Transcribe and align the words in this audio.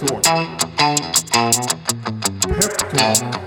Peptalk. 0.00 0.24
Peptalk. 2.48 3.40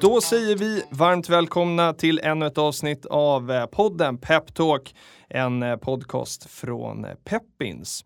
Då 0.00 0.20
säger 0.20 0.56
vi 0.56 0.82
varmt 0.90 1.28
välkomna 1.28 1.92
till 1.92 2.18
ännu 2.18 2.46
ett 2.46 2.58
avsnitt 2.58 3.06
av 3.06 3.50
eh, 3.50 3.66
podden 3.66 4.18
Peptalk, 4.18 4.94
en 5.28 5.62
eh, 5.62 5.76
podcast 5.76 6.50
från 6.50 7.04
eh, 7.04 7.10
Peppins. 7.24 8.04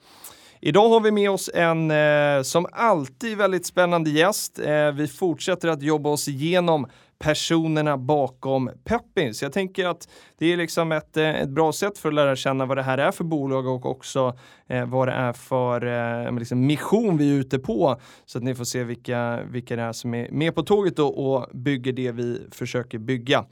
Idag 0.60 0.88
har 0.88 1.00
vi 1.00 1.10
med 1.10 1.30
oss 1.30 1.50
en 1.54 1.90
eh, 1.90 2.42
som 2.42 2.66
alltid 2.72 3.36
väldigt 3.36 3.66
spännande 3.66 4.10
gäst. 4.10 4.58
Eh, 4.58 4.92
vi 4.92 5.08
fortsätter 5.08 5.68
att 5.68 5.82
jobba 5.82 6.10
oss 6.10 6.28
igenom 6.28 6.86
personerna 7.18 7.98
bakom 7.98 8.70
Peppins. 8.84 9.42
Jag 9.42 9.52
tänker 9.52 9.86
att 9.86 10.08
det 10.38 10.52
är 10.52 10.56
liksom 10.56 10.92
ett, 10.92 11.16
eh, 11.16 11.40
ett 11.40 11.48
bra 11.48 11.72
sätt 11.72 11.98
för 11.98 12.08
att 12.08 12.14
lära 12.14 12.36
känna 12.36 12.66
vad 12.66 12.76
det 12.76 12.82
här 12.82 12.98
är 12.98 13.10
för 13.10 13.24
bolag 13.24 13.66
och 13.66 13.86
också 13.86 14.38
eh, 14.66 14.86
vad 14.86 15.08
det 15.08 15.12
är 15.12 15.32
för 15.32 15.86
eh, 16.26 16.38
liksom 16.38 16.66
mission 16.66 17.16
vi 17.16 17.30
är 17.30 17.34
ute 17.34 17.58
på. 17.58 18.00
Så 18.26 18.38
att 18.38 18.44
ni 18.44 18.54
får 18.54 18.64
se 18.64 18.84
vilka, 18.84 19.40
vilka 19.50 19.76
det 19.76 19.82
är 19.82 19.92
som 19.92 20.14
är 20.14 20.30
med 20.30 20.54
på 20.54 20.62
tåget 20.62 20.96
då 20.96 21.08
och 21.08 21.56
bygger 21.56 21.92
det 21.92 22.12
vi 22.12 22.40
försöker 22.50 22.98
bygga. 22.98 23.44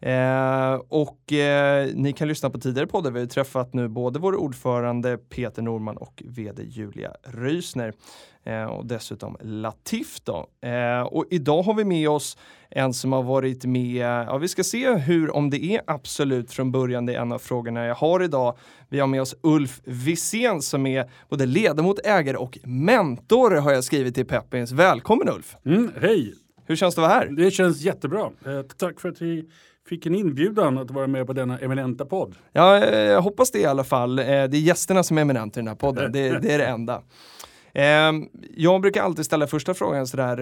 Eh, 0.00 0.74
och 0.88 1.32
eh, 1.32 1.88
ni 1.94 2.12
kan 2.12 2.28
lyssna 2.28 2.50
på 2.50 2.58
tidigare 2.58 2.86
poddar. 2.86 3.10
Vi 3.10 3.20
har 3.20 3.26
träffat 3.26 3.74
nu 3.74 3.88
både 3.88 4.18
vår 4.18 4.36
ordförande 4.36 5.18
Peter 5.18 5.62
Norman 5.62 5.96
och 5.96 6.22
vd 6.26 6.62
Julia 6.62 7.12
Rysner. 7.22 7.92
Eh, 8.46 8.64
och 8.64 8.86
dessutom 8.86 9.36
Latif 9.40 10.20
då. 10.24 10.46
Eh, 10.68 11.00
och 11.00 11.24
idag 11.30 11.62
har 11.62 11.74
vi 11.74 11.84
med 11.84 12.08
oss 12.08 12.36
en 12.70 12.94
som 12.94 13.12
har 13.12 13.22
varit 13.22 13.64
med, 13.64 14.26
ja 14.28 14.38
vi 14.38 14.48
ska 14.48 14.64
se 14.64 14.94
hur, 14.94 15.36
om 15.36 15.50
det 15.50 15.64
är 15.64 15.80
absolut 15.86 16.52
från 16.52 16.72
början, 16.72 17.06
det 17.06 17.14
är 17.14 17.20
en 17.20 17.32
av 17.32 17.38
frågorna 17.38 17.86
jag 17.86 17.94
har 17.94 18.22
idag. 18.22 18.58
Vi 18.88 19.00
har 19.00 19.06
med 19.06 19.22
oss 19.22 19.34
Ulf 19.40 19.80
Wisén 19.84 20.62
som 20.62 20.86
är 20.86 21.10
både 21.28 21.46
ledamot, 21.46 21.98
ägare 22.04 22.36
och 22.36 22.58
mentor 22.64 23.50
har 23.50 23.72
jag 23.72 23.84
skrivit 23.84 24.14
till 24.14 24.26
Peppins. 24.26 24.72
Välkommen 24.72 25.28
Ulf! 25.28 25.56
Mm, 25.64 25.92
hej! 26.00 26.34
Hur 26.66 26.76
känns 26.76 26.94
det 26.94 27.02
att 27.02 27.08
vara 27.08 27.20
här? 27.20 27.26
Det 27.26 27.50
känns 27.50 27.80
jättebra. 27.80 28.30
Eh, 28.46 28.62
tack 28.78 29.00
för 29.00 29.08
att 29.08 29.22
vi 29.22 29.44
fick 29.88 30.06
en 30.06 30.14
inbjudan 30.14 30.78
att 30.78 30.90
vara 30.90 31.06
med 31.06 31.26
på 31.26 31.32
denna 31.32 31.58
eminenta 31.58 32.04
podd. 32.04 32.34
Ja, 32.52 32.84
eh, 32.84 32.98
jag 32.98 33.22
hoppas 33.22 33.50
det 33.50 33.58
i 33.58 33.64
alla 33.64 33.84
fall. 33.84 34.18
Eh, 34.18 34.24
det 34.24 34.32
är 34.32 34.60
gästerna 34.60 35.02
som 35.02 35.18
är 35.18 35.22
eminenta 35.22 35.60
i 35.60 35.62
den 35.62 35.68
här 35.68 35.74
podden, 35.74 36.12
det, 36.12 36.38
det 36.38 36.52
är 36.52 36.58
det 36.58 36.66
enda. 36.66 37.02
Eh, 37.74 38.12
jag 38.56 38.80
brukar 38.80 39.02
alltid 39.02 39.24
ställa 39.24 39.46
första 39.46 39.74
frågan 39.74 40.06
sådär 40.06 40.40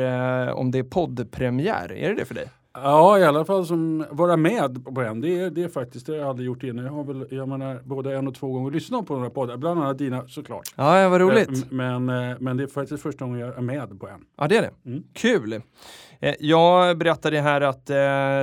eh, 0.48 0.54
om 0.54 0.70
det 0.70 0.78
är 0.78 0.82
poddpremiär. 0.82 1.92
Är 1.92 2.08
det 2.08 2.14
det 2.14 2.24
för 2.24 2.34
dig? 2.34 2.48
Ja, 2.74 3.18
i 3.18 3.24
alla 3.24 3.44
fall 3.44 3.66
som 3.66 4.04
vara 4.10 4.36
med 4.36 4.84
på 4.94 5.00
en. 5.00 5.20
Det 5.20 5.40
är, 5.40 5.50
det 5.50 5.62
är 5.62 5.68
faktiskt, 5.68 6.06
det 6.06 6.16
jag 6.16 6.28
aldrig 6.28 6.46
gjort 6.46 6.62
innan. 6.62 6.84
Jag 6.84 6.92
har 6.92 7.04
väl, 7.04 7.26
jag 7.30 7.48
menar, 7.48 7.80
både 7.84 8.16
en 8.16 8.28
och 8.28 8.34
två 8.34 8.52
gånger 8.52 8.70
lyssnat 8.70 9.06
på 9.06 9.14
några 9.14 9.30
poddar, 9.30 9.56
bland 9.56 9.80
annat 9.80 9.98
dina 9.98 10.28
såklart. 10.28 10.74
Ja, 10.76 11.00
ja 11.00 11.08
vad 11.08 11.20
roligt. 11.20 11.48
Eh, 11.48 11.58
Men, 11.70 12.08
eh, 12.08 12.36
men 12.40 12.56
det 12.56 12.62
är 12.62 12.66
faktiskt 12.66 13.02
första 13.02 13.24
gången 13.24 13.40
jag 13.40 13.56
är 13.58 13.62
med 13.62 14.00
på 14.00 14.08
en. 14.08 14.20
Ja, 14.38 14.48
det 14.48 14.56
är 14.56 14.62
det. 14.62 14.90
Mm. 14.90 15.02
Kul! 15.12 15.52
Eh, 16.20 16.34
Jag 16.40 16.98
berättade 16.98 17.40
här 17.40 17.60
att 17.60 17.90
eh, 17.90 17.96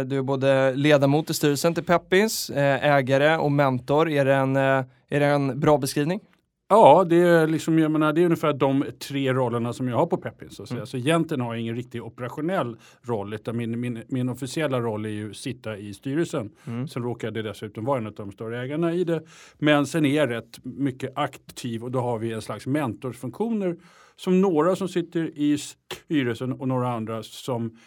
du 0.05 0.17
är 0.17 0.21
både 0.21 0.75
ledamot 0.75 1.29
i 1.29 1.33
styrelsen 1.33 1.73
till 1.73 1.83
Peppins, 1.83 2.49
eh, 2.49 2.83
ägare 2.95 3.37
och 3.37 3.51
mentor. 3.51 4.09
Är 4.09 4.25
det 4.25 4.35
en, 4.35 4.55
eh, 4.55 4.83
är 5.09 5.19
det 5.19 5.25
en 5.25 5.59
bra 5.59 5.77
beskrivning? 5.77 6.19
Ja, 6.71 7.05
det 7.09 7.15
är, 7.15 7.47
liksom, 7.47 7.79
jag 7.79 7.91
menar, 7.91 8.13
det 8.13 8.21
är 8.21 8.25
ungefär 8.25 8.53
de 8.53 8.85
tre 8.99 9.33
rollerna 9.33 9.73
som 9.73 9.87
jag 9.87 9.97
har 9.97 10.05
på 10.05 10.17
Peppins. 10.17 10.55
Så, 10.55 10.63
att 10.63 10.69
säga. 10.69 10.77
Mm. 10.77 10.87
så 10.87 10.97
egentligen 10.97 11.41
har 11.41 11.53
jag 11.53 11.61
ingen 11.61 11.75
riktig 11.75 12.03
operationell 12.03 12.77
roll, 13.01 13.33
utan 13.33 13.57
min, 13.57 13.79
min, 13.79 14.03
min 14.07 14.29
officiella 14.29 14.79
roll 14.79 15.05
är 15.05 15.09
ju 15.09 15.29
att 15.29 15.37
sitta 15.37 15.77
i 15.77 15.93
styrelsen. 15.93 16.51
Mm. 16.67 16.87
Sen 16.87 17.03
råkar 17.03 17.31
det 17.31 17.41
dessutom 17.41 17.85
vara 17.85 17.97
en 17.97 18.07
av 18.07 18.13
de 18.13 18.31
större 18.31 18.61
ägarna 18.61 18.93
i 18.93 19.03
det. 19.03 19.23
Men 19.57 19.85
sen 19.85 20.05
är 20.05 20.15
jag 20.15 20.29
rätt 20.29 20.59
mycket 20.63 21.11
aktiv 21.15 21.83
och 21.83 21.91
då 21.91 21.99
har 21.99 22.19
vi 22.19 22.33
en 22.33 22.41
slags 22.41 22.67
mentorsfunktioner 22.67 23.77
som 24.15 24.41
några 24.41 24.75
som 24.75 24.87
sitter 24.87 25.31
i 25.35 25.57
styrelsen 25.57 26.53
och 26.53 26.67
några 26.67 26.89
andra 26.89 27.23
som 27.23 27.77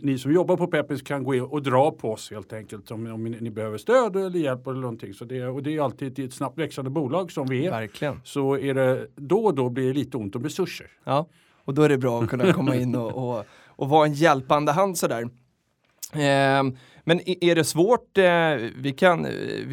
ni 0.00 0.18
som 0.18 0.32
jobbar 0.32 0.56
på 0.56 0.66
Peppins 0.66 1.02
kan 1.02 1.24
gå 1.24 1.34
in 1.34 1.42
och 1.42 1.62
dra 1.62 1.90
på 1.90 2.12
oss 2.12 2.30
helt 2.30 2.52
enkelt 2.52 2.90
om, 2.90 3.06
om 3.06 3.24
ni 3.24 3.50
behöver 3.50 3.78
stöd 3.78 4.16
eller 4.16 4.38
hjälp 4.38 4.66
eller 4.66 4.80
någonting. 4.80 5.14
Så 5.14 5.24
det, 5.24 5.46
och 5.46 5.62
det 5.62 5.76
är 5.76 5.80
alltid 5.80 6.18
i 6.18 6.24
ett 6.24 6.34
snabbt 6.34 6.58
växande 6.58 6.90
bolag 6.90 7.32
som 7.32 7.46
vi 7.46 7.66
är. 7.66 7.70
Verkligen. 7.70 8.20
Så 8.24 8.58
är 8.58 8.74
det 8.74 9.06
då 9.16 9.44
och 9.44 9.54
då 9.54 9.68
blir 9.68 9.86
det 9.86 9.92
lite 9.92 10.16
ont 10.16 10.36
om 10.36 10.44
resurser. 10.44 10.86
Ja, 11.04 11.26
och 11.64 11.74
då 11.74 11.82
är 11.82 11.88
det 11.88 11.98
bra 11.98 12.22
att 12.22 12.30
kunna 12.30 12.52
komma 12.52 12.76
in 12.76 12.94
och, 12.94 13.36
och, 13.38 13.46
och 13.66 13.88
vara 13.88 14.06
en 14.06 14.12
hjälpande 14.12 14.72
hand 14.72 14.98
sådär. 14.98 15.28
Ehm, 16.12 16.76
men 17.04 17.20
är 17.44 17.54
det 17.54 17.64
svårt, 17.64 18.18
eh, 18.18 18.24
vi, 18.76 18.94
kan, 18.96 19.24
eh, 19.24 19.32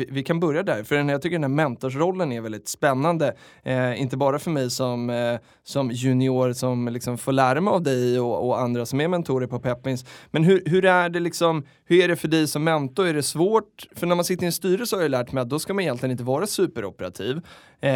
vi, 0.09 0.23
kan 0.23 0.39
börja 0.39 0.63
där, 0.63 0.83
för 0.83 0.95
jag 0.95 1.21
tycker 1.21 1.35
den 1.35 1.43
här 1.43 1.49
mentorsrollen 1.49 2.31
är 2.31 2.41
väldigt 2.41 2.67
spännande. 2.67 3.35
Eh, 3.63 4.01
inte 4.01 4.17
bara 4.17 4.39
för 4.39 4.51
mig 4.51 4.69
som, 4.69 5.09
eh, 5.09 5.39
som 5.63 5.91
junior 5.91 6.53
som 6.53 6.87
liksom 6.87 7.17
får 7.17 7.31
lära 7.31 7.61
mig 7.61 7.71
av 7.71 7.83
dig 7.83 8.19
och, 8.19 8.47
och 8.47 8.59
andra 8.59 8.85
som 8.85 9.01
är 9.01 9.07
mentorer 9.07 9.47
på 9.47 9.59
Peppins. 9.59 10.05
Men 10.31 10.43
hur, 10.43 10.63
hur 10.65 10.85
är 10.85 11.09
det 11.09 11.19
liksom, 11.19 11.65
hur 11.85 12.03
är 12.03 12.07
det 12.07 12.15
för 12.15 12.27
dig 12.27 12.47
som 12.47 12.63
mentor? 12.63 13.07
Är 13.07 13.13
det 13.13 13.23
svårt? 13.23 13.87
För 13.95 14.07
när 14.07 14.15
man 14.15 14.25
sitter 14.25 14.43
i 14.43 14.45
en 14.45 14.51
styrelse 14.51 14.95
har 14.95 15.01
jag 15.01 15.11
lärt 15.11 15.31
mig 15.31 15.41
att 15.41 15.49
då 15.49 15.59
ska 15.59 15.73
man 15.73 15.83
egentligen 15.83 16.11
inte 16.11 16.23
vara 16.23 16.47
superoperativ 16.47 17.41
eh, 17.81 17.91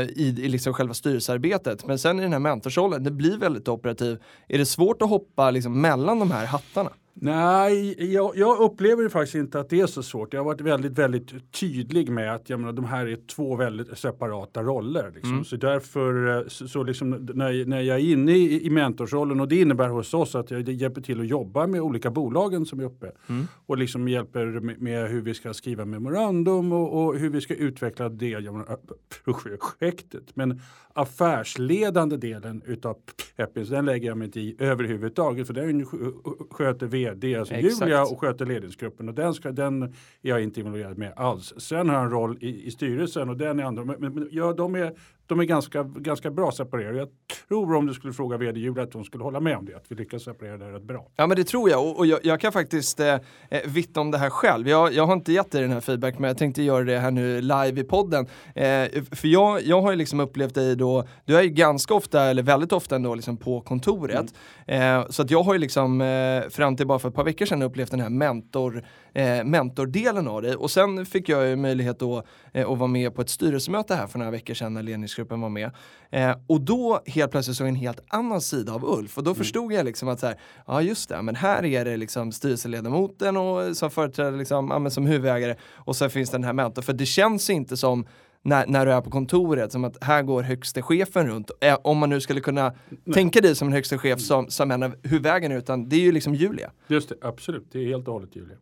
i, 0.00 0.34
i 0.38 0.48
liksom 0.48 0.74
själva 0.74 0.94
styrelsearbetet. 0.94 1.86
Men 1.86 1.98
sen 1.98 2.18
i 2.18 2.22
den 2.22 2.32
här 2.32 2.40
mentorsrollen, 2.40 3.04
det 3.04 3.10
blir 3.10 3.38
väldigt 3.38 3.68
operativ. 3.68 4.22
Är 4.48 4.58
det 4.58 4.66
svårt 4.66 5.02
att 5.02 5.08
hoppa 5.08 5.50
liksom 5.50 5.80
mellan 5.80 6.18
de 6.18 6.30
här 6.30 6.46
hattarna? 6.46 6.90
Nej, 7.20 8.12
jag, 8.12 8.32
jag 8.36 8.58
upplever 8.60 9.08
faktiskt 9.08 9.34
inte 9.34 9.60
att 9.60 9.68
det 9.68 9.80
är 9.80 9.86
så 9.86 10.02
svårt. 10.02 10.32
Jag 10.32 10.40
har 10.40 10.44
varit 10.44 10.60
väldigt, 10.60 10.98
väldigt 10.98 11.52
tydlig 11.52 12.10
med 12.10 12.34
att 12.34 12.50
jag 12.50 12.60
menar, 12.60 12.72
de 12.72 12.84
här 12.84 13.06
är 13.06 13.16
två 13.26 13.56
väldigt 13.56 13.98
separata 13.98 14.62
roller. 14.62 15.12
Liksom. 15.14 15.32
Mm. 15.32 15.44
Så 15.44 15.56
därför, 15.56 16.38
eh, 16.38 16.46
så, 16.48 16.68
så 16.68 16.82
liksom, 16.82 17.10
när, 17.10 17.64
när 17.64 17.80
jag 17.80 17.96
är 17.96 18.12
inne 18.12 18.32
i, 18.32 18.66
i 18.66 18.70
mentorsrollen 18.70 19.40
och 19.40 19.48
det 19.48 19.60
innebär 19.60 19.88
hos 19.88 20.14
oss 20.14 20.34
att 20.34 20.50
jag 20.50 20.68
hjälper 20.68 21.00
till 21.00 21.20
att 21.20 21.26
jobba 21.26 21.66
med 21.66 21.80
olika 21.80 22.10
bolagen 22.10 22.66
som 22.66 22.80
är 22.80 22.84
uppe 22.84 23.12
Mm. 23.28 23.46
och 23.66 23.78
liksom 23.78 24.08
hjälper 24.08 24.46
med, 24.46 24.80
med 24.80 25.10
hur 25.10 25.20
vi 25.20 25.34
ska 25.34 25.54
skriva 25.54 25.84
memorandum 25.84 26.72
och, 26.72 27.04
och 27.04 27.18
hur 27.18 27.30
vi 27.30 27.40
ska 27.40 27.54
utveckla 27.54 28.08
det 28.08 28.40
menar, 28.40 28.78
projektet. 29.24 30.24
Men 30.36 30.60
affärsledande 30.98 32.16
delen 32.16 32.62
utav 32.66 32.96
Peppins, 33.36 33.68
den 33.68 33.84
lägger 33.84 34.08
jag 34.08 34.16
mig 34.18 34.24
inte 34.26 34.40
i 34.40 34.56
överhuvudtaget 34.58 35.46
för 35.46 35.54
den 35.54 35.84
sk- 35.84 36.46
sköter 36.50 36.86
vd, 36.86 37.36
alltså 37.36 37.54
Exakt. 37.54 37.82
Julia 37.82 38.02
och 38.02 38.20
sköter 38.20 38.46
ledningsgruppen 38.46 39.08
och 39.08 39.14
den, 39.14 39.34
ska, 39.34 39.52
den 39.52 39.82
är 39.82 39.90
jag 40.22 40.42
inte 40.42 40.60
involverad 40.60 40.98
med 40.98 41.12
alls. 41.16 41.54
Sen 41.56 41.88
har 41.88 41.96
jag 41.96 42.04
en 42.04 42.10
roll 42.10 42.38
i, 42.40 42.66
i 42.66 42.70
styrelsen 42.70 43.28
och 43.28 43.36
den 43.36 43.58
är 43.60 43.64
andra, 43.64 43.84
men, 43.84 44.14
men 44.14 44.28
ja, 44.30 44.52
de 44.52 44.74
är, 44.74 44.92
de 45.28 45.40
är 45.40 45.44
ganska, 45.44 45.82
ganska 45.82 46.30
bra 46.30 46.52
separerade. 46.52 46.98
Jag 46.98 47.08
tror 47.48 47.74
om 47.74 47.86
du 47.86 47.94
skulle 47.94 48.12
fråga 48.12 48.36
vd 48.36 48.60
Julia 48.60 48.82
att 48.82 48.94
hon 48.94 49.04
skulle 49.04 49.24
hålla 49.24 49.40
med 49.40 49.56
om 49.56 49.64
det, 49.64 49.76
att 49.76 49.84
vi 49.88 49.96
lyckas 49.96 50.22
separera 50.22 50.58
det 50.58 50.64
här 50.64 50.72
rätt 50.72 50.82
bra. 50.82 51.06
Ja 51.16 51.26
men 51.26 51.36
det 51.36 51.44
tror 51.44 51.70
jag 51.70 51.86
och, 51.86 51.98
och 51.98 52.06
jag, 52.06 52.18
jag 52.22 52.40
kan 52.40 52.52
faktiskt 52.52 53.00
eh, 53.00 53.14
eh, 53.50 53.60
vittna 53.66 54.00
om 54.00 54.10
det 54.10 54.18
här 54.18 54.30
själv. 54.30 54.68
Jag, 54.68 54.92
jag 54.92 55.06
har 55.06 55.12
inte 55.12 55.32
gett 55.32 55.50
dig 55.50 55.62
den 55.62 55.70
här 55.70 55.80
feedback 55.80 56.18
men 56.18 56.28
jag 56.28 56.38
tänkte 56.38 56.62
göra 56.62 56.84
det 56.84 56.98
här 56.98 57.10
nu 57.10 57.40
live 57.40 57.80
i 57.80 57.84
podden. 57.84 58.26
Eh, 58.54 59.02
för 59.12 59.28
jag, 59.28 59.62
jag 59.62 59.82
har 59.82 59.90
ju 59.90 59.96
liksom 59.96 60.20
upplevt 60.20 60.54
dig 60.54 60.76
då, 60.76 61.04
du 61.24 61.36
är 61.36 61.42
ju 61.42 61.48
ganska 61.48 61.94
ofta, 61.94 62.22
eller 62.22 62.42
väldigt 62.42 62.72
ofta 62.72 62.96
ändå 62.96 63.14
liksom 63.14 63.36
på 63.36 63.60
kontoret. 63.60 64.34
Eh, 64.66 65.08
så 65.08 65.22
att 65.22 65.30
jag 65.30 65.42
har 65.42 65.52
ju 65.52 65.58
liksom 65.58 66.00
eh, 66.00 66.48
fram 66.50 66.76
till 66.76 66.86
bara 66.86 66.98
för 66.98 67.08
ett 67.08 67.14
par 67.14 67.24
veckor 67.24 67.46
sedan 67.46 67.62
upplevt 67.62 67.90
den 67.90 68.00
här 68.00 68.10
mentor, 68.10 68.84
eh, 69.12 69.44
mentordelen 69.44 70.28
av 70.28 70.42
dig. 70.42 70.56
Och 70.56 70.70
sen 70.70 71.06
fick 71.06 71.28
jag 71.28 71.48
ju 71.48 71.56
möjlighet 71.56 71.98
då 71.98 72.22
eh, 72.52 72.70
att 72.70 72.78
vara 72.78 72.88
med 72.88 73.14
på 73.14 73.22
ett 73.22 73.30
styrelsemöte 73.30 73.94
här 73.94 74.06
för 74.06 74.18
några 74.18 74.30
veckor 74.30 74.54
sedan 74.54 74.74
när 74.74 74.82
ledningsgruppen 74.82 75.40
var 75.40 75.48
med. 75.48 75.70
Eh, 76.10 76.36
och 76.46 76.60
då 76.60 77.00
helt 77.06 77.30
plötsligt 77.30 77.56
såg 77.56 77.66
jag 77.66 77.68
en 77.68 77.74
helt 77.80 78.00
annan 78.08 78.40
sida 78.40 78.72
av 78.72 78.84
Ulf 78.84 79.18
och 79.18 79.24
då 79.24 79.34
förstod 79.34 79.72
jag 79.72 79.84
liksom 79.84 80.08
att 80.08 80.20
så 80.20 80.26
här, 80.26 80.36
ja 80.66 80.82
just 80.82 81.08
det, 81.08 81.22
men 81.22 81.34
här 81.34 81.64
är 81.64 81.84
det 81.84 81.96
liksom 81.96 82.32
styrelseledamoten 82.32 83.36
och 83.36 83.76
som 83.76 83.90
företräder 83.90 84.38
liksom, 84.38 84.68
ja, 84.70 84.78
men 84.78 84.90
som 84.90 85.06
huvudägare 85.06 85.54
och 85.74 85.96
så 85.96 86.08
finns 86.08 86.30
den 86.30 86.44
här 86.44 86.52
mentorn. 86.52 86.84
För 86.84 86.92
det 86.92 87.06
känns 87.06 87.50
inte 87.50 87.76
som 87.76 88.06
när, 88.42 88.66
när 88.66 88.86
du 88.86 88.92
är 88.92 89.00
på 89.00 89.10
kontoret 89.10 89.72
som 89.72 89.84
att 89.84 90.04
här 90.04 90.22
går 90.22 90.42
högste 90.42 90.82
chefen 90.82 91.26
runt. 91.26 91.50
Eh, 91.60 91.78
om 91.82 91.98
man 91.98 92.10
nu 92.10 92.20
skulle 92.20 92.40
kunna 92.40 92.74
tänka 93.14 93.40
dig 93.40 93.54
som 93.54 93.68
en 93.68 93.74
högste 93.74 93.98
chef 93.98 94.20
som, 94.20 94.50
som 94.50 94.70
en 94.70 94.82
av 94.82 94.94
huvudägarna 95.02 95.54
utan 95.54 95.88
det 95.88 95.96
är 95.96 96.00
ju 96.00 96.12
liksom 96.12 96.34
Julia. 96.34 96.70
Just 96.86 97.08
det, 97.08 97.14
absolut. 97.22 97.68
Det 97.72 97.78
är 97.78 97.86
helt 97.86 98.08
och 98.08 98.14
hållet 98.14 98.36
Julia. 98.36 98.56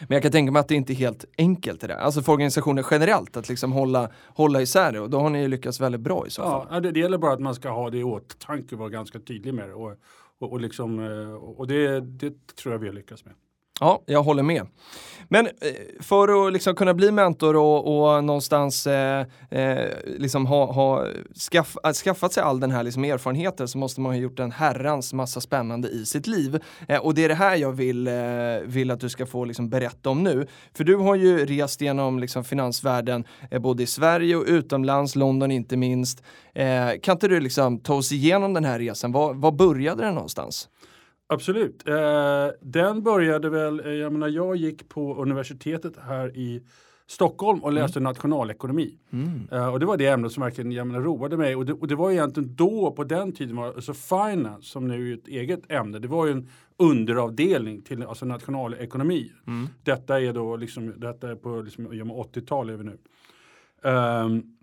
Men 0.00 0.16
jag 0.16 0.22
kan 0.22 0.32
tänka 0.32 0.52
mig 0.52 0.60
att 0.60 0.68
det 0.68 0.74
inte 0.74 0.92
är 0.92 0.94
helt 0.94 1.24
enkelt 1.38 1.80
det 1.80 1.86
där. 1.86 1.96
Alltså 1.96 2.22
för 2.22 2.32
organisationer 2.32 2.86
generellt 2.90 3.36
att 3.36 3.48
liksom 3.48 3.72
hålla, 3.72 4.10
hålla 4.28 4.62
isär 4.62 4.92
det 4.92 5.00
och 5.00 5.10
då 5.10 5.20
har 5.20 5.30
ni 5.30 5.40
ju 5.40 5.48
lyckats 5.48 5.80
väldigt 5.80 6.00
bra 6.00 6.26
i 6.26 6.30
så 6.30 6.42
fall. 6.42 6.66
Ja, 6.70 6.80
det, 6.80 6.90
det 6.90 7.00
gäller 7.00 7.18
bara 7.18 7.32
att 7.32 7.40
man 7.40 7.54
ska 7.54 7.68
ha 7.70 7.90
det 7.90 7.98
i 7.98 8.04
åtanke 8.04 8.74
och 8.74 8.78
vara 8.78 8.88
ganska 8.88 9.20
tydlig 9.20 9.54
med 9.54 9.68
det. 9.68 9.74
Och, 9.74 9.92
och, 10.38 10.52
och, 10.52 10.60
liksom, 10.60 10.98
eh, 10.98 11.34
och 11.34 11.66
det, 11.66 12.00
det 12.00 12.56
tror 12.56 12.74
jag 12.74 12.78
vi 12.78 12.86
har 12.86 12.94
lyckats 12.94 13.24
med. 13.24 13.34
Ja, 13.80 14.02
jag 14.06 14.22
håller 14.22 14.42
med. 14.42 14.66
Men 15.28 15.46
eh, 15.46 15.52
för 16.00 16.46
att 16.46 16.52
liksom 16.52 16.74
kunna 16.74 16.94
bli 16.94 17.10
mentor 17.10 17.56
och, 17.56 18.16
och 18.16 18.24
någonstans 18.24 18.86
eh, 18.86 19.26
eh, 19.50 19.88
liksom 20.06 20.46
ha, 20.46 20.72
ha 20.72 21.06
skaff, 21.34 21.76
äh, 21.84 21.92
skaffat 21.92 22.32
sig 22.32 22.42
all 22.42 22.60
den 22.60 22.70
här 22.70 22.82
liksom 22.82 23.04
erfarenheten 23.04 23.68
så 23.68 23.78
måste 23.78 24.00
man 24.00 24.12
ha 24.12 24.18
gjort 24.18 24.38
en 24.38 24.52
herrans 24.52 25.12
massa 25.12 25.40
spännande 25.40 25.88
i 25.88 26.06
sitt 26.06 26.26
liv. 26.26 26.62
Eh, 26.88 26.98
och 26.98 27.14
det 27.14 27.24
är 27.24 27.28
det 27.28 27.34
här 27.34 27.56
jag 27.56 27.72
vill, 27.72 28.06
eh, 28.06 28.14
vill 28.64 28.90
att 28.90 29.00
du 29.00 29.08
ska 29.08 29.26
få 29.26 29.44
liksom 29.44 29.68
berätta 29.68 30.10
om 30.10 30.22
nu. 30.22 30.46
För 30.76 30.84
du 30.84 30.96
har 30.96 31.14
ju 31.14 31.46
rest 31.46 31.80
genom 31.80 32.18
liksom 32.18 32.44
finansvärlden 32.44 33.24
eh, 33.50 33.60
både 33.60 33.82
i 33.82 33.86
Sverige 33.86 34.36
och 34.36 34.44
utomlands, 34.46 35.16
London 35.16 35.50
inte 35.50 35.76
minst. 35.76 36.22
Eh, 36.54 36.88
kan 37.02 37.12
inte 37.12 37.28
du 37.28 37.40
liksom 37.40 37.78
ta 37.80 37.94
oss 37.94 38.12
igenom 38.12 38.54
den 38.54 38.64
här 38.64 38.78
resan? 38.78 39.12
Var, 39.12 39.34
var 39.34 39.52
började 39.52 40.04
den 40.04 40.14
någonstans? 40.14 40.68
Absolut. 41.26 41.88
Eh, 41.88 42.48
den 42.60 43.02
började 43.02 43.50
väl, 43.50 43.80
eh, 43.80 43.92
jag 43.92 44.12
menar 44.12 44.28
jag 44.28 44.56
gick 44.56 44.88
på 44.88 45.14
universitetet 45.14 45.96
här 45.96 46.36
i 46.36 46.62
Stockholm 47.06 47.64
och 47.64 47.72
läste 47.72 47.98
mm. 47.98 48.10
nationalekonomi. 48.10 48.98
Mm. 49.12 49.48
Uh, 49.52 49.68
och 49.68 49.80
det 49.80 49.86
var 49.86 49.96
det 49.96 50.06
ämnet 50.06 50.32
som 50.32 50.42
verkligen 50.42 50.72
jag 50.72 50.86
menar, 50.86 51.00
roade 51.00 51.36
mig. 51.36 51.56
Och 51.56 51.66
det, 51.66 51.72
och 51.72 51.88
det 51.88 51.94
var 51.94 52.10
egentligen 52.10 52.54
då, 52.54 52.92
på 52.92 53.04
den 53.04 53.32
tiden, 53.32 53.56
var, 53.56 53.66
alltså 53.66 53.94
finance, 53.94 54.68
som 54.68 54.88
nu 54.88 55.10
är 55.10 55.14
ett 55.14 55.28
eget 55.28 55.70
ämne, 55.72 55.98
det 55.98 56.08
var 56.08 56.26
ju 56.26 56.32
en 56.32 56.48
underavdelning 56.76 57.82
till 57.82 58.02
alltså 58.02 58.26
nationalekonomi. 58.26 59.32
Mm. 59.46 59.68
Detta 59.82 60.20
är 60.20 60.32
då 60.32 60.56
liksom, 60.56 60.94
detta 60.96 61.30
är 61.30 61.34
på 61.34 61.62
liksom, 61.62 61.86
80-tal 61.86 62.70
är 62.70 62.76
vi 62.76 62.84
nu. 62.84 62.98
Um, 63.90 64.53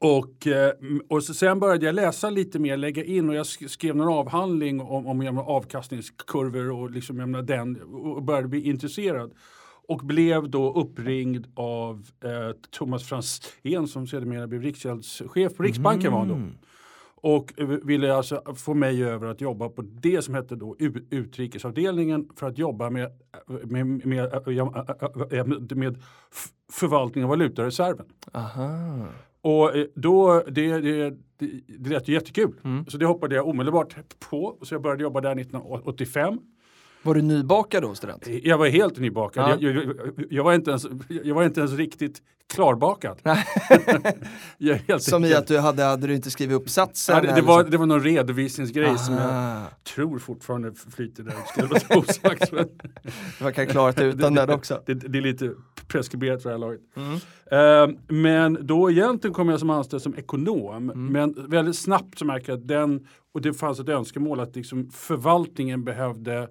och, 0.00 0.46
eh, 0.46 0.72
och 1.08 1.24
sen 1.24 1.60
började 1.60 1.86
jag 1.86 1.94
läsa 1.94 2.30
lite 2.30 2.58
mer, 2.58 2.76
lägga 2.76 3.04
in 3.04 3.28
och 3.28 3.34
jag 3.34 3.46
skrev 3.46 3.96
någon 3.96 4.18
avhandling 4.18 4.80
om, 4.80 5.06
om 5.06 5.38
avkastningskurvor 5.38 6.70
och, 6.70 6.90
liksom, 6.90 7.44
den, 7.46 7.82
och 7.82 8.22
började 8.22 8.48
bli 8.48 8.68
intresserad. 8.68 9.32
Och 9.88 9.98
blev 9.98 10.50
då 10.50 10.74
uppringd 10.74 11.46
av 11.54 12.06
eh, 12.24 12.56
Thomas 12.70 13.04
Franzén 13.04 13.88
som 13.88 14.06
sedermera 14.06 14.46
blev 14.46 14.62
riksgäldschef 14.62 15.56
på 15.56 15.62
Riksbanken. 15.62 16.12
Mm. 16.12 16.28
Var 16.28 16.36
då. 16.36 16.42
Och 17.20 17.52
ville 17.82 18.14
alltså 18.14 18.42
få 18.56 18.74
mig 18.74 19.04
över 19.04 19.26
att 19.26 19.40
jobba 19.40 19.68
på 19.68 19.82
det 19.82 20.22
som 20.22 20.34
hette 20.34 20.56
då 20.56 20.76
utrikesavdelningen 21.10 22.28
för 22.36 22.46
att 22.46 22.58
jobba 22.58 22.90
med, 22.90 23.12
med, 23.46 24.06
med, 24.06 24.26
med, 25.46 25.76
med 25.76 26.02
förvaltning 26.72 27.24
av 27.24 27.30
valutareserven. 27.30 28.06
Aha. 28.32 29.06
Och 29.48 29.76
eh, 29.76 29.84
då, 29.94 30.42
det, 30.48 30.80
det, 30.80 31.10
det, 31.38 31.50
det 31.78 31.90
lät 31.90 32.08
ju 32.08 32.12
jättekul. 32.12 32.54
Mm. 32.64 32.86
Så 32.86 32.98
det 32.98 33.06
hoppade 33.06 33.34
jag 33.34 33.48
omedelbart 33.48 33.96
på. 34.30 34.58
Så 34.62 34.74
jag 34.74 34.82
började 34.82 35.02
jobba 35.02 35.20
där 35.20 35.40
1985. 35.40 36.38
Var 37.02 37.14
du 37.14 37.22
nybakad 37.22 37.82
då 37.82 37.94
student? 37.94 38.26
Jag 38.26 38.58
var 38.58 38.66
helt 38.66 38.98
nybakad. 38.98 39.50
Ja. 39.50 39.56
Jag, 39.60 39.76
jag, 39.76 39.94
jag, 40.30 40.44
var 40.44 40.54
inte 40.54 40.70
ens, 40.70 40.86
jag 41.08 41.34
var 41.34 41.44
inte 41.44 41.60
ens 41.60 41.72
riktigt 41.72 42.22
klarbakad. 42.54 43.20
som 44.98 45.24
i 45.24 45.34
att 45.34 45.46
du 45.46 45.58
hade, 45.58 45.82
hade 45.82 46.06
du 46.06 46.14
inte 46.14 46.30
skrivit 46.30 46.56
uppsatsen? 46.56 47.16
Ja, 47.16 47.22
det, 47.22 47.40
det, 47.40 47.42
var, 47.42 47.64
det 47.64 47.76
var 47.76 47.86
någon 47.86 48.02
redovisningsgrej 48.02 48.86
Aha. 48.86 48.98
som 48.98 49.14
jag 49.14 49.64
tror 49.94 50.18
fortfarande 50.18 50.72
flyter 50.74 51.22
där. 51.22 51.34
Det 51.56 51.96
osagt. 51.96 52.52
Man 53.40 53.52
kan 53.52 53.66
klara 53.66 53.92
det 53.92 54.04
utan 54.04 54.34
den 54.34 54.50
också. 54.50 54.82
Det, 54.86 54.94
det, 54.94 55.18
är 55.18 55.22
lite 55.22 55.52
preskriberat 55.86 56.42
för 56.42 56.50
det 56.50 56.54
här 56.54 56.60
laget. 56.60 56.80
Mm. 56.96 57.92
Uh, 57.92 57.98
men 58.08 58.66
då 58.66 58.90
egentligen 58.90 59.34
kom 59.34 59.48
jag 59.48 59.60
som 59.60 59.70
anställd 59.70 60.02
som 60.02 60.14
ekonom. 60.14 60.90
Mm. 60.90 61.06
Men 61.06 61.50
väldigt 61.50 61.78
snabbt 61.78 62.18
så 62.18 62.24
märker 62.24 62.52
jag 62.52 62.58
att 62.58 62.68
den, 62.68 63.06
och 63.34 63.40
det 63.40 63.54
fanns 63.54 63.80
ett 63.80 63.88
önskemål 63.88 64.40
att 64.40 64.56
liksom 64.56 64.90
förvaltningen 64.90 65.84
behövde 65.84 66.48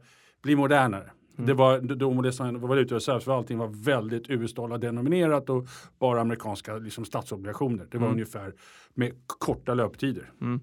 bli 0.48 0.56
modernare. 0.56 1.12
Mm. 1.38 1.48
Det 1.48 1.54
var, 1.54 1.80
då 1.80 2.22
det 2.22 2.68
valutareservsförvaltningen 2.68 3.60
var 3.60 3.84
väldigt 3.84 4.30
US-dollar 4.30 4.78
denominerat 4.78 5.50
och 5.50 5.68
bara 6.00 6.22
amerikanska 6.22 6.78
liksom, 6.78 7.06
statsobligationer. 7.06 7.88
Det 7.92 7.98
var 7.98 8.06
mm. 8.06 8.16
ungefär 8.16 8.54
med 8.98 9.12
korta 9.28 9.74
löptider. 9.74 10.32
Mm. 10.42 10.60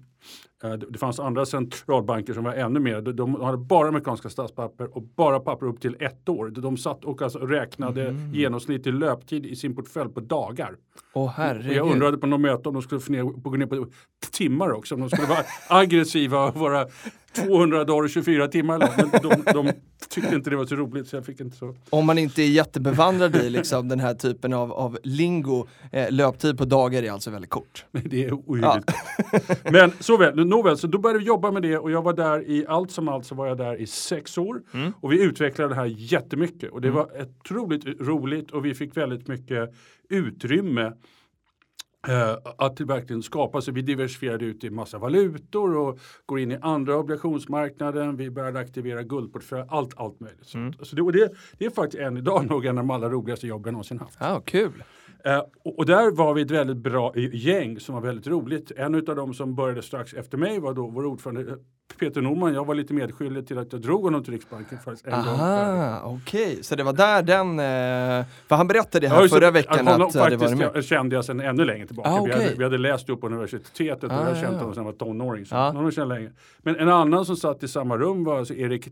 Eh, 0.63 0.73
det 0.73 0.99
fanns 0.99 1.19
andra 1.19 1.45
centralbanker 1.45 2.33
som 2.33 2.43
var 2.43 2.53
ännu 2.53 2.79
mer. 2.79 3.01
De 3.01 3.41
hade 3.41 3.57
bara 3.57 3.87
amerikanska 3.87 4.29
statspapper 4.29 4.97
och 4.97 5.03
bara 5.03 5.39
papper 5.39 5.65
upp 5.65 5.81
till 5.81 5.95
ett 5.99 6.29
år. 6.29 6.47
De 6.49 6.77
satt 6.77 7.05
och 7.05 7.21
alltså 7.21 7.39
räknade 7.39 8.07
mm. 8.07 8.33
genomsnittlig 8.33 8.93
löptid 8.93 9.45
i 9.45 9.55
sin 9.55 9.75
portfölj 9.75 10.09
på 10.09 10.19
dagar. 10.19 10.75
Oh, 11.13 11.29
herregud. 11.29 11.69
och 11.69 11.75
jag 11.75 11.91
undrade 11.91 12.17
på 12.17 12.27
något 12.27 12.41
möte 12.41 12.69
om 12.69 12.73
de 12.73 12.81
skulle 12.83 13.01
få 13.01 13.11
ner, 13.11 13.23
gå 13.23 13.49
ner 13.51 13.65
på 13.65 13.87
timmar 14.31 14.71
också. 14.71 14.95
Om 14.95 15.01
de 15.01 15.09
skulle 15.09 15.27
vara 15.27 15.43
aggressiva 15.81 16.47
och 16.47 16.55
vara 16.55 16.87
200 17.35 17.83
dagar 17.83 18.03
och 18.03 18.09
24 18.09 18.47
timmar. 18.47 18.79
Men 18.97 19.09
de, 19.21 19.51
de 19.53 19.71
tyckte 20.09 20.35
inte 20.35 20.49
det 20.49 20.55
var 20.55 20.65
så 20.65 20.75
roligt 20.75 21.07
så 21.07 21.15
jag 21.15 21.25
fick 21.25 21.39
inte 21.39 21.57
så. 21.57 21.75
Om 21.89 22.05
man 22.05 22.17
inte 22.17 22.41
är 22.41 22.47
jättebevandrad 22.47 23.35
i 23.35 23.49
liksom 23.49 23.89
den 23.89 23.99
här 23.99 24.13
typen 24.13 24.53
av, 24.53 24.71
av 24.71 24.97
lingo, 25.03 25.67
eh, 25.91 26.11
löptid 26.11 26.57
på 26.57 26.65
dagar 26.65 27.03
är 27.03 27.11
alltså 27.11 27.31
väldigt 27.31 27.49
kort. 27.49 27.85
Men 27.91 28.03
det 28.25 28.29
är 28.29 28.35
ohyggligt. 28.35 28.93
Ja. 29.31 29.55
Men 29.71 29.91
såväl, 29.99 30.45
nåväl, 30.47 30.77
så 30.77 30.87
då 30.87 30.97
började 30.97 31.19
vi 31.19 31.25
jobba 31.25 31.51
med 31.51 31.61
det 31.61 31.77
och 31.77 31.91
jag 31.91 32.01
var 32.01 32.13
där 32.13 32.49
i 32.49 32.65
allt 32.67 32.91
som 32.91 33.07
allt 33.07 33.25
så 33.25 33.35
var 33.35 33.47
jag 33.47 33.57
där 33.57 33.75
i 33.75 33.87
sex 33.87 34.37
år. 34.37 34.61
Mm. 34.73 34.91
Och 35.01 35.11
vi 35.11 35.23
utvecklade 35.23 35.69
det 35.69 35.75
här 35.75 35.85
jättemycket 35.85 36.71
och 36.71 36.81
det 36.81 36.87
mm. 36.87 36.97
var 36.97 37.21
otroligt 37.21 37.85
roligt 37.85 38.51
och 38.51 38.65
vi 38.65 38.73
fick 38.73 38.97
väldigt 38.97 39.27
mycket 39.27 39.73
utrymme 40.09 40.91
Uh, 42.09 42.37
att 42.57 42.79
verkligen 42.79 43.23
skapa 43.23 43.61
sig. 43.61 43.73
Vi 43.73 43.81
diversifierade 43.81 44.45
ut 44.45 44.63
i 44.63 44.69
massa 44.69 44.97
valutor 44.97 45.77
och 45.77 45.99
går 46.25 46.39
in 46.39 46.51
i 46.51 46.57
andra 46.61 46.97
obligationsmarknaden. 46.97 48.17
Vi 48.17 48.31
började 48.31 48.59
aktivera 48.59 49.03
guldportfölj, 49.03 49.63
allt, 49.69 49.93
allt 49.97 50.19
möjligt. 50.19 50.53
Mm. 50.53 50.73
Så 50.73 50.95
det, 50.95 51.11
det, 51.11 51.31
det 51.57 51.65
är 51.65 51.69
faktiskt 51.69 52.03
än 52.03 52.17
idag 52.17 52.49
nog 52.49 52.65
en 52.65 52.77
av 52.77 52.83
de 52.83 52.89
allra 52.89 53.09
roligaste 53.09 53.47
jobben 53.47 53.67
jag 53.67 53.73
någonsin 53.73 53.99
haft. 53.99 54.21
Ah, 54.21 54.41
kul! 54.41 54.83
Uh, 55.27 55.41
och, 55.63 55.85
där 55.85 56.11
var 56.11 56.33
vi 56.33 56.41
ett 56.41 56.51
väldigt 56.51 56.77
bra 56.77 57.13
gäng 57.15 57.79
som 57.79 57.95
var 57.95 58.01
väldigt 58.01 58.27
roligt. 58.27 58.71
En 58.77 58.95
av 58.95 59.15
dem 59.15 59.33
som 59.33 59.55
började 59.55 59.81
strax 59.81 60.13
efter 60.13 60.37
mig 60.37 60.59
var 60.59 60.73
då 60.73 60.87
vår 60.87 61.05
ordförande 61.05 61.57
Peter 61.99 62.21
Norman, 62.21 62.53
jag 62.53 62.65
var 62.65 62.75
lite 62.75 62.93
medskyldig 62.93 63.47
till 63.47 63.57
att 63.57 63.73
jag 63.73 63.81
drog 63.81 64.03
honom 64.03 64.23
till 64.23 64.33
Riksbanken 64.33 64.77
faktiskt 64.77 65.07
en 65.07 65.13
Aha, 65.13 66.01
okej, 66.03 66.51
okay. 66.51 66.63
så 66.63 66.75
det 66.75 66.83
var 66.83 66.93
där 66.93 67.23
den, 67.23 67.59
eh, 67.59 68.25
för 68.47 68.55
han 68.55 68.67
berättade 68.67 69.07
det 69.07 69.13
här 69.13 69.21
ja, 69.21 69.27
förra 69.27 69.51
veckan 69.51 69.87
att, 69.87 70.15
att 70.15 70.29
det 70.29 70.37
var 70.37 70.55
med. 70.55 70.71
Jag 70.73 70.83
kände 70.83 71.15
jag 71.15 71.25
sedan 71.25 71.39
ännu 71.39 71.65
längre 71.65 71.87
tillbaka. 71.87 72.09
Ah, 72.09 72.21
okay. 72.21 72.37
vi, 72.37 72.43
hade, 72.43 72.55
vi, 72.55 72.63
hade, 72.63 72.77
läst 72.77 73.09
upp 73.09 73.21
på 73.21 73.27
universitetet 73.27 74.11
ah, 74.11 74.19
och 74.19 74.29
jag 74.29 74.37
kände 74.37 74.57
honom 74.57 74.73
sedan 74.73 74.85
jag 74.85 74.91
var 74.91 74.97
tonåring. 74.97 75.45
Så 75.45 75.55
ah. 75.55 76.05
länge. 76.05 76.31
Men 76.57 76.75
en 76.75 76.89
annan 76.89 77.25
som 77.25 77.35
satt 77.35 77.63
i 77.63 77.67
samma 77.67 77.97
rum 77.97 78.23
var 78.23 78.37
alltså 78.37 78.53
Erik 78.53 78.87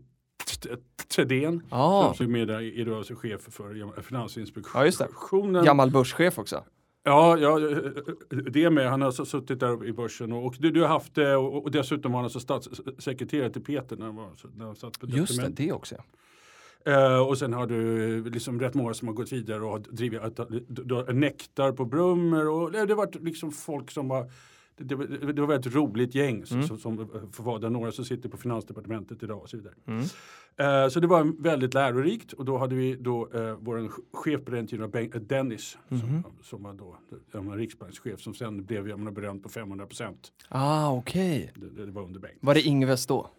Tredén 1.08 1.62
ah. 1.70 2.14
som 2.14 2.36
är, 2.36 2.50
är 2.50 2.84
då 2.84 2.96
alltså 2.96 3.14
chef 3.14 3.40
för 3.40 4.02
Finansinspektionen. 4.02 5.54
Ja, 5.54 5.62
Gammal 5.62 5.90
börschef 5.90 6.38
också. 6.38 6.64
Ja, 7.06 7.38
ja, 7.38 7.58
det 8.28 8.70
med. 8.70 8.90
Han 8.90 9.00
har 9.00 9.06
alltså 9.06 9.24
suttit 9.24 9.60
där 9.60 9.86
i 9.86 9.92
börsen 9.92 10.32
och, 10.32 10.46
och 10.46 10.54
du, 10.58 10.70
du 10.70 10.80
har 10.80 10.88
haft 10.88 11.14
det 11.14 11.36
och, 11.36 11.62
och 11.62 11.70
dessutom 11.70 12.12
var 12.12 12.18
han 12.18 12.24
alltså 12.24 12.40
statssekreterare 12.40 13.50
till 13.50 13.64
Peter 13.64 13.96
när 13.96 14.06
han, 14.06 14.16
var, 14.16 14.32
när 14.56 14.64
han 14.64 14.76
satt 14.76 15.00
på 15.00 15.06
Just 15.06 15.42
det, 15.42 15.48
det 15.48 15.72
också. 15.72 15.96
Uh, 16.88 17.28
och 17.28 17.38
sen 17.38 17.52
har 17.52 17.66
du 17.66 18.24
liksom 18.30 18.60
rätt 18.60 18.74
många 18.74 18.94
som 18.94 19.08
har 19.08 19.14
gått 19.14 19.32
vidare 19.32 19.62
och 19.62 19.70
har 19.70 19.78
drivit 19.78 20.20
nektar 21.14 21.72
på 21.72 21.84
Brummer 21.84 22.48
och 22.48 22.72
det 22.72 22.78
har 22.78 22.86
varit 22.94 23.22
liksom 23.22 23.52
folk 23.52 23.90
som 23.90 24.08
var 24.08 24.30
det, 24.76 24.94
det, 24.94 25.32
det, 25.32 25.42
var 25.42 25.54
ett 25.54 25.74
roligt 25.74 26.14
gäng 26.14 26.44
mm. 26.50 26.66
som, 26.68 26.78
som 26.78 27.08
får 27.32 27.44
vara 27.44 27.58
där. 27.58 27.70
Några 27.70 27.92
som 27.92 28.04
sitter 28.04 28.28
på 28.28 28.36
finansdepartementet 28.36 29.22
idag 29.22 29.42
och 29.42 29.50
så 29.50 29.56
vidare. 29.56 29.74
Mm. 29.86 30.00
Uh, 30.60 30.88
så 30.88 31.00
det 31.00 31.06
var 31.06 31.42
väldigt 31.42 31.74
lärorikt 31.74 32.32
och 32.32 32.44
då 32.44 32.58
hade 32.58 32.74
vi 32.74 32.94
då 32.94 33.28
uh, 33.34 33.56
vår 33.60 33.90
chef 34.12 34.44
på 34.44 34.50
den 34.50 34.66
tiden, 34.66 34.94
uh, 34.94 35.20
Dennis, 35.20 35.78
mm. 35.88 36.00
som, 36.00 36.10
mhm. 36.10 36.24
som, 36.42 36.62
var 36.62 36.72
då 36.72 36.96
um, 37.32 37.56
riksbankschef 37.56 38.20
som 38.20 38.34
sen 38.34 38.64
blev 38.64 38.88
jag 38.88 38.98
menar, 38.98 39.12
berömd 39.12 39.42
på 39.42 39.48
500 39.48 39.86
procent. 39.86 40.32
Ah, 40.48 40.90
okej. 40.90 41.52
Okay. 41.56 41.68
Det, 41.70 41.86
det, 41.86 41.92
var 41.92 42.02
under 42.02 42.20
Bengt. 42.20 42.38
Var 42.40 42.54
det 42.54 42.62
Ingves 42.62 43.06
då? 43.06 43.30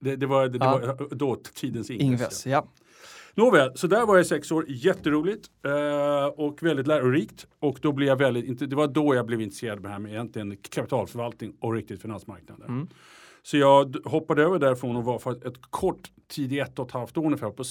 Det, 0.00 0.26
var, 0.26 0.48
det, 0.48 0.58
ah. 0.60 0.78
var 0.78 1.14
då 1.14 1.36
tidens 1.54 1.90
Ingves. 1.90 2.04
Ingves 2.04 2.46
ja. 2.46 2.66
Nåväl, 3.34 3.70
så 3.74 3.86
där 3.86 4.06
var 4.06 4.16
jag 4.16 4.26
sex 4.26 4.52
år, 4.52 4.64
jätteroligt 4.68 5.50
eh, 5.64 6.26
och 6.26 6.62
väldigt 6.62 6.86
lärorikt. 6.86 7.46
Och 7.58 7.78
då 7.82 7.92
blev 7.92 8.08
jag 8.08 8.16
väldigt, 8.16 8.70
det 8.70 8.76
var 8.76 8.86
då 8.86 9.14
jag 9.14 9.26
blev 9.26 9.40
intresserad 9.40 9.76
av 9.76 9.82
det 9.82 9.88
här 9.88 9.98
med 9.98 10.12
egentligen 10.12 10.56
kapitalförvaltning 10.56 11.56
och 11.60 11.74
riktigt 11.74 12.02
finansmarknader. 12.02 12.66
Mm. 12.66 12.88
Så 13.46 13.56
jag 13.56 13.96
hoppade 14.04 14.42
över 14.42 14.58
därifrån 14.58 14.96
och 14.96 15.04
var 15.04 15.18
för 15.18 15.46
ett 15.46 15.60
kort 15.70 16.10
tid 16.28 16.52
i 16.52 16.58
ett 16.58 16.78
och 16.78 16.86
ett 16.86 16.92
halvt 16.92 17.16
år 17.16 17.24
ungefär. 17.24 17.50
På, 17.50 17.64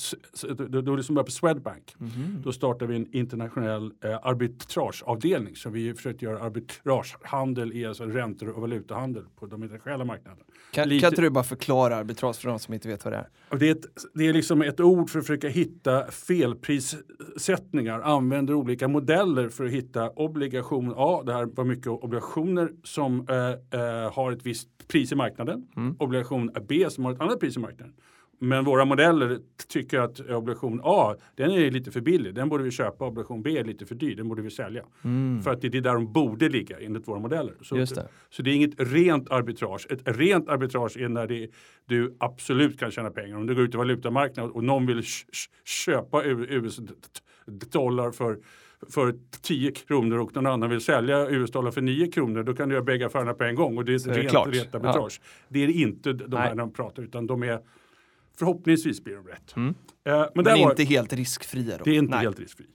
då, 0.67 0.81
då 0.81 0.95
liksom 0.95 1.15
började 1.15 1.25
på 1.25 1.31
Swedbank. 1.31 1.95
Mm 1.99 2.11
-hmm. 2.11 2.43
Då 2.43 2.51
startade 2.51 2.91
vi 2.91 2.95
en 2.95 3.15
internationell 3.15 3.91
eh, 4.03 4.19
arbitrageavdelning. 4.23 5.55
Så 5.55 5.69
vi 5.69 5.93
försökte 5.93 6.25
göra 6.25 6.39
arbitragehandel 6.39 7.73
i 7.73 7.85
alltså 7.85 8.05
räntor 8.05 8.49
och 8.49 8.61
valutahandel 8.61 9.23
på 9.39 9.45
de 9.45 9.63
internationella 9.63 10.05
marknaderna. 10.05 10.43
Kan, 10.71 10.89
Lite, 10.89 11.01
kan 11.01 11.11
inte 11.11 11.21
du 11.21 11.29
bara 11.29 11.43
förklara 11.43 11.95
arbitrage 11.95 12.35
för 12.35 12.49
de 12.49 12.59
som 12.59 12.73
inte 12.73 12.87
vet 12.87 13.05
vad 13.05 13.13
det 13.13 13.17
är? 13.17 13.57
Det 13.57 13.67
är, 13.67 13.71
ett, 13.71 13.85
det 14.13 14.27
är 14.27 14.33
liksom 14.33 14.61
ett 14.61 14.79
ord 14.79 15.09
för 15.09 15.19
att 15.19 15.25
försöka 15.25 15.47
hitta 15.49 16.11
felprissättningar. 16.11 18.01
Använder 18.01 18.53
olika 18.53 18.87
modeller 18.87 19.49
för 19.49 19.65
att 19.65 19.71
hitta 19.71 20.09
obligation 20.09 20.93
A. 20.97 21.23
Det 21.25 21.33
här 21.33 21.45
var 21.45 21.63
mycket 21.63 21.87
obligationer 21.87 22.71
som 22.83 23.27
eh, 23.29 23.79
eh, 23.79 24.13
har 24.13 24.31
ett 24.31 24.45
visst 24.45 24.69
pris 24.87 25.11
i 25.11 25.15
marknaden. 25.15 25.62
Mm. 25.75 25.95
Obligation 25.99 26.51
B 26.67 26.89
som 26.89 27.05
har 27.05 27.11
ett 27.11 27.21
annat 27.21 27.39
pris 27.39 27.57
i 27.57 27.59
marknaden. 27.59 27.93
men 28.39 28.65
våra 28.65 28.85
modeller 28.85 29.39
tycker 29.67 29.99
att 29.99 30.19
obligation 30.19 30.81
A, 30.83 31.15
den 31.35 31.51
är 31.51 31.71
lite 31.71 31.91
för 31.91 32.01
billig. 32.01 32.35
Den 32.35 32.49
borde 32.49 32.63
vi 32.63 32.71
köpa. 32.71 33.05
Obligation 33.07 33.41
B 33.43 33.57
är 33.57 33.63
lite 33.63 33.85
för 33.85 33.95
dyr. 33.95 34.15
Den 34.15 34.27
borde 34.29 34.41
vi 34.41 34.49
sälja. 34.49 34.83
För 35.43 35.51
att 35.51 35.61
det 35.61 35.67
är 35.75 35.81
där 35.81 35.93
de 35.93 36.13
borde 36.13 36.49
ligga 36.49 36.79
enligt 36.79 37.07
våra 37.07 37.19
modeller. 37.19 37.53
Så, 37.61 37.75
Mm. 37.75 37.79
Just 37.79 37.95
det. 37.95 38.07
så 38.29 38.41
det 38.41 38.49
är 38.51 38.55
inget 38.55 38.73
rent 38.77 39.29
arbitrage. 39.31 39.87
Ett 39.89 40.01
rent 40.05 40.49
arbitrage 40.49 40.97
är 40.97 41.09
när 41.09 41.27
det, 41.27 41.49
du 41.85 42.15
absolut 42.19 42.79
kan 42.79 42.91
tjäna 42.91 43.09
pengar. 43.09 43.37
Om 43.37 43.47
du 43.47 43.55
går 43.55 43.63
ut 43.63 43.73
i 43.73 43.77
valutamarknaden 43.77 44.51
och 44.51 44.63
någon 44.63 44.85
vill 44.85 45.03
köpa 45.65 46.23
U- 46.23 46.47
US-dollar 47.45 48.11
för 48.11 48.39
för 48.89 49.15
10 49.41 49.71
kronor 49.71 50.19
och 50.19 50.35
någon 50.35 50.45
annan 50.47 50.69
vill 50.69 50.81
sälja 50.81 51.29
US-dollar 51.29 51.71
för 51.71 51.81
9 51.81 52.07
kronor, 52.11 52.43
då 52.43 52.53
kan 52.55 52.69
du 52.69 52.75
göra 52.75 52.83
bägge 52.85 53.05
affärerna 53.05 53.33
på 53.33 53.43
en 53.43 53.55
gång 53.55 53.77
och 53.77 53.85
det 53.85 53.91
är 53.91 53.95
ett 53.95 54.05
är 54.05 54.13
det 54.13 54.19
rent, 54.21 54.47
rent 54.55 54.75
arbitrage. 54.75 55.21
Det 55.49 55.63
är 55.63 55.67
inte 55.69 56.13
de 56.13 56.37
här 56.37 56.47
Nej. 56.47 56.57
de 56.57 56.73
pratar 56.73 57.03
utan 57.03 57.27
de 57.27 57.43
är 57.43 57.59
förhoppningsvis 58.37 59.03
blir 59.03 59.15
de 59.15 59.27
rätt. 59.27 59.53
Eh, 59.57 59.63
men 59.63 59.75
Men 60.35 60.45
där 60.45 60.57
var, 60.63 60.69
inte 60.71 60.83
helt 60.83 61.13
riskfria 61.13 61.77
då? 61.77 61.83
det 61.83 61.91
är 61.91 61.95
inte 61.95 62.11
Nej. 62.15 62.19
helt 62.23 62.39
riskfri. 62.39 62.65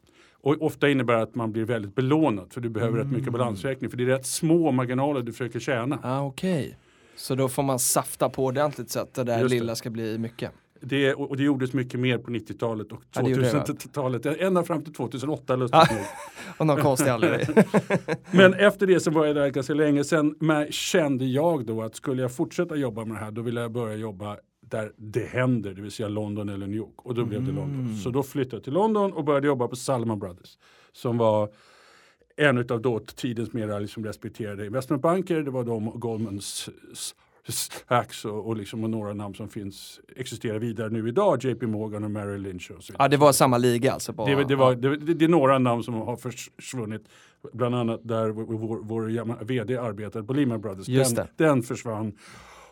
Och 0.40 0.62
ofta 0.62 0.88
innebär 0.88 1.14
det 1.16 1.22
att 1.22 1.34
man 1.34 1.52
blir 1.52 1.64
väldigt 1.64 1.94
belånad 1.94 2.52
för 2.52 2.60
du 2.60 2.68
behöver 2.68 2.96
rätt 2.98 3.04
Mm. 3.06 3.16
mycket 3.18 3.32
balansräkning 3.32 3.90
för 3.90 3.96
det 3.96 4.04
är 4.04 4.06
rätt 4.06 4.26
små 4.26 4.70
marginaler 4.72 5.22
du 5.22 5.32
försöker 5.32 5.60
tjäna. 5.60 5.98
Ah, 6.02 6.20
Okej. 6.22 6.78
Så 7.16 7.34
då 7.34 7.48
får 7.48 7.62
man 7.62 7.78
safta 7.78 8.28
på 8.28 8.44
ordentligt 8.44 8.90
så 8.90 9.00
att 9.00 9.14
det 9.14 9.24
där 9.24 9.38
Just 9.40 9.50
det. 9.50 9.60
lilla 9.60 9.74
ska 9.76 9.90
bli 9.90 10.18
mycket. 10.18 10.52
Det, 10.80 11.14
och 11.14 11.36
det 11.36 11.42
gjordes 11.42 11.72
mycket 11.72 12.00
mer 12.00 12.18
på 12.18 12.30
90-talet 12.30 12.92
och 12.92 13.02
Ja, 13.14 13.22
det 13.22 13.30
gjorde 13.30 13.42
det, 13.42 13.52
va? 13.52 13.64
2000-talet. 13.68 14.26
Ända 14.26 14.64
fram 14.64 14.84
till 14.84 14.92
2008 14.94 15.56
lustigt 15.56 15.76
Ah. 15.80 15.94
nog. 15.94 16.04
Och 16.58 16.66
någon 16.66 16.80
konstig 16.80 17.08
anledning. 17.10 17.56
Men 18.30 18.54
efter 18.54 18.86
det 18.86 19.00
så 19.00 19.10
var 19.10 19.26
jag 19.26 19.36
där 19.36 19.48
ganska 19.48 19.74
länge. 19.74 20.04
Sen 20.04 20.34
men 20.40 20.72
kände 20.72 21.24
jag 21.24 21.66
då 21.66 21.82
att 21.82 21.94
skulle 21.96 22.22
jag 22.22 22.32
fortsätta 22.32 22.76
jobba 22.76 23.04
med 23.04 23.16
det 23.16 23.20
här 23.20 23.30
då 23.30 23.42
ville 23.42 23.60
jag 23.60 23.72
börja 23.72 23.96
jobba 23.96 24.36
där 24.60 24.92
det 24.96 25.26
händer, 25.26 25.74
det 25.74 25.82
vill 25.82 25.90
säga 25.90 26.08
London 26.08 26.48
eller 26.48 26.66
New 26.66 26.76
York. 26.76 26.94
Och 27.06 27.14
då 27.14 27.24
blev 27.24 27.42
det 27.46 27.52
London. 27.52 27.96
Så 28.04 28.10
då 28.10 28.22
flyttade 28.22 28.56
jag 28.56 28.64
till 28.64 28.72
London 28.72 29.12
och 29.12 29.24
började 29.24 29.46
jobba 29.46 29.68
på 29.68 29.76
Salomon 29.76 30.18
Brothers. 30.18 30.58
Som 30.92 31.18
var 31.18 31.48
en 32.36 32.58
av 32.58 32.80
dåtidens 32.82 33.52
mer 33.52 33.80
liksom 33.80 34.04
respekterade 34.04 34.66
investmentbanker. 34.66 35.42
Det 35.42 35.50
var 35.50 35.64
de 35.64 35.88
och 35.88 36.00
Goldman 36.00 36.38
S- 36.38 36.68
S- 36.92 37.14
Sachs 37.52 38.24
och, 38.24 38.46
och, 38.46 38.56
liksom, 38.56 38.84
och 38.84 38.90
några 38.90 39.14
namn 39.14 39.34
som 39.34 39.48
finns, 39.48 40.00
existerar 40.16 40.58
vidare 40.58 40.88
nu 40.90 41.08
idag. 41.08 41.44
JP 41.44 41.66
Morgan 41.66 42.04
och 42.04 42.10
Merrill 42.10 42.42
Lynch 42.42 42.70
och 42.76 42.84
så. 42.84 42.92
Ja, 42.98 43.08
det 43.08 43.16
var 43.16 43.32
samma 43.32 43.58
liga 43.58 43.92
alltså? 43.92 44.12
På, 44.12 44.26
Det, 44.26 44.44
det, 44.44 44.56
var, 44.56 44.74
det, 44.74 44.96
det, 44.96 45.24
är 45.24 45.28
några 45.28 45.58
namn 45.58 45.82
som 45.82 45.94
har 45.94 46.16
försvunnit. 46.16 47.02
Bland 47.52 47.74
annat 47.74 48.00
där 48.04 48.28
vår, 48.28 48.82
vår, 48.82 49.44
vd 49.44 49.76
arbetade 49.76 50.24
på 50.24 50.32
Lehman 50.32 50.60
Brothers. 50.60 50.86
Den, 51.14 51.26
den 51.36 51.62
försvann. 51.62 52.12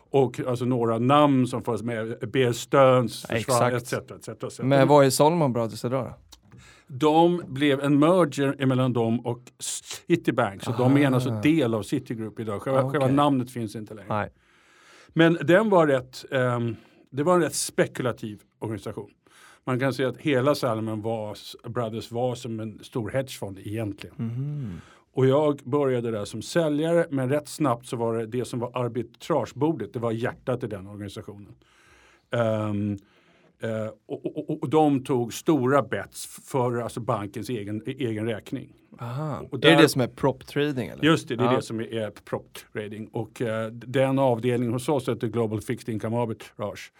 Och 0.09 0.39
alltså 0.47 0.65
några 0.65 0.99
namn 0.99 1.47
som 1.47 1.61
fanns 1.61 1.83
med. 1.83 2.29
Bear 2.33 2.51
Stearns 2.51 3.25
Ja, 3.29 3.35
försvann 3.35 3.75
etc. 3.75 3.93
etc, 3.93 4.29
etc. 4.43 4.59
Men 4.59 4.87
vad 4.87 5.05
är 5.05 5.09
Solomon 5.09 5.53
Brothers 5.53 5.85
idag 5.85 6.05
då? 6.05 6.13
De 6.87 7.43
blev 7.47 7.79
en 7.81 7.99
merger 7.99 8.65
mellan 8.65 8.93
dem 8.93 9.19
och 9.19 9.41
Citibank. 9.59 10.63
Så 10.63 10.71
de 10.71 10.97
är 10.97 11.11
alltså 11.11 11.29
del 11.29 11.73
av 11.73 11.83
Citigroup 11.83 12.39
idag. 12.39 12.61
Själva, 12.61 12.79
Ah, 12.81 12.83
okej. 12.83 12.99
själva 12.99 13.15
namnet 13.15 13.51
finns 13.51 13.75
inte 13.75 13.93
längre. 13.93 14.07
Nej. 14.09 14.29
Men 15.13 15.37
den 15.41 15.69
var 15.69 15.87
rätt, 15.87 16.25
ehm, 16.31 16.75
det 17.09 17.23
var 17.23 17.35
en 17.35 17.41
rätt 17.41 17.55
spekulativ 17.55 18.41
organisation. 18.59 19.09
Man 19.63 19.79
kan 19.79 19.93
säga 19.93 20.09
att 20.09 20.17
hela 20.17 20.55
Salomon 20.55 21.01
var, 21.01 21.37
Brothers 21.69 22.11
var 22.11 22.35
som 22.35 22.59
en 22.59 22.83
stor 22.83 23.09
hedgefond 23.09 23.59
egentligen. 23.59 24.15
Mhm. 24.17 24.81
Och 25.13 25.27
jag 25.27 25.57
började 25.63 26.11
där 26.11 26.25
som 26.25 26.41
säljare 26.41 27.07
men 27.09 27.29
rätt 27.29 27.47
snabbt 27.47 27.85
så 27.85 27.97
var 27.97 28.17
det 28.17 28.25
det 28.25 28.45
som 28.45 28.59
var 28.59 28.71
arbitragebordet, 28.73 29.93
det 29.93 29.99
var 29.99 30.11
hjärtat 30.11 30.63
i 30.63 30.67
den 30.67 30.87
organisationen. 30.87 31.55
Ehm, 32.31 32.97
eh, 33.61 33.87
och, 34.07 34.25
och, 34.49 34.63
och, 34.63 34.69
de 34.69 35.03
tog 35.03 35.33
stora 35.33 35.81
bets 35.81 36.25
för 36.25 36.77
alltså 36.81 36.99
bankens 36.99 37.49
egen, 37.49 37.81
egen 37.85 38.25
räkning. 38.25 38.73
Aha. 38.99 39.41
Och 39.51 39.57
Är 39.57 39.61
det 39.61 39.69
där- 39.75 39.81
det 39.81 39.89
som 39.89 40.01
är 40.01 40.07
prop 40.07 40.45
trading 40.47 40.87
eller? 40.89 41.03
Just 41.03 41.27
det, 41.27 41.35
det 41.35 41.43
är 41.43 41.45
Ja. 41.51 41.55
det 41.55 41.61
som 41.61 41.79
är, 41.79 41.93
är 41.95 42.09
prop 42.09 42.57
trading. 42.73 43.07
Och 43.07 43.41
eh, 43.41 43.71
den 43.71 44.19
avdelningen 44.19 44.73
hos 44.73 44.89
oss 44.89 45.09
heter 45.09 45.27
Global 45.27 45.61
Fixed 45.61 45.93
Income 45.93 46.17
Arbitrage. 46.17 46.91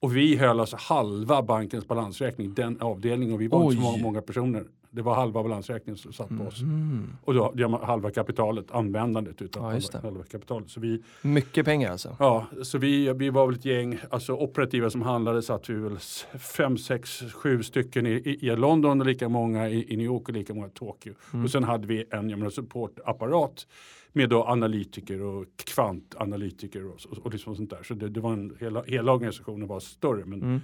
Och 0.00 0.16
vi 0.16 0.36
höll 0.36 0.60
alltså 0.60 0.76
halva 0.80 1.42
bankens 1.42 1.88
balansräkning, 1.88 2.54
den 2.54 2.80
avdelningen. 2.80 3.34
Och 3.34 3.40
vi 3.40 3.48
var 3.48 3.62
inte 3.64 3.76
så 3.76 3.80
Oj. 3.82 3.90
många, 3.90 4.02
många 4.02 4.22
personer. 4.22 4.64
Det 4.92 5.02
var 5.02 5.14
halva 5.14 5.42
balansräkningen 5.42 5.96
som 5.96 6.12
satt 6.12 6.28
på 6.28 6.44
oss. 6.44 6.60
Mm. 6.60 7.16
Och 7.24 7.34
då 7.34 7.78
halva 7.82 8.10
kapitalet, 8.10 8.70
användandet 8.70 9.42
utav 9.42 9.62
Ja, 9.62 9.68
halva, 9.70 10.08
halva 10.08 10.24
kapitalet. 10.24 10.70
Så 10.70 10.80
vi, 10.80 11.02
Mycket 11.22 11.64
pengar 11.64 11.90
alltså? 11.90 12.16
ja, 12.18 12.46
så 12.62 12.78
vi, 12.78 13.12
vi 13.12 13.30
var 13.30 13.46
väl 13.46 13.54
ett 13.56 13.64
gäng, 13.64 13.98
alltså 14.10 14.32
operativa 14.32 14.90
som 14.90 15.02
handlade 15.02 15.42
satt 15.42 15.70
vi 15.70 15.74
väl 15.74 15.98
fem, 16.38 16.78
sex, 16.78 17.22
sju 17.32 17.62
stycken 17.62 18.06
i, 18.06 18.10
i, 18.10 18.46
i 18.46 18.56
London 18.56 19.00
och 19.00 19.06
lika 19.06 19.28
många 19.28 19.68
i, 19.68 19.92
i 19.92 19.96
New 19.96 20.06
York 20.06 20.28
och 20.28 20.34
lika 20.34 20.54
många 20.54 20.66
i 20.66 20.70
Tokyo. 20.70 21.14
Mm. 21.32 21.44
Och 21.44 21.50
sen 21.50 21.64
hade 21.64 21.86
vi 21.86 22.04
en 22.10 22.30
jag 22.30 22.38
menar, 22.38 22.50
supportapparat 22.50 23.66
med 24.12 24.28
då 24.28 24.44
analytiker 24.44 25.22
och 25.22 25.44
kvantanalytiker 25.56 26.86
och, 26.86 26.98
och, 27.10 27.18
och 27.18 27.32
liksom 27.32 27.56
sånt 27.56 27.70
där. 27.70 27.82
Så 27.82 27.94
det, 27.94 28.08
det 28.08 28.20
var 28.20 28.32
en, 28.32 28.56
hela, 28.60 28.82
hela 28.82 29.12
organisationen 29.12 29.68
var 29.68 29.80
större. 29.80 30.24
Men, 30.24 30.40
Mm. 30.42 30.60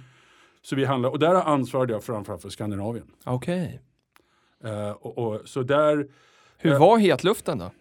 Så 0.61 0.75
vi 0.75 0.85
handlade, 0.85 1.11
och 1.11 1.19
där 1.19 1.35
ansvarade 1.35 1.93
jag 1.93 2.03
framförallt 2.03 2.41
för 2.41 2.49
Skandinavien. 2.49 3.07
Okej. 3.23 3.81
Eh, 4.63 4.89
och, 4.91 5.17
och, 5.17 5.41
så 5.45 5.63
där 5.63 6.07
Hur 6.57 6.71
Ja. 6.71 6.79
var 6.79 6.97
hetluften 6.97 7.57
då? 7.57 7.71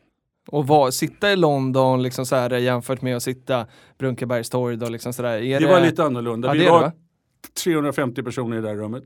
Och 0.48 0.66
var, 0.66 0.90
sitta 0.90 1.32
i 1.32 1.36
London 1.36 2.02
liksom 2.02 2.26
så 2.26 2.36
här, 2.36 2.50
jämfört 2.50 3.02
med 3.02 3.16
att 3.16 3.22
sitta 3.22 3.66
Brunkebergstorg 3.98 4.76
då 4.76 4.88
liksom 4.88 5.12
sådär. 5.12 5.42
Är 5.42 5.60
Det 5.60 5.66
var 5.66 5.80
lite 5.80 6.04
annorlunda. 6.04 6.48
Ja, 6.48 6.52
vi 6.52 6.58
det 6.58 6.64
det, 6.64 6.70
var 6.70 6.80
va? 6.80 6.92
350 7.64 8.22
personer 8.22 8.58
i 8.58 8.60
det 8.60 8.68
här 8.68 8.74
rummet. 8.76 9.04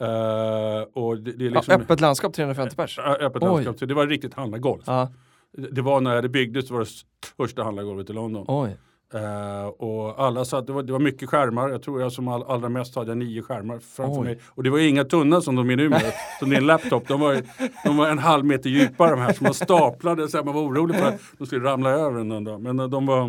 Eh, 0.00 1.02
och 1.02 1.16
det, 1.18 1.32
det 1.32 1.44
är 1.44 1.48
Ja, 1.50 1.54
liksom, 1.54 1.74
öppet 1.82 2.00
landskap 2.00 2.34
350 2.34 2.76
pers? 2.76 2.98
Ja, 2.98 3.16
öppet 3.16 3.42
Oj. 3.42 3.48
landskap. 3.48 3.78
Så 3.78 3.86
det 3.86 3.94
var 3.94 4.06
riktigt 4.06 4.34
handlargolf. 4.34 4.82
Ja, 4.86 5.12
Det 5.56 5.70
det 5.70 5.82
var 5.82 6.00
när 6.00 6.22
det 6.22 6.28
byggdes 6.28 6.68
det 6.68 6.72
var 6.74 6.80
det 6.80 6.90
största 7.26 7.62
handlargolvet 7.62 8.10
i 8.10 8.12
London. 8.12 8.44
oj. 8.48 8.76
Eh, 9.14 9.66
och 9.66 10.22
alla 10.24 10.44
satt, 10.44 10.66
det, 10.66 10.72
var, 10.72 10.82
det 10.82 10.92
var 10.92 10.98
mycket 11.00 11.28
skärmar. 11.28 11.68
Jag 11.68 11.82
tror 11.82 12.00
jag 12.00 12.12
som 12.12 12.28
all, 12.28 12.42
allra 12.42 12.68
mest 12.68 12.94
hade 12.96 13.14
nio 13.14 13.42
skärmar 13.42 13.78
framför 13.78 14.20
Oj. 14.20 14.24
mig. 14.24 14.38
Och 14.48 14.62
det 14.62 14.70
var 14.70 14.78
inga 14.78 15.04
tunna 15.04 15.40
som 15.40 15.56
de 15.56 15.70
är 15.70 15.76
nu 15.76 15.88
med, 15.88 16.12
som 16.38 16.50
din 16.50 16.66
laptop. 16.66 17.08
De 17.08 17.20
var, 17.20 17.42
de 17.84 17.96
var 17.96 18.08
en 18.08 18.18
halv 18.18 18.44
meter 18.44 18.70
djupa 18.70 19.10
de 19.10 19.18
här 19.20 19.32
som 19.32 19.44
man 19.44 19.54
staplade. 19.54 20.28
Så 20.28 20.36
här, 20.36 20.44
man 20.44 20.54
var 20.54 20.62
orolig 20.62 20.96
för 20.96 21.06
att 21.08 21.20
de 21.38 21.46
skulle 21.46 21.64
ramla 21.64 21.90
över 21.90 22.20
en 22.20 22.44
dag. 22.44 22.60
Men 22.60 22.78
eh, 22.80 22.88
de 22.88 23.06
var... 23.06 23.22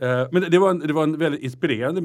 eh, 0.00 0.28
men 0.32 0.44
det- 0.50 0.58
var, 0.58 0.70
en, 0.70 0.78
det 0.78 0.92
var 0.92 1.02
en 1.02 1.18
väldigt 1.18 1.40
inspirerande 1.42 2.00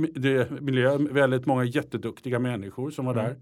miljö. 0.62 0.97
Väldigt 1.00 1.45
många 1.45 1.63
jätteduktiga 1.63 2.39
människor 2.39 2.89
som 2.91 3.05
var 3.05 3.13
där. 3.13 3.35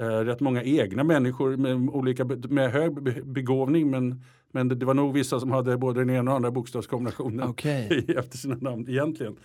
Eh, 0.00 0.06
rätt 0.24 0.40
många 0.40 0.62
egna 0.62 1.04
människor 1.04 1.56
med, 1.56 1.90
olika, 1.90 2.24
med 2.48 2.70
hög 2.72 3.02
be- 3.02 3.22
begåvning. 3.24 3.90
Men, 3.90 4.22
men 4.52 4.68
det, 4.68 4.74
det 4.74 4.86
var 4.86 4.94
nog 4.94 5.14
vissa 5.14 5.40
som 5.40 5.50
hade 5.50 5.76
både 5.78 6.00
den 6.00 6.10
ena 6.10 6.30
och 6.30 6.36
andra 6.36 6.50
bokstavskombinationen 6.50 7.48
Okej. 7.48 8.04
efter 8.18 8.38
sina 8.38 8.56
namn 8.60 8.88
egentligen. 8.88 9.36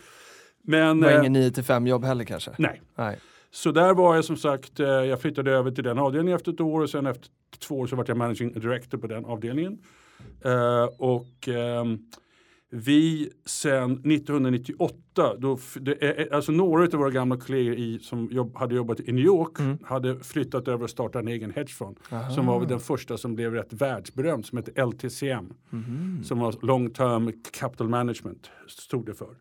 Men 0.62 1.00
Det 1.00 1.06
var 1.06 1.14
eh, 1.14 1.20
ingen 1.20 1.34
9 1.34 1.52
till 1.52 1.64
5 1.64 1.88
jobb 1.88 2.04
heller 2.06 2.24
kanske? 2.24 2.52
nej. 2.58 2.82
Nej. 2.96 3.20
Så 3.52 3.72
där 3.72 3.94
var 3.94 4.16
jag 4.16 4.26
som 4.26 4.38
sagt, 4.38 4.80
eh, 4.80 4.88
jag 4.88 5.22
flyttade 5.22 5.52
över 5.52 5.72
till 5.72 5.84
den 5.84 6.00
avdelningen 6.00 6.36
efter 6.36 6.52
ett 6.52 6.62
år 6.62 6.82
och 6.82 6.90
sen 6.90 7.06
efter 7.06 7.28
två 7.60 7.80
år 7.80 7.88
så 7.88 7.96
var 7.96 8.06
jag 8.08 8.18
managing 8.18 8.52
director 8.54 8.98
på 8.98 9.08
den 9.08 9.26
avdelningen. 9.26 9.78
Eh, 10.46 10.84
och 10.98 11.48
ehm, 11.48 12.00
vi 12.76 13.30
sen 13.46 13.92
1998, 13.92 15.36
då, 15.40 15.58
är- 16.02 16.34
alltså 16.34 16.52
några 16.52 16.84
av 16.84 16.92
våra 16.92 17.10
gamla 17.10 17.38
kollegor 17.38 17.76
i, 17.76 18.00
som 18.00 18.28
jobb, 18.32 18.56
hade 18.58 18.76
jobbat 18.76 19.00
i 19.00 19.12
New 19.12 19.26
York 19.26 19.60
Mm. 19.60 19.78
hade 19.84 20.20
flyttat 20.20 20.68
över 20.68 20.84
och 20.84 20.90
startat 20.90 21.22
en 21.22 21.28
egen 21.28 21.52
hedgefond. 21.52 22.00
Aha. 22.12 22.30
Som 22.32 22.46
var 22.46 22.66
den 22.66 22.80
första 22.80 23.18
som 23.18 23.36
blev 23.36 23.54
rätt 23.54 23.74
världsberömd 23.74 24.46
som 24.46 24.58
hette 24.58 24.86
LTCM. 24.86 25.54
Mhm. 25.70 26.22
Som 26.24 26.40
var 26.40 26.56
long 26.66 26.90
term 26.90 27.32
capital 27.52 27.90
management 27.90 28.50
stod 28.68 29.06
det 29.06 29.14
för. 29.14 29.36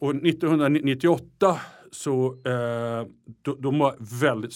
Och 0.00 0.14
1998 0.14 1.60
så 1.90 2.26
eh, 2.32 3.06
då, 3.42 3.54
de 3.54 3.78
var 3.78 3.96
väldigt 4.20 4.52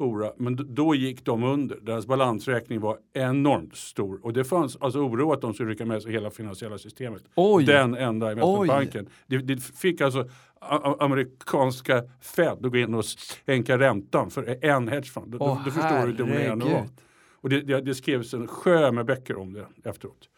stora 0.00 0.32
men 0.36 0.74
då 0.74 0.94
gick 0.94 1.24
de 1.24 1.42
under. 1.44 1.78
Deras 1.82 2.06
balansräkning 2.06 2.80
var 2.80 2.98
enormt 3.14 3.76
stor 3.76 4.20
och 4.22 4.32
det 4.32 4.44
fanns 4.44 4.76
alltså 4.80 4.98
oro 4.98 5.32
att 5.32 5.40
de 5.40 5.54
skulle 5.54 5.70
rycka 5.70 5.84
med 5.84 6.02
sig 6.02 6.12
hela 6.12 6.30
finansiella 6.30 6.78
systemet. 6.78 7.22
Oj! 7.34 7.64
Den 7.64 7.94
enda 7.94 8.32
investmentbanken. 8.32 9.08
Det, 9.26 9.38
det 9.38 9.62
fick 9.62 10.00
alltså 10.00 10.28
amerikanska 11.00 12.02
Fed 12.20 12.48
att 12.48 12.72
gå 12.72 12.76
in 12.76 12.94
och 12.94 13.04
sänka 13.46 13.78
räntan 13.78 14.30
för 14.30 14.64
en 14.64 14.88
hedgefond. 14.88 15.36
Åh, 15.40 15.64
förstår 15.64 16.00
du 16.00 16.06
hur 16.06 16.12
dominerande 16.12 16.64
det 16.64 16.72
var. 16.72 16.86
Och 17.32 17.48
det, 17.48 17.60
det, 17.60 17.80
det 17.80 17.94
skrevs 17.94 18.34
en 18.34 18.46
sjö 18.46 18.92
med 18.92 19.06
böcker 19.06 19.38
om 19.38 19.52
det 19.52 19.88
efteråt. 19.90 20.28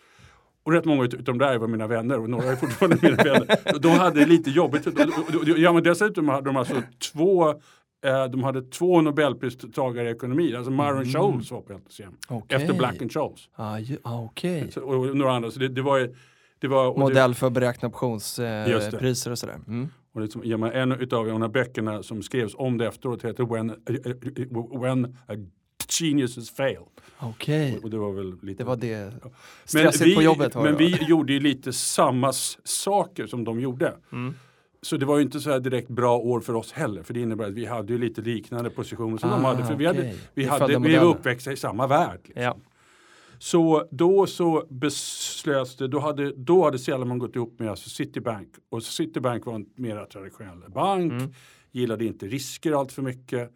Och 0.65 0.73
rätt 0.73 0.85
många 0.85 1.05
ut- 1.05 1.15
utav 1.15 1.25
de 1.25 1.39
där 1.39 1.59
var 1.59 1.69
mina 1.69 1.87
vänner 1.87 2.21
och 2.21 2.31
några 2.31 2.45
är 2.45 2.57
fortfarande 2.57 2.99
mina 3.03 3.17
vänner. 3.17 3.79
De 3.81 3.89
hade 3.89 4.21
det 4.21 4.27
lite 4.27 4.51
jobbigt. 4.51 4.87
Ja, 5.57 5.73
men 5.73 5.83
dessutom 5.83 6.29
hade 6.29 6.47
de 6.49 6.57
alltså 6.57 6.83
två 7.13 7.55
de 8.31 8.45
hade 8.45 8.63
två 8.63 9.01
Nobelpristagare 9.01 10.09
i 10.09 10.13
ekonomi. 10.13 10.55
Alltså 10.55 10.71
Myron 10.71 11.05
Scholes 11.05 11.51
var 11.51 11.61
på 11.61 11.73
LTCM. 11.73 12.05
Mm. 12.07 12.17
Okej. 12.29 12.57
Efter 12.63 12.75
Black 12.75 13.03
and 13.03 13.13
Scholes. 13.13 13.49
Ah, 13.55 13.79
ju, 13.79 13.99
ah, 14.03 14.21
Okej. 14.25 14.71
Så, 14.73 14.81
och 14.81 15.17
några 15.17 15.33
andra. 15.33 15.51
Så 15.51 15.59
det, 15.59 15.69
det 15.69 15.83
var, 15.83 15.99
ju- 15.99 16.15
det 16.59 16.69
var 16.69 16.87
och 16.89 16.95
det, 16.95 17.01
Modell 17.01 17.35
för 17.35 17.47
att 17.47 17.53
beräkna 17.53 17.89
det. 17.89 17.95
optionspriser 17.95 19.31
och 19.31 19.39
sådär. 19.39 19.59
Mm. 19.67 19.89
Och 20.15 20.21
liksom, 20.21 20.43
ja, 20.45 20.57
men 20.57 20.73
en 20.73 20.93
av 20.93 20.99
de 21.09 21.43
här 21.43 21.49
böckerna 21.49 22.03
som 22.03 22.23
skrevs 22.23 22.55
om 22.57 22.79
det 22.79 22.87
efteråt 22.87 23.25
heter 23.25 23.45
When, 23.45 23.75
When 24.83 25.05
a 25.27 25.33
Geniuses 26.01 26.51
Fail. 26.51 26.79
Okej, 27.19 27.81
Och 27.83 27.91
det 27.91 27.99
var 27.99 28.13
väl 28.13 28.35
lite... 28.43 28.63
det 28.63 28.67
var 28.67 28.77
det. 28.77 29.13
men 29.23 29.31
Stressigt 29.65 30.07
vi, 30.07 30.15
på 30.15 30.23
jobbet 30.23 30.55
men 30.55 30.65
det, 30.65 30.73
vi 30.79 30.99
gjorde 31.09 31.33
ju 31.33 31.41
lite 31.41 31.73
samma 31.73 32.33
saker 32.65 33.27
som 33.27 33.45
de 33.45 33.61
gjorde. 33.61 33.95
Mm. 34.13 34.35
Så 34.83 34.97
det 34.97 35.07
var 35.07 35.17
ju 35.17 35.23
inte 35.23 35.41
så 35.41 35.51
här 35.51 35.61
direkt 35.61 35.89
bra 35.89 36.19
år 36.19 36.41
för 36.41 36.55
oss 36.55 36.73
heller. 36.73 37.03
För 37.03 37.15
det 37.15 37.21
innebär 37.21 37.45
att 37.47 37.53
vi 37.53 37.67
hade 37.67 37.93
ju 37.93 37.99
lite 37.99 38.21
liknande 38.21 38.71
positioner 38.71 39.19
som 39.19 39.31
de 39.31 39.45
Ah, 39.45 39.49
hade. 39.49 39.67
För 39.67 39.75
vi, 39.77 39.87
hade, 39.87 39.99
okej. 39.99 40.19
vi, 40.35 40.45
hade, 40.45 40.79
vi 40.79 40.97
var 40.97 41.05
uppväxta 41.05 41.53
i 41.53 41.57
samma 41.57 41.87
värld. 41.87 42.21
Liksom. 42.25 42.43
Ja. 42.43 42.57
Så 43.39 43.89
då 43.91 44.27
så 44.27 44.67
beslöts 44.71 45.77
det, 45.77 45.89
då 45.89 45.99
hade, 45.99 46.33
då 46.37 46.65
hade 46.65 46.79
Selman 46.79 47.19
gått 47.19 47.37
ihop 47.37 47.59
med 47.59 47.71
alltså 47.71 47.89
Citibank. 47.91 48.49
Och 48.71 48.83
Citibank 48.83 49.47
var 49.47 49.55
en 49.55 49.67
mer 49.77 50.05
traditionell 50.05 50.71
bank, 50.75 51.13
Mm. 51.13 51.33
gillade 51.73 52.05
inte 52.05 52.27
risker 52.27 52.73
allt 52.73 52.93
för 52.93 53.03
mycket. 53.03 53.51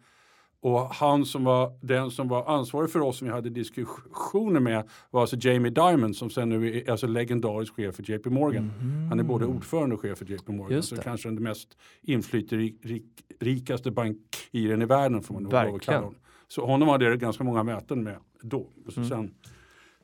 Och 0.61 0.79
han 0.81 1.25
som 1.25 1.43
var 1.43 1.71
den 1.81 2.11
som 2.11 2.27
var 2.27 2.45
ansvarig 2.45 2.89
för 2.91 2.99
oss 3.01 3.17
som 3.17 3.27
vi 3.27 3.33
hade 3.33 3.49
diskussioner 3.49 4.59
med 4.59 4.89
var 5.11 5.21
alltså 5.21 5.35
Jamie 5.39 5.71
Dimon 5.71 6.13
som 6.13 6.29
sen 6.29 6.49
nu 6.49 6.77
är 6.77 6.91
alltså 6.91 7.07
legendarisk 7.07 7.73
chef 7.75 7.95
för 7.95 8.11
JP 8.11 8.29
Morgan. 8.29 8.71
Han 9.09 9.19
är 9.19 9.23
både 9.23 9.45
ordförande 9.45 9.95
och 9.95 10.01
chef 10.01 10.17
för 10.17 10.25
JP 10.31 10.51
Morgan. 10.51 10.83
Så 10.83 10.95
det. 10.95 11.01
kanske 11.01 11.29
den 11.29 11.43
mest 11.43 11.77
inflytelserikaste 12.01 13.91
bankiren 13.91 14.81
i 14.81 14.85
världen 14.85 15.23
får 15.23 15.33
man 15.33 15.43
nog 15.43 15.53
lov 15.53 15.75
att 15.75 15.81
kalla 15.81 15.97
honom. 15.97 16.15
Så 16.47 16.65
honom 16.65 16.87
hade 16.87 17.05
jag 17.05 17.19
ganska 17.19 17.43
många 17.43 17.63
möten 17.63 18.03
med 18.03 18.17
då. 18.41 18.67
Så 18.89 18.99
Mm. 18.99 19.09
sen, 19.09 19.33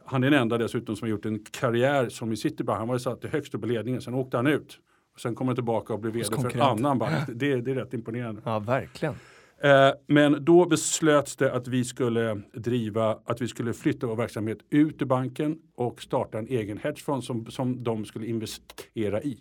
han 0.06 0.24
är 0.24 0.30
den 0.32 0.42
enda 0.42 0.58
dessutom 0.58 0.96
som 0.96 1.06
har 1.06 1.10
gjort 1.10 1.26
en 1.26 1.40
karriär 1.52 2.10
som 2.10 2.32
i 2.32 2.38
Citibank. 2.38 2.80
Han 2.80 2.88
var 2.88 2.98
satt 2.98 3.26
högst 3.26 3.56
upp 3.56 3.62
på 3.62 3.68
ledningen, 3.68 4.02
sen 4.02 4.14
åkte 4.14 4.38
han 4.38 4.48
ut. 4.48 4.80
Och 5.14 5.20
sen 5.20 5.36
kom 5.36 5.48
han 5.48 5.56
tillbaka 5.56 5.94
och 5.94 6.00
blev 6.00 6.14
vd 6.14 6.26
för 6.42 6.56
en 6.56 6.62
annan 6.62 6.98
bank. 7.00 7.14
Det, 7.28 7.62
det 7.62 7.72
är 7.72 7.76
rätt 7.76 7.94
imponerande. 7.94 8.42
ja, 8.46 8.60
verkligen. 8.60 9.16
Eh, 9.64 9.92
men 10.08 10.46
då 10.46 10.66
beslöts 10.66 11.36
det 11.36 11.54
att 11.54 11.68
vi 11.68 11.84
skulle 11.84 12.42
driva, 12.54 13.18
att 13.26 13.42
vi 13.42 13.48
skulle 13.48 13.74
flytta 13.74 14.08
vår 14.08 14.16
verksamhet 14.16 14.58
ut 14.70 15.02
ur 15.02 15.06
banken 15.06 15.58
och 15.76 16.02
starta 16.02 16.38
en 16.38 16.48
egen 16.48 16.78
hedgefond 16.78 17.24
som, 17.24 17.46
som 17.46 17.84
de 17.84 18.06
skulle 18.06 18.28
investera 18.28 19.22
i. 19.22 19.40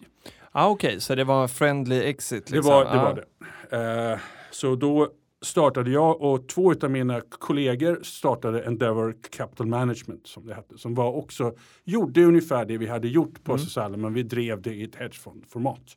Ah, 0.53 0.69
Okej, 0.69 1.01
så 1.01 1.15
det 1.15 1.25
var 1.25 1.49
friendly 1.49 1.97
exit? 2.03 2.47
Det 2.47 2.55
Liksom. 2.55 2.73
var 2.73 2.85
det. 2.85 2.91
Ah. 2.91 3.05
Var 3.05 3.25
det. 3.71 4.13
Eh, 4.13 4.19
så 4.51 4.77
då 4.77 5.09
startade 5.43 5.91
jag 5.91 6.21
och 6.21 6.49
två 6.49 6.75
av 6.83 6.91
mina 6.91 7.21
kollegor 7.21 8.01
startade 8.03 8.63
Endeavour 8.63 9.17
Capital 9.31 9.67
Management 9.67 10.27
som 10.27 10.47
det 10.47 10.55
hette. 10.55 10.79
Som 10.79 10.95
var 10.95 11.13
också, 11.13 11.55
gjorde 11.85 12.25
ungefär 12.25 12.65
det 12.65 12.79
vi 12.79 12.87
hade 12.87 13.09
gjort 13.09 13.45
på 13.45 13.53
Mm. 13.53 13.67
mm. 13.87 14.01
men 14.01 14.15
vi 14.15 14.23
drev 14.23 14.63
det 14.63 14.75
i 14.75 14.85
ett 14.85 14.95
hedgefondformat. 14.95 15.97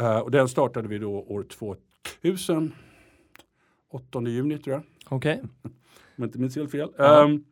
Eh, 0.00 0.18
och 0.18 0.30
den 0.30 0.48
startade 0.48 0.88
vi 0.88 0.98
då 0.98 1.12
år 1.12 1.42
2000. 2.22 2.72
8 3.90 4.22
juni 4.22 4.58
tror 4.58 4.74
jag. 4.74 4.82
Okej. 5.08 5.40
om 5.62 5.70
jag 6.16 6.26
inte 6.26 6.38
minns 6.38 6.56
helt 6.56 6.70
fel. 6.70 6.92
Ja. 6.98 7.24
Ehm, 7.24 7.44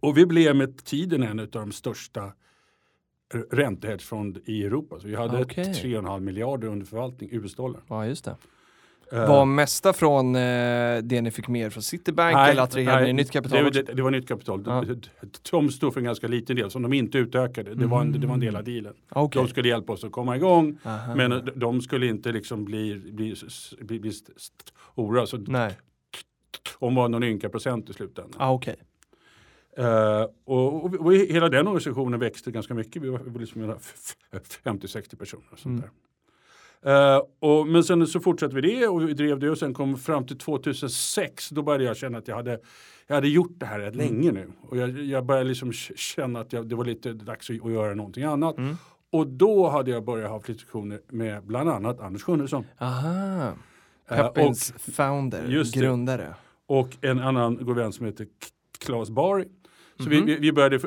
och 0.00 0.18
vi 0.18 0.26
blev 0.26 0.56
med 0.56 0.84
tiden 0.84 1.22
en 1.22 1.40
av 1.40 1.48
de 1.48 1.72
största 1.72 2.32
räntehedgefond 3.50 4.38
i 4.44 4.64
Europa. 4.64 5.00
Så 5.00 5.08
vi 5.08 5.14
hade 5.14 5.42
Okej. 5.42 5.64
3,5 5.64 6.20
miljarder 6.20 6.68
under 6.68 6.86
förvaltning 6.86 7.28
US-dollar. 7.32 7.80
Ja, 7.88 8.06
just 8.06 8.24
det. 8.24 8.36
Eh, 9.12 9.28
Var 9.28 9.44
mesta 9.44 9.92
från 9.92 10.34
eh, 10.34 10.40
det 11.02 11.20
ni 11.22 11.30
fick 11.30 11.48
mer 11.48 11.70
från 11.70 11.82
Citibank 11.82 12.36
eller 12.36 12.62
attraherade 12.62 13.06
ni 13.06 13.12
nytt 13.12 13.30
kapital 13.30 13.64
det, 13.64 13.82
det, 13.82 13.92
det 13.94 14.02
var 14.02 14.10
nytt 14.10 14.28
kapital. 14.28 14.62
Ja. 14.66 14.84
De 15.50 15.70
stod 15.70 15.92
för 15.92 16.00
en 16.00 16.04
ganska 16.04 16.28
liten 16.28 16.56
del 16.56 16.70
som 16.70 16.82
de 16.82 16.92
inte 16.92 17.18
utökade. 17.18 17.74
Det 17.74 17.86
var 17.86 18.00
en, 18.00 18.20
det 18.20 18.26
var 18.26 18.34
en 18.34 18.40
del 18.40 18.56
av 18.56 18.64
dealen. 18.64 18.94
Okej. 19.08 19.42
De 19.42 19.48
skulle 19.48 19.68
hjälpa 19.68 19.92
oss 19.92 20.04
att 20.04 20.12
komma 20.12 20.36
igång. 20.36 20.78
Aha. 20.84 21.14
Men 21.14 21.50
de- 21.54 21.80
skulle 21.80 22.06
inte 22.06 22.32
liksom 22.32 22.64
bli, 22.64 22.94
bli, 23.12 23.34
bli, 23.80 24.00
bli 24.00 24.12
stora. 24.12 25.26
Så 25.26 25.36
Nej, 25.36 25.76
de 26.80 26.94
var 26.94 27.08
någon 27.08 27.22
ynka 27.24 27.48
procent 27.48 27.90
i 27.90 27.92
slutändan. 27.92 28.40
ah, 28.40 28.52
okej. 28.52 28.76
Eh, 29.76 30.22
och, 30.44 30.84
och, 30.84 30.94
och 30.94 31.14
hela 31.14 31.48
den 31.48 31.66
organisationen 31.66 32.20
växte 32.20 32.50
ganska 32.50 32.74
mycket. 32.74 33.02
Vi 33.02 33.08
var, 33.08 33.18
vi 33.18 33.30
var 33.30 33.40
liksom 33.40 33.60
hela 33.60 33.76
f- 33.76 34.14
f- 34.32 34.60
50-60 34.64 35.16
personer. 35.16 35.44
Och 35.52 35.58
sånt 35.58 35.66
Mm. 35.72 35.80
där. 35.80 35.90
Eh, 36.84 37.20
och, 37.40 37.66
men 37.66 37.84
sen 37.84 38.06
så 38.06 38.20
fortsatte 38.20 38.54
vi 38.54 38.60
det 38.60 38.86
och 38.88 39.08
vi 39.08 39.12
drev 39.14 39.38
det 39.38 39.50
och 39.50 39.58
sen 39.58 39.74
kom 39.74 39.96
fram 39.98 40.26
till 40.26 40.38
2006. 40.38 41.50
Då 41.50 41.62
började 41.62 41.84
jag 41.84 41.96
känna 41.96 42.18
att 42.18 42.28
jag 42.28 42.36
hade, 42.36 42.60
jag 43.06 43.14
hade 43.14 43.28
gjort 43.28 43.52
det 43.56 43.66
här 43.66 43.78
rätt 43.80 43.94
Mm. 43.94 44.06
länge 44.06 44.32
nu. 44.32 44.52
Och 44.68 44.76
jag, 44.76 44.90
jag 45.04 45.24
började 45.26 45.48
liksom 45.48 45.72
känna 45.72 46.40
att 46.40 46.52
jag, 46.52 46.68
det 46.68 46.74
var 46.74 46.84
lite 46.84 47.12
dags 47.12 47.50
att, 47.50 47.64
att 47.66 47.72
göra 47.72 47.94
någonting 47.94 48.24
annat. 48.24 48.58
Mm. 48.58 48.76
Och 49.12 49.26
då 49.26 49.68
hade 49.68 49.90
jag 49.90 50.04
börjat 50.04 50.30
ha 50.30 50.38
diskussioner 50.46 51.00
med 51.10 51.42
bland 51.44 51.70
annat 51.70 52.00
Anders 52.00 52.22
Sjunnesson. 52.22 52.64
Aha. 52.78 53.52
Eh, 54.10 54.16
Peppins 54.16 54.74
founder, 54.92 55.44
just 55.48 55.74
det. 55.74 55.80
grundare. 55.80 56.34
och 56.66 56.88
en 57.00 57.18
annan 57.18 57.56
god 57.56 57.76
vän 57.76 57.92
som 57.92 58.06
heter 58.06 58.26
Claes 58.84 59.10
Bari. 59.10 59.48
Så 59.96 60.02
Mhm. 60.02 60.10
vi, 60.10 60.20
vi, 60.34 60.36
vi 60.40 60.52
började 60.52 60.78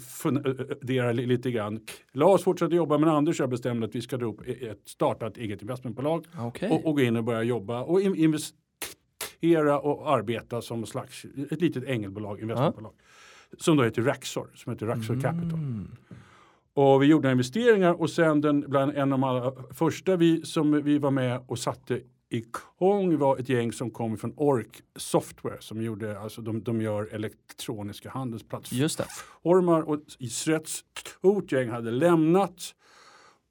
fundera 0.00 1.12
li- 1.12 1.26
lite 1.26 1.50
grann. 1.50 1.80
Lars 2.12 2.42
fortsatte 2.42 2.74
jobba 2.74 2.98
men 2.98 3.08
Anders 3.08 3.40
och 3.40 3.42
jag 3.44 3.50
bestämde 3.50 3.86
att 3.86 3.94
vi 3.94 4.00
ska 4.02 4.16
dra 4.16 4.26
upp 4.26 4.48
e- 4.48 4.66
ett, 4.68 4.80
starta 4.84 5.26
ett 5.26 5.36
eget 5.36 5.62
investmentbolag 5.62 6.24
Okej. 6.38 6.70
och, 6.70 6.86
och 6.86 6.94
gå 6.94 7.00
in 7.02 7.16
och 7.16 7.24
börja 7.24 7.42
jobba 7.42 7.82
och 7.82 8.00
in, 8.00 8.14
investera 8.16 9.80
och 9.80 10.10
arbeta 10.10 10.62
som 10.62 10.86
slags, 10.86 11.24
ett 11.50 11.60
litet 11.60 11.84
ängelbolag, 11.84 12.40
investmentbolag. 12.40 12.92
Som 13.58 13.76
då 13.76 13.82
heter 13.82 14.02
Raxor, 14.02 14.50
som 14.54 14.72
heter 14.72 14.86
Raxor 14.86 15.20
Capital. 15.20 15.52
Mm. 15.58 15.88
Och 16.74 17.02
vi 17.02 17.06
gjorde 17.06 17.32
investeringar 17.32 18.00
och 18.00 18.10
sen 18.10 18.40
den, 18.40 18.60
bland 18.68 18.92
en 18.92 19.12
av 19.12 19.18
de 19.18 19.24
allra 19.24 19.52
första 19.74 20.16
vi, 20.16 20.42
som 20.44 20.82
vi 20.82 20.98
var 20.98 21.10
med 21.10 21.40
och 21.46 21.58
satte 21.58 22.00
igång 22.28 23.18
var 23.18 23.38
ett 23.38 23.48
gäng 23.48 23.72
som 23.72 23.90
kom 23.90 24.16
från 24.16 24.32
Ork 24.36 24.82
Software 24.96 25.56
som 25.60 25.82
gjorde, 25.82 26.20
alltså 26.20 26.42
de, 26.42 26.62
de 26.62 26.80
gör 26.80 27.08
elektroniska 27.12 28.10
handelsplattformar. 28.10 29.82
Och 29.82 29.98
ett 30.48 30.68
stort 30.68 31.52
gäng 31.52 31.68
hade 31.68 31.90
lämnat 31.90 32.74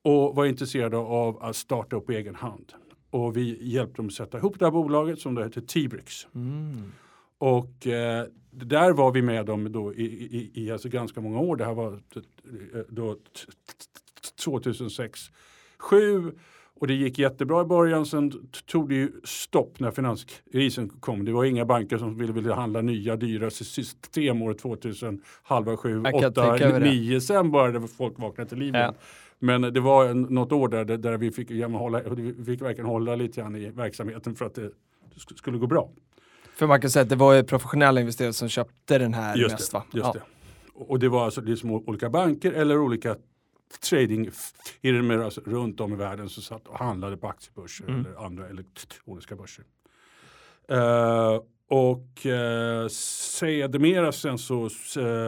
och 0.01 0.35
var 0.35 0.45
intresserade 0.45 0.97
av 0.97 1.43
att 1.43 1.55
starta 1.55 1.95
upp 1.95 2.09
egen 2.09 2.35
hand. 2.35 2.73
Och 3.09 3.37
vi 3.37 3.57
hjälpte 3.61 3.95
dem 3.95 4.07
att 4.07 4.13
sätta 4.13 4.37
ihop 4.37 4.59
det 4.59 4.65
här 4.65 4.71
bolaget 4.71 5.19
som 5.19 5.35
då 5.35 5.43
heter 5.43 5.61
T-Brix. 5.61 6.27
Mm. 6.35 6.91
Och 7.37 7.87
eh, 7.87 8.25
där 8.51 8.91
var 8.91 9.11
vi 9.11 9.21
med 9.21 9.45
dem 9.45 9.71
då 9.71 9.93
i, 9.93 10.03
i, 10.05 10.51
i 10.53 10.71
alltså 10.71 10.89
ganska 10.89 11.21
många 11.21 11.39
år. 11.39 11.55
Det 11.55 11.65
här 11.65 11.73
var 11.73 11.93
eh, 11.93 12.81
då 12.89 13.13
t- 13.13 13.21
t- 14.21 14.43
2006, 14.43 15.19
2007 15.89 16.39
och 16.79 16.87
det 16.87 16.93
gick 16.93 17.19
jättebra 17.19 17.61
i 17.61 17.65
början. 17.65 18.05
Sen 18.05 18.31
tog 18.65 18.89
det 18.89 18.95
ju 18.95 19.11
stopp 19.23 19.79
när 19.79 19.91
finanskrisen 19.91 20.89
kom. 20.89 21.25
Det 21.25 21.31
var 21.31 21.45
inga 21.45 21.65
banker 21.65 21.97
som 21.97 22.17
ville, 22.17 22.33
ville 22.33 22.53
handla 22.53 22.81
nya 22.81 23.15
dyra 23.15 23.49
sy- 23.49 23.65
system 23.65 24.41
år 24.41 24.53
2000, 24.53 25.21
halva 25.43 25.77
sju, 25.77 26.03
åtta, 26.13 26.55
nio. 26.79 27.21
Sen 27.21 27.51
började 27.51 27.87
folk 27.87 28.19
vakna 28.19 28.45
till 28.45 28.57
liv 28.57 28.75
Ja. 28.75 28.93
Men 29.39 29.61
det 29.61 29.79
var 29.79 30.05
en, 30.05 30.21
något 30.21 30.51
år 30.51 30.67
där, 30.67 30.85
där- 30.85 31.17
vi 31.17 31.31
fick, 31.31 31.51
ja, 31.51 31.67
hålla, 31.67 32.01
vi 32.15 32.43
fick 32.45 32.61
verkligen 32.61 32.85
hålla 32.89 33.15
lite 33.15 33.41
grann 33.41 33.55
i 33.55 33.69
verksamheten 33.69 34.35
för 34.35 34.45
att 34.45 34.55
det 34.55 34.61
sk- 35.15 35.35
skulle 35.37 35.57
gå 35.57 35.67
bra. 35.67 35.89
För 36.55 36.67
man 36.67 36.81
kan 36.81 36.89
säga 36.89 37.03
att 37.03 37.09
det 37.09 37.15
var 37.15 37.33
ju 37.33 37.43
professionella 37.43 38.01
investerare 38.01 38.33
som 38.33 38.49
köpte 38.49 38.97
den 38.97 39.13
här 39.13 39.35
Just 39.37 39.51
mest 39.51 39.71
det, 39.71 39.77
va? 39.77 39.83
Just 39.93 40.05
ja. 40.05 40.13
det. 40.13 40.21
Och 40.73 40.89
och 40.91 40.99
det 40.99 41.09
var 41.09 41.25
alltså 41.25 41.41
liksom 41.41 41.71
olika 41.71 42.09
banker 42.09 42.51
eller 42.51 42.77
olika 42.79 43.15
tradingfirmor 43.81 45.23
alltså 45.23 45.41
runt 45.45 45.79
om 45.79 45.93
i 45.93 45.95
världen 45.95 46.29
som 46.29 46.43
satt 46.43 46.67
och 46.67 46.79
handlade 46.79 47.17
på 47.17 47.27
aktiebörser 47.27 47.85
Mm. 47.87 47.99
eller 48.05 48.25
andra 48.25 48.49
elektroniska 48.49 49.35
börser. 49.35 49.65
Eh, 50.69 51.39
och 51.67 52.25
uh, 52.25 52.87
sedermera 52.89 54.11
sen 54.11 54.37
så, 54.37 54.65
eh, 54.97 55.27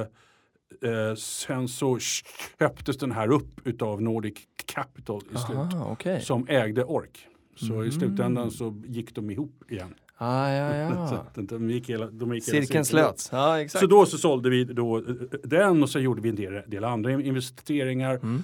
eh, 0.91 1.15
sen 1.15 1.67
så 1.67 1.99
köptes 1.99 2.97
den 2.97 3.11
här 3.11 3.31
upp 3.31 3.67
utav 3.67 4.01
Nordic 4.01 4.37
Capital 4.65 5.21
i 5.33 5.37
slut. 5.37 5.57
Aha, 5.57 5.91
okej. 5.91 6.21
Som 6.21 6.47
ägde 6.49 6.83
Ork. 6.83 7.27
Så 7.55 7.73
Mm. 7.73 7.87
i 7.87 7.91
slutändan 7.91 8.51
så 8.51 8.81
gick 8.87 9.15
de 9.15 9.29
ihop 9.29 9.71
igen. 9.71 9.93
Ah, 10.17 10.49
ja, 10.51 11.07
Så 11.09 11.13
ja. 11.15 11.25
att 11.41 11.49
de 11.49 11.69
gick 11.69 11.89
hela, 11.89 12.07
de 12.07 12.33
gick 12.33 12.47
hela 12.47 12.61
Cirkeln 12.61 12.85
slöts. 12.85 13.29
Ja, 13.31 13.61
exakt. 13.61 13.79
Så 13.81 13.87
då 13.87 14.05
så 14.05 14.17
sålde 14.17 14.49
vi 14.49 14.63
då 14.63 14.97
eh, 14.97 15.03
den 15.43 15.83
och 15.83 15.89
så 15.89 15.99
gjorde 15.99 16.21
vi 16.21 16.29
en 16.29 16.35
del, 16.35 16.61
del 16.67 16.83
andra 16.83 17.11
investeringar. 17.11 18.15
Mm. 18.15 18.43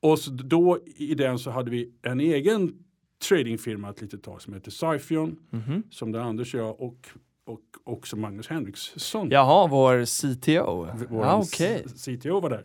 Och 0.00 0.18
så 0.18 0.30
då 0.30 0.78
i 0.96 1.14
den 1.14 1.38
så 1.38 1.50
hade 1.50 1.70
vi 1.70 1.90
en 2.02 2.20
egen 2.20 2.72
tradingfirma 3.28 3.90
ett 3.90 4.00
litet 4.00 4.22
tag 4.22 4.42
som 4.42 4.54
heter 4.54 4.70
Syfion. 4.70 5.36
Mhm. 5.50 5.82
Som 5.90 6.12
där 6.12 6.20
Anders 6.20 6.54
och 6.54 6.60
jag 6.60 6.80
och, 6.80 7.08
och 7.46 7.60
också 7.84 8.16
Magnus 8.16 8.48
Henriksson. 8.48 9.28
Jaha, 9.30 9.66
vår 9.66 10.04
CTO. 10.04 10.86
vår 11.08 11.24
ah. 11.24 11.42
C- 11.42 11.82
CTO 11.88 12.40
var 12.40 12.50
där. 12.50 12.64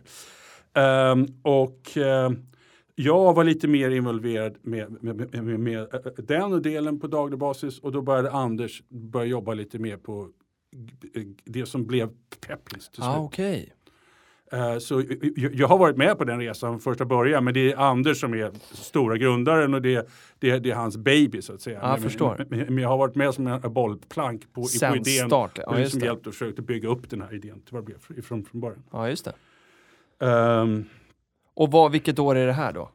Ehm, 0.74 1.26
och 1.42 1.96
ehm, 1.96 2.46
jag 3.02 3.34
var 3.34 3.44
lite 3.44 3.68
mer 3.68 3.90
involverad 3.90 4.56
med, 4.62 5.02
med, 5.02 5.16
med, 5.44 5.60
med, 5.60 5.78
eh, 5.94 6.00
den 6.18 6.62
delen 6.62 7.00
på 7.00 7.06
daglig 7.06 7.38
basis 7.38 7.78
och 7.78 7.92
då 7.92 8.02
började 8.02 8.30
Anders 8.30 8.82
börja 8.88 9.26
jobba 9.26 9.54
lite 9.54 9.78
mer 9.78 9.96
på 9.96 10.28
g- 10.72 11.24
det 11.44 11.66
som 11.66 11.86
blev 11.86 12.08
till 12.40 12.80
slut. 12.80 12.98
Ah, 13.06 13.18
okej. 13.18 13.72
Eh, 14.52 14.78
Så 14.78 15.02
jag- 15.52 15.68
har 15.68 15.78
varit 15.78 15.96
med 15.96 16.18
på 16.18 16.24
den 16.24 16.40
resan 16.40 16.70
från 16.70 16.80
första 16.80 17.04
början 17.04 17.44
men 17.44 17.54
det 17.54 17.72
är 17.72 17.76
Anders 17.76 18.20
som 18.20 18.34
är 18.34 18.50
stora 18.74 19.16
grundaren 19.16 19.74
och 19.74 19.82
det, 19.82 20.08
det, 20.38 20.58
det 20.58 20.70
är 20.70 20.74
hans 20.74 20.96
baby 20.96 21.42
så 21.42 21.52
att 21.52 21.60
säga. 21.60 21.78
Jag 21.82 21.90
Men- 21.90 22.02
förstår. 22.02 22.46
Men, 22.48 22.58
men 22.58 22.78
jag 22.78 22.88
har 22.88 22.98
varit 22.98 23.14
med 23.14 23.34
som 23.34 23.46
en 23.46 23.72
bollplank 23.72 24.52
på, 24.52 24.62
på 24.62 24.96
idén. 24.96 25.26
start, 25.26 25.58
ja, 25.66 25.74
liksom 25.76 26.00
det. 26.00 26.06
hjälpt 26.06 26.26
och 26.26 26.32
försökt 26.34 26.58
bygga 26.60 26.88
upp 26.88 27.10
den 27.10 27.20
här 27.22 27.34
idén 27.34 27.60
till 27.60 27.74
vad 27.74 27.82
det 27.82 27.86
blev 27.86 28.22
från, 28.22 28.44
från 28.44 28.60
början. 28.60 28.82
Ja, 28.92 29.08
just 29.08 29.24
det. 29.24 29.32
Ehm, 30.26 30.84
Och 31.60 31.70
vad, 31.70 31.92
vilket 31.92 32.18
år 32.18 32.36
är 32.36 32.46
det 32.46 32.52
här 32.52 32.72
då? 32.72 32.90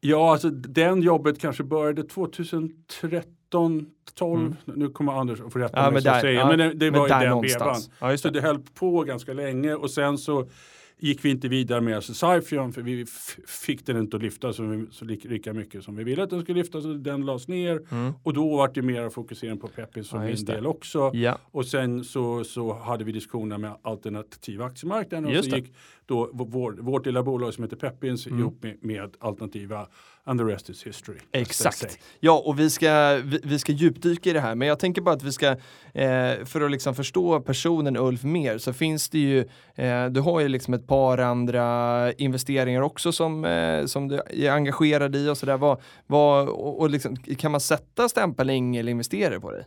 Ja, 0.00 0.32
alltså 0.32 0.50
den 0.50 1.02
jobbet 1.02 1.38
kanske 1.40 1.64
började 1.64 2.02
2013, 2.02 3.86
12. 4.14 4.56
Nu 4.64 4.88
kommer 4.88 5.12
Anders 5.12 5.40
att 5.40 5.52
få 5.52 5.58
rätta 5.58 5.78
Mm. 5.78 5.84
Ja, 5.84 5.90
mig 5.90 5.94
men 5.94 6.02
där- 6.12 6.20
säger. 6.20 6.38
ja, 6.40 6.48
Men 6.48 6.58
det, 6.58 6.72
det 6.74 6.90
men 6.90 7.00
var 7.00 7.06
i 7.06 7.10
den 7.10 7.30
någonstans. 7.30 7.86
vevan. 7.88 7.96
Ja, 8.00 8.10
just 8.10 8.22
så 8.22 8.28
det. 8.30 8.40
det 8.40 8.46
höll 8.46 8.58
på 8.74 9.02
ganska 9.02 9.32
länge 9.32 9.74
och 9.74 9.90
sen 9.90 10.18
så 10.18 10.48
gick 10.98 11.24
vi 11.24 11.30
inte 11.30 11.48
vidare 11.48 11.80
med 11.80 12.04
Syfion 12.04 12.72
för 12.72 12.82
vi 12.82 13.06
fick 13.46 13.86
den 13.86 13.96
inte 13.96 14.16
att 14.16 14.22
lyfta 14.22 14.52
så, 14.52 14.62
vi, 14.62 14.86
så 14.90 15.04
lika, 15.04 15.52
mycket 15.52 15.84
som 15.84 15.96
vi 15.96 16.04
ville 16.04 16.22
att 16.22 16.30
den 16.30 16.42
skulle 16.42 16.58
lyfta 16.58 16.80
så 16.80 16.88
den 16.92 17.26
lades 17.26 17.48
ner. 17.48 17.80
Och 18.22 18.32
då 18.34 18.56
var 18.56 18.70
det 18.74 18.82
mer 18.82 19.10
fokusering 19.10 19.58
på 19.58 19.68
Peppis 19.68 20.06
som 20.08 20.18
Mm. 20.18 20.30
Ja, 20.30 20.36
min 20.36 20.44
del 20.44 20.66
också. 20.66 21.10
Ja, 21.14 21.38
Och 21.50 21.66
sen 21.66 22.04
så, 22.04 22.44
så 22.44 22.72
hade 22.72 23.04
vi 23.04 23.12
diskussioner 23.12 23.58
med 23.58 23.76
alternativa 23.82 24.64
aktiemarknaden 24.64 25.24
och 25.26 25.32
Just 25.32 25.50
så 25.50 25.56
det. 25.56 25.62
gick 25.62 25.74
då 26.06 26.30
vår, 26.32 26.72
vårt 26.72 27.06
lilla 27.06 27.22
bolag 27.22 27.54
som 27.54 27.64
heter 27.64 27.76
Peppins 27.76 28.26
Mm. 28.26 28.38
ihop 28.38 28.62
med, 28.62 28.76
med 28.80 29.16
alternativa 29.18 29.86
and 30.26 30.40
the 30.40 30.44
rest 30.44 30.70
is 30.70 30.86
history. 30.86 31.18
Exakt. 31.32 31.98
Ja, 32.20 32.42
och 32.46 32.58
vi 32.58 32.70
ska, 32.70 33.20
vi, 33.24 33.40
vi 33.44 33.58
ska 33.58 33.72
djupdyka 33.72 34.30
i 34.30 34.32
det 34.32 34.40
här, 34.40 34.54
men 34.54 34.68
jag 34.68 34.78
tänker 34.78 35.02
bara 35.02 35.14
att 35.14 35.22
vi 35.22 35.32
ska, 35.32 35.46
eh, 35.92 36.44
för 36.44 36.60
att 36.60 36.70
liksom 36.70 36.94
förstå 36.94 37.40
personen 37.40 37.96
Ulf 37.96 38.22
mer, 38.22 38.58
så 38.58 38.72
finns 38.72 39.08
det 39.08 39.18
ju, 39.18 39.38
eh, 39.74 40.06
du 40.06 40.20
har 40.20 40.40
ju 40.40 40.48
liksom 40.48 40.74
ett 40.74 40.86
par 40.86 41.18
andra 41.18 42.12
investeringar 42.12 42.80
också 42.80 43.12
som, 43.12 43.44
eh, 43.44 43.86
som 43.86 44.08
du 44.08 44.20
är 44.30 44.50
engagerad 44.50 45.16
i 45.16 45.28
och 45.28 45.38
sådär. 45.38 45.56
Vad, 45.56 45.80
vad, 46.06 46.48
och, 46.48 46.80
och 46.80 46.90
liksom, 46.90 47.16
kan 47.16 47.50
man 47.50 47.60
sätta 47.60 48.08
stämpeln 48.08 48.50
ängelinvesterare 48.50 49.40
på 49.40 49.50
dig? 49.50 49.66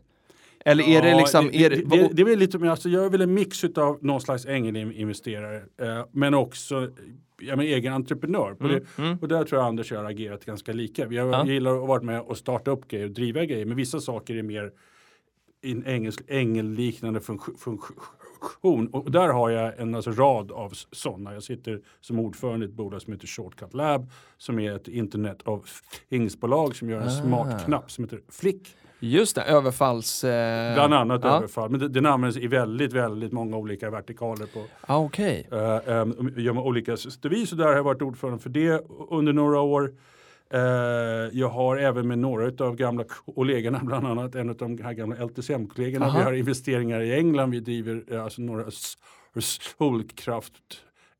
Eller 0.65 0.83
är 0.83 1.01
det 1.01 1.09
Ja, 1.09 1.17
liksom, 1.17 1.49
det, 1.51 1.65
är 1.65 1.69
det, 1.69 1.75
det, 1.75 1.97
det, 1.97 2.09
det 2.13 2.21
är 2.21 2.25
väl 2.25 2.39
lite 2.39 2.57
mer, 2.57 2.69
alltså 2.69 2.89
jag 2.89 3.05
är 3.05 3.09
väl 3.09 3.21
en 3.21 3.33
mix 3.33 3.63
av 3.63 3.97
någon 4.01 4.21
slags 4.21 4.45
ängelinvesterare 4.45 5.55
eh, 5.81 6.05
men 6.11 6.33
också 6.33 6.89
ja, 7.41 7.56
men 7.56 7.65
egen 7.65 7.93
entreprenör. 7.93 8.54
På 8.54 8.67
det, 8.67 8.82
och 9.21 9.28
där 9.28 9.43
tror 9.43 9.62
jag 9.62 9.67
Anders 9.67 9.91
och 9.91 9.97
jag 9.97 10.04
har 10.04 10.10
agerat 10.10 10.45
ganska 10.45 10.73
lika. 10.73 11.04
Mm, 11.04 11.15
Ja. 11.15 11.45
gillar 11.45 11.82
att 11.82 11.88
vara 11.88 12.02
med 12.02 12.21
och 12.21 12.38
starta 12.38 12.71
upp 12.71 12.88
grejer 12.88 13.06
och 13.06 13.12
driva 13.12 13.45
grejer 13.45 13.65
men 13.65 13.78
vissa 13.78 14.00
saker 14.00 14.36
är 14.36 14.43
mer 14.43 14.71
en 15.62 15.86
engelsk, 15.88 16.21
ängelliknande 16.28 17.21
funktion. 17.21 17.56
funktion. 17.58 18.88
Och 18.88 19.12
där 19.12 19.28
har 19.34 19.50
jag 19.50 19.80
en 19.80 19.95
alltså, 19.95 20.12
rad 20.12 20.52
av 20.52 20.69
sådana. 20.91 21.34
Jag 21.34 21.43
sitter 21.43 21.82
som 22.02 22.19
ordförande 22.19 22.65
i 22.65 22.69
ett 22.69 22.76
bolag 22.76 23.02
som 23.02 23.13
heter 23.13 23.28
Shortcut 23.28 23.73
Lab 23.73 24.12
som 24.38 24.60
är 24.60 24.76
ett 24.76 24.88
internet 24.88 25.41
of 25.47 25.82
things-bolag 26.10 26.76
som 26.76 26.89
gör 26.89 27.02
en 27.02 27.08
Ah. 27.08 27.10
smart 27.10 27.65
knapp 27.65 27.91
som 27.91 28.04
heter 28.04 28.19
Flick. 28.30 28.76
Just 28.99 29.36
det, 29.36 29.41
överfalls... 29.41 30.23
Eh, 30.23 30.73
Bland 30.73 30.93
annat 30.93 31.21
ja. 31.23 31.38
överfall. 31.38 31.69
Men 31.69 31.91
den 31.91 32.05
används 32.05 32.38
i 32.38 32.47
väldigt, 32.47 32.93
väldigt 32.93 33.31
många 33.31 33.57
olika 33.57 33.89
vertikaler 33.89 34.45
på 34.45 34.63
Ah, 34.81 34.97
Okej. 34.97 35.47
uh, 35.51 36.01
um, 36.01 36.57
olika 36.57 36.97
vis 37.23 37.51
och 37.51 37.57
där 37.57 37.65
har 37.65 37.73
jag 37.73 37.83
varit 37.83 38.01
ordförande 38.01 38.39
för 38.39 38.49
det 38.49 38.86
under 39.10 39.33
några 39.33 39.60
år. 39.62 39.93
Eh, 40.49 40.60
jag 41.31 41.49
har 41.49 41.77
även 41.77 42.07
med 42.07 42.19
några 42.19 42.65
av 42.65 42.75
gamla 42.75 43.03
kollegorna, 43.36 43.79
bland 43.83 44.07
annat 44.07 44.36
en 44.36 44.49
av 44.49 44.55
de 44.55 44.83
här 44.83 44.93
gamla 44.93 45.25
LTCM-kollegorna. 45.25 46.13
Vi 46.17 46.23
har 46.23 46.33
investeringar 46.33 47.01
i 47.01 47.13
England, 47.13 47.51
vi 47.51 47.60
driver 47.60 48.03
eh, 48.07 48.23
alltså 48.23 48.41
några 48.41 48.65
solkraft 49.77 50.53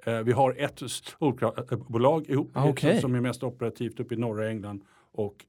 Eh, 0.08 0.20
vi 0.20 0.32
har 0.32 0.56
ett 0.58 0.82
solkraftbolag 1.20 2.30
ihop 2.30 2.52
Ah, 2.54 2.74
som, 2.76 3.02
som 3.02 3.16
är 3.16 3.22
mest 3.22 3.44
operativt 3.44 4.00
uppe 4.00 4.14
i 4.16 4.18
norra 4.18 4.50
England 4.50 4.82
och 5.12 5.46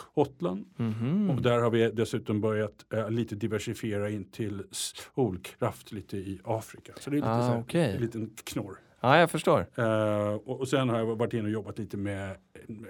Skottland. 0.00 0.64
Mhm. 0.76 1.30
Och 1.30 1.42
där 1.42 1.58
har 1.60 1.70
vi 1.70 1.90
dessutom 1.90 2.40
börjat 2.40 2.92
eh, 2.94 3.10
lite 3.10 3.34
diversifiera 3.34 4.10
in 4.10 4.24
till 4.30 4.62
solkraft 4.70 5.92
lite 5.92 6.16
i 6.16 6.40
Afrika. 6.44 6.92
Så 7.00 7.10
det 7.10 7.14
är 7.14 7.18
lite 7.18 7.30
Ah, 7.30 7.40
så 7.42 7.52
här, 7.52 7.60
okej. 7.60 7.94
en 7.94 8.00
liten 8.02 8.30
knorr. 8.44 8.76
Ja, 9.00 9.18
jag 9.18 9.30
förstår. 9.30 9.66
Eh, 9.74 10.34
och, 10.34 10.60
och 10.60 10.68
sen 10.68 10.88
har 10.88 10.98
jag 10.98 11.16
varit 11.16 11.32
inne 11.34 11.44
och 11.44 11.50
jobbat 11.50 11.78
lite 11.78 11.96
med 11.96 12.36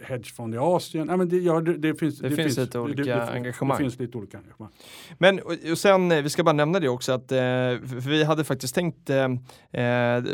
hedgefond 0.03 0.55
i 0.55 0.59
Asien. 0.59 1.09
Ja, 1.09 1.17
men 1.17 1.29
det, 1.29 1.37
ja, 1.37 1.61
det, 1.61 1.77
det, 1.77 1.95
finns, 1.95 2.19
Det 2.19 2.31
finns 2.31 2.59
lite 2.59 2.79
olika 2.79 3.23
engagemang. 3.23 3.79
Det 3.79 3.85
finns 3.85 3.99
lite 3.99 4.19
olika 4.19 4.39
engagemang. 4.39 4.71
Men 5.19 5.41
och, 5.41 5.53
och 5.71 5.79
sen, 5.79 6.13
eh, 6.13 6.23
vi 6.23 6.31
ska 6.31 6.45
bara 6.45 6.53
nämna 6.53 6.81
det 6.81 6.89
också 6.89 7.13
att, 7.13 7.33
eh, 7.33 7.39
vi 8.07 8.25
hade 8.25 8.45
faktiskt 8.45 8.75
tänkt, 8.75 9.11
eh, 9.11 9.17
eh, 9.17 9.29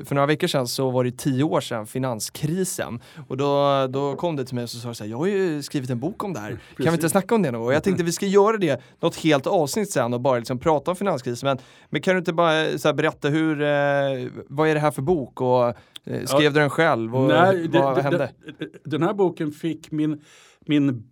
för 0.05 0.15
några 0.15 0.27
veckor 0.27 0.47
sedan 0.47 0.69
så 0.69 0.91
var 0.91 1.05
det 1.05 1.19
tio 1.19 1.45
år 1.45 1.61
sedan 1.61 1.87
finanskrisen 1.87 3.01
och 3.29 3.37
då, 3.37 3.87
då 3.87 4.17
kom 4.17 4.37
det 4.37 4.45
till 4.45 4.55
mig 4.55 4.65
och 4.65 4.71
så 4.71 4.79
sa 4.79 4.89
det 4.89 4.95
så 4.95 5.05
här, 5.05 5.11
jag 5.11 5.19
har 5.19 5.27
ju 5.27 5.63
skrivit 5.63 5.91
en 5.91 5.99
bok 6.01 6.25
om 6.25 6.33
det 6.33 6.41
här, 6.41 6.49
kan 6.49 6.59
vi 6.77 6.85
inte 6.85 6.97
Precis. 6.97 7.11
snacka 7.11 7.35
om 7.35 7.43
det 7.43 7.51
nu? 7.51 7.59
Och 7.59 7.75
jag 7.75 7.83
tänkte 7.83 8.05
vi 8.05 8.13
ska 8.13 8.27
göra 8.27 8.57
det 8.57 8.83
något 9.01 9.17
helt 9.17 9.47
avsnitt 9.47 9.91
sen 9.91 10.15
och 10.15 10.21
bara 10.21 10.39
liksom 10.39 10.59
prata 10.59 10.91
om 10.91 10.97
finanskrisen. 10.97 11.47
Men, 11.47 11.59
men 11.91 12.03
kan 12.03 12.15
du 12.15 12.19
inte 12.19 12.33
bara 12.33 12.67
eh, 12.67 12.77
så 12.77 12.89
här, 12.89 12.93
berätta 12.93 13.29
hur, 13.29 13.63
eh, 13.63 14.29
vad 14.49 14.69
är 14.69 14.75
det 14.75 14.81
här 14.81 14.91
för 14.91 15.03
bok 15.03 15.41
och 15.41 15.75
skrev 16.05 16.43
Ja. 16.43 16.51
du 16.51 16.61
den 16.61 16.71
själv 16.71 17.17
och 17.17 17.29
Nej, 17.29 17.69
vad 17.69 17.97
det- 17.97 18.03
hände? 18.03 18.33
det- 18.59 18.85
Den 18.85 19.03
här 19.03 19.15
boken 19.15 19.53
fick 19.53 19.91
min, 19.91 20.21
min 20.61 21.11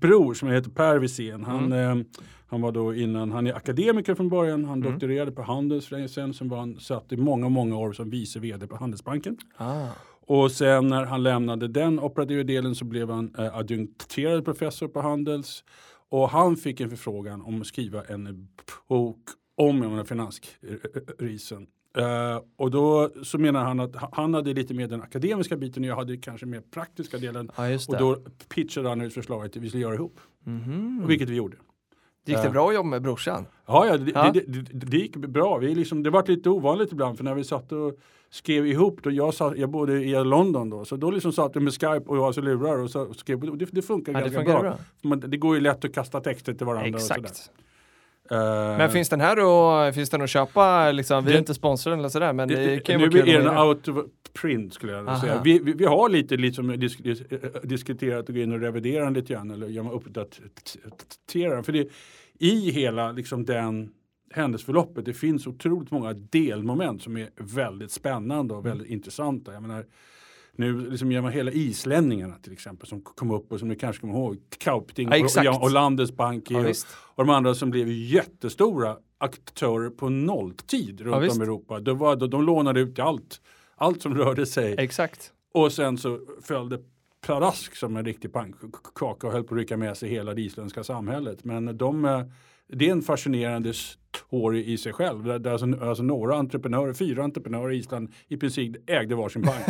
bror 0.00 0.34
som 0.34 0.48
heter 0.48 0.70
Per 0.70 0.98
Wisén. 0.98 1.44
Han, 1.44 1.72
Mm. 1.72 1.98
eh, 2.00 2.06
han 2.46 2.60
var 2.60 2.72
då 2.72 2.94
innan, 2.94 3.30
han 3.32 3.46
är 3.46 3.54
akademiker 3.54 4.14
från 4.14 4.28
början. 4.28 4.64
Han 4.64 4.78
Mm. 4.78 4.92
doktorerade 4.92 5.32
på 5.32 5.42
Handels 5.42 5.86
för 5.86 5.96
länge 5.96 6.08
sedan. 6.08 6.34
Sen 6.34 6.48
var 6.48 6.58
han 6.58 6.80
satt 6.80 7.12
i 7.12 7.16
många, 7.16 7.48
många 7.48 7.76
år 7.76 7.92
som 7.92 8.10
vice 8.10 8.38
vd 8.40 8.66
på 8.66 8.76
Handelsbanken. 8.76 9.36
Ah. 9.56 9.86
Och 10.26 10.52
sen 10.52 10.88
när 10.88 11.04
han 11.04 11.22
lämnade 11.22 11.68
den 11.68 12.00
operativa 12.00 12.42
delen 12.42 12.74
så 12.74 12.84
blev 12.84 13.10
han 13.10 13.34
eh, 13.38 13.56
adjunkterad 13.56 14.44
professor 14.44 14.88
på 14.88 15.00
Handels. 15.00 15.64
Och 16.08 16.30
han 16.30 16.56
fick 16.56 16.80
en 16.80 16.90
förfrågan 16.90 17.42
om 17.42 17.60
att 17.60 17.66
skriva 17.66 18.02
en 18.04 18.48
bok 18.88 19.18
om 19.56 19.82
jag 19.82 19.90
menar, 19.90 20.04
finanskrisen. 20.04 21.66
Eh, 21.96 22.42
och 22.56 22.70
då 22.70 23.10
så 23.22 23.38
menar 23.38 23.64
han 23.64 23.80
att 23.80 23.96
han 24.12 24.34
hade 24.34 24.54
lite 24.54 24.74
mer 24.74 24.88
den 24.88 25.02
akademiska 25.02 25.56
biten 25.56 25.82
och 25.82 25.88
jag 25.88 25.96
hade 25.96 26.16
kanske 26.16 26.46
mer 26.46 26.60
praktiska 26.60 27.18
delen. 27.18 27.50
Ja, 27.56 27.74
Och 27.88 27.98
då 27.98 28.16
pitchade 28.54 28.88
han 28.88 29.00
ut 29.00 29.14
förslaget 29.14 29.56
att 29.56 29.62
vi 29.62 29.68
skulle 29.68 29.82
göra 29.82 29.94
ihop. 29.94 30.20
Mhm. 30.44 31.00
Och 31.04 31.10
vilket 31.10 31.28
vi 31.28 31.34
gjorde. 31.34 31.56
Gick 32.26 32.36
det 32.36 32.46
eh, 32.46 32.52
bra 32.52 32.68
att 32.68 32.74
jobba 32.74 32.88
med 32.88 33.02
brorsan? 33.02 33.46
Ja, 33.66 33.86
ja, 33.86 33.96
det, 33.96 34.12
Ja. 34.14 34.30
Det, 34.34 34.40
det, 34.40 34.86
det, 34.86 34.96
gick 34.96 35.16
bra. 35.16 35.58
Vi 35.58 35.74
liksom, 35.74 36.02
det 36.02 36.10
var 36.10 36.26
lite 36.26 36.50
ovanligt 36.50 36.92
ibland 36.92 37.16
för 37.16 37.24
när 37.24 37.34
vi 37.34 37.44
satt 37.44 37.72
och 37.72 37.98
skrev 38.30 38.66
ihop, 38.66 39.02
då 39.02 39.10
jag, 39.10 39.34
satt, 39.34 39.56
jag 39.56 39.70
bodde 39.70 40.04
i 40.04 40.24
London 40.24 40.70
då, 40.70 40.84
så 40.84 40.96
då 40.96 41.10
liksom 41.10 41.32
satt 41.32 41.56
vi 41.56 41.60
med 41.60 41.72
Skype 41.72 42.02
och 42.06 42.16
jag 42.16 42.24
hade 42.24 42.42
lurar 42.42 42.78
och 42.78 42.90
så 42.90 43.14
skrev, 43.14 43.44
och 43.50 43.58
det, 43.58 43.68
det 43.72 43.82
funkar 43.82 44.12
Ja, 44.12 44.20
ganska 44.20 44.42
bra. 44.42 44.60
bra. 44.60 44.78
Men 45.02 45.20
det 45.20 45.36
går 45.36 45.54
ju 45.54 45.60
lätt 45.60 45.84
att 45.84 45.94
kasta 45.94 46.20
texter 46.20 46.54
till 46.54 46.66
varandra 46.66 46.94
och 46.94 47.02
sådär. 47.02 47.30
Eh, 48.30 48.78
Men 48.78 48.90
finns 48.90 49.08
den 49.08 49.20
här 49.20 49.36
att, 49.88 49.94
finns 49.94 50.10
den 50.10 50.22
att 50.22 50.30
köpa? 50.30 50.92
Liksom, 50.92 51.24
vi 51.24 51.32
är 51.32 51.38
inte 51.38 51.54
sponsrade 51.54 51.98
eller 51.98 52.08
sådär, 52.08 52.32
men 52.32 52.48
det, 52.48 52.66
det, 52.66 52.80
kan 52.80 53.00
ju 53.00 53.10
nu 53.10 53.18
är 53.18 53.38
den 53.38 53.58
out 53.58 53.88
of 53.88 53.96
print 54.32 54.74
skulle 54.74 54.92
jag 54.92 55.08
Aha. 55.08 55.20
säga. 55.20 55.40
Vi, 55.44 55.58
vi, 55.58 55.72
vi 55.72 55.84
har 55.84 56.08
lite 56.08 56.36
liksom 56.36 56.80
disk, 56.80 57.02
dis, 57.02 57.22
diskuterat 57.62 58.28
att 58.28 58.34
gå 58.34 58.40
in 58.40 58.52
och 58.52 58.60
revidera 58.60 59.04
den 59.04 59.14
lite 59.14 59.32
grann 59.32 59.50
eller 59.50 59.94
uppdatera 59.94 61.54
den. 61.54 61.64
För 61.64 61.72
det, 61.72 61.88
i 62.38 62.70
hela 62.70 63.12
liksom 63.12 63.44
den 63.44 63.90
händelseförloppet 64.30 65.04
det 65.04 65.14
finns 65.14 65.46
otroligt 65.46 65.90
många 65.90 66.12
delmoment 66.12 67.02
som 67.02 67.16
är 67.16 67.28
väldigt 67.36 67.92
spännande 67.92 68.54
och 68.54 68.66
väldigt 68.66 68.88
intressanta. 68.88 69.52
Jag 69.52 69.62
menar, 69.62 69.84
nu 70.52 70.90
liksom 70.90 71.22
man 71.22 71.32
hela 71.32 71.50
islänningarna 71.50 72.34
till 72.34 72.52
exempel 72.52 72.88
som 72.88 73.00
kom 73.02 73.30
upp 73.30 73.52
och 73.52 73.58
som 73.58 73.68
ni 73.68 73.76
kanske 73.76 74.00
kommer 74.00 74.14
ihåg, 74.14 74.36
Kaupting 74.58 75.08
Ja, 75.36 75.56
och, 75.56 75.62
och 75.62 75.70
Landesbank 75.70 76.50
Ja, 76.50 76.58
och, 76.58 76.76
och 77.14 77.26
de 77.26 77.30
andra 77.30 77.54
som 77.54 77.70
blev 77.70 77.88
jättestora 77.88 78.96
aktörer 79.18 79.90
på 79.90 80.08
nolltid 80.08 81.00
runt 81.00 81.24
visst. 81.24 81.36
om 81.36 81.42
i 81.42 81.44
Europa. 81.44 81.80
Det 81.80 81.94
var, 81.94 82.16
de, 82.16 82.30
de 82.30 82.42
lånade 82.42 82.80
ut 82.80 82.98
allt, 82.98 83.40
allt 83.76 84.02
som 84.02 84.14
rörde 84.14 84.46
sig. 84.46 84.74
Exakt. 84.78 85.32
Och 85.54 85.72
sen 85.72 85.98
så 85.98 86.20
följde 86.42 86.78
pladask 87.20 87.76
som 87.76 87.96
en 87.96 88.04
riktig 88.04 88.32
pannkaka 88.32 89.26
och 89.26 89.32
höll 89.32 89.44
på 89.44 89.54
att 89.54 89.58
rycka 89.58 89.76
med 89.76 89.96
sig 89.96 90.08
hela 90.08 90.34
det 90.34 90.42
isländska 90.42 90.84
samhället. 90.84 91.44
Men 91.44 91.78
de, 91.78 92.04
eh, 92.04 92.22
det 92.72 92.88
är 92.88 92.92
en 92.92 93.02
fascinerande 93.02 93.72
story 93.74 94.64
i 94.64 94.78
sig 94.78 94.92
själv. 94.92 95.24
Där, 95.24 95.50
alltså, 95.50 95.66
alltså 95.80 96.02
några 96.02 96.36
entreprenörer, 96.36 96.92
fyra 96.92 97.24
entreprenörer 97.24 97.72
i 97.72 97.76
Island 97.76 98.12
i 98.28 98.36
princip 98.36 98.90
ägde 98.90 99.14
varsin 99.14 99.42
bank. 99.42 99.64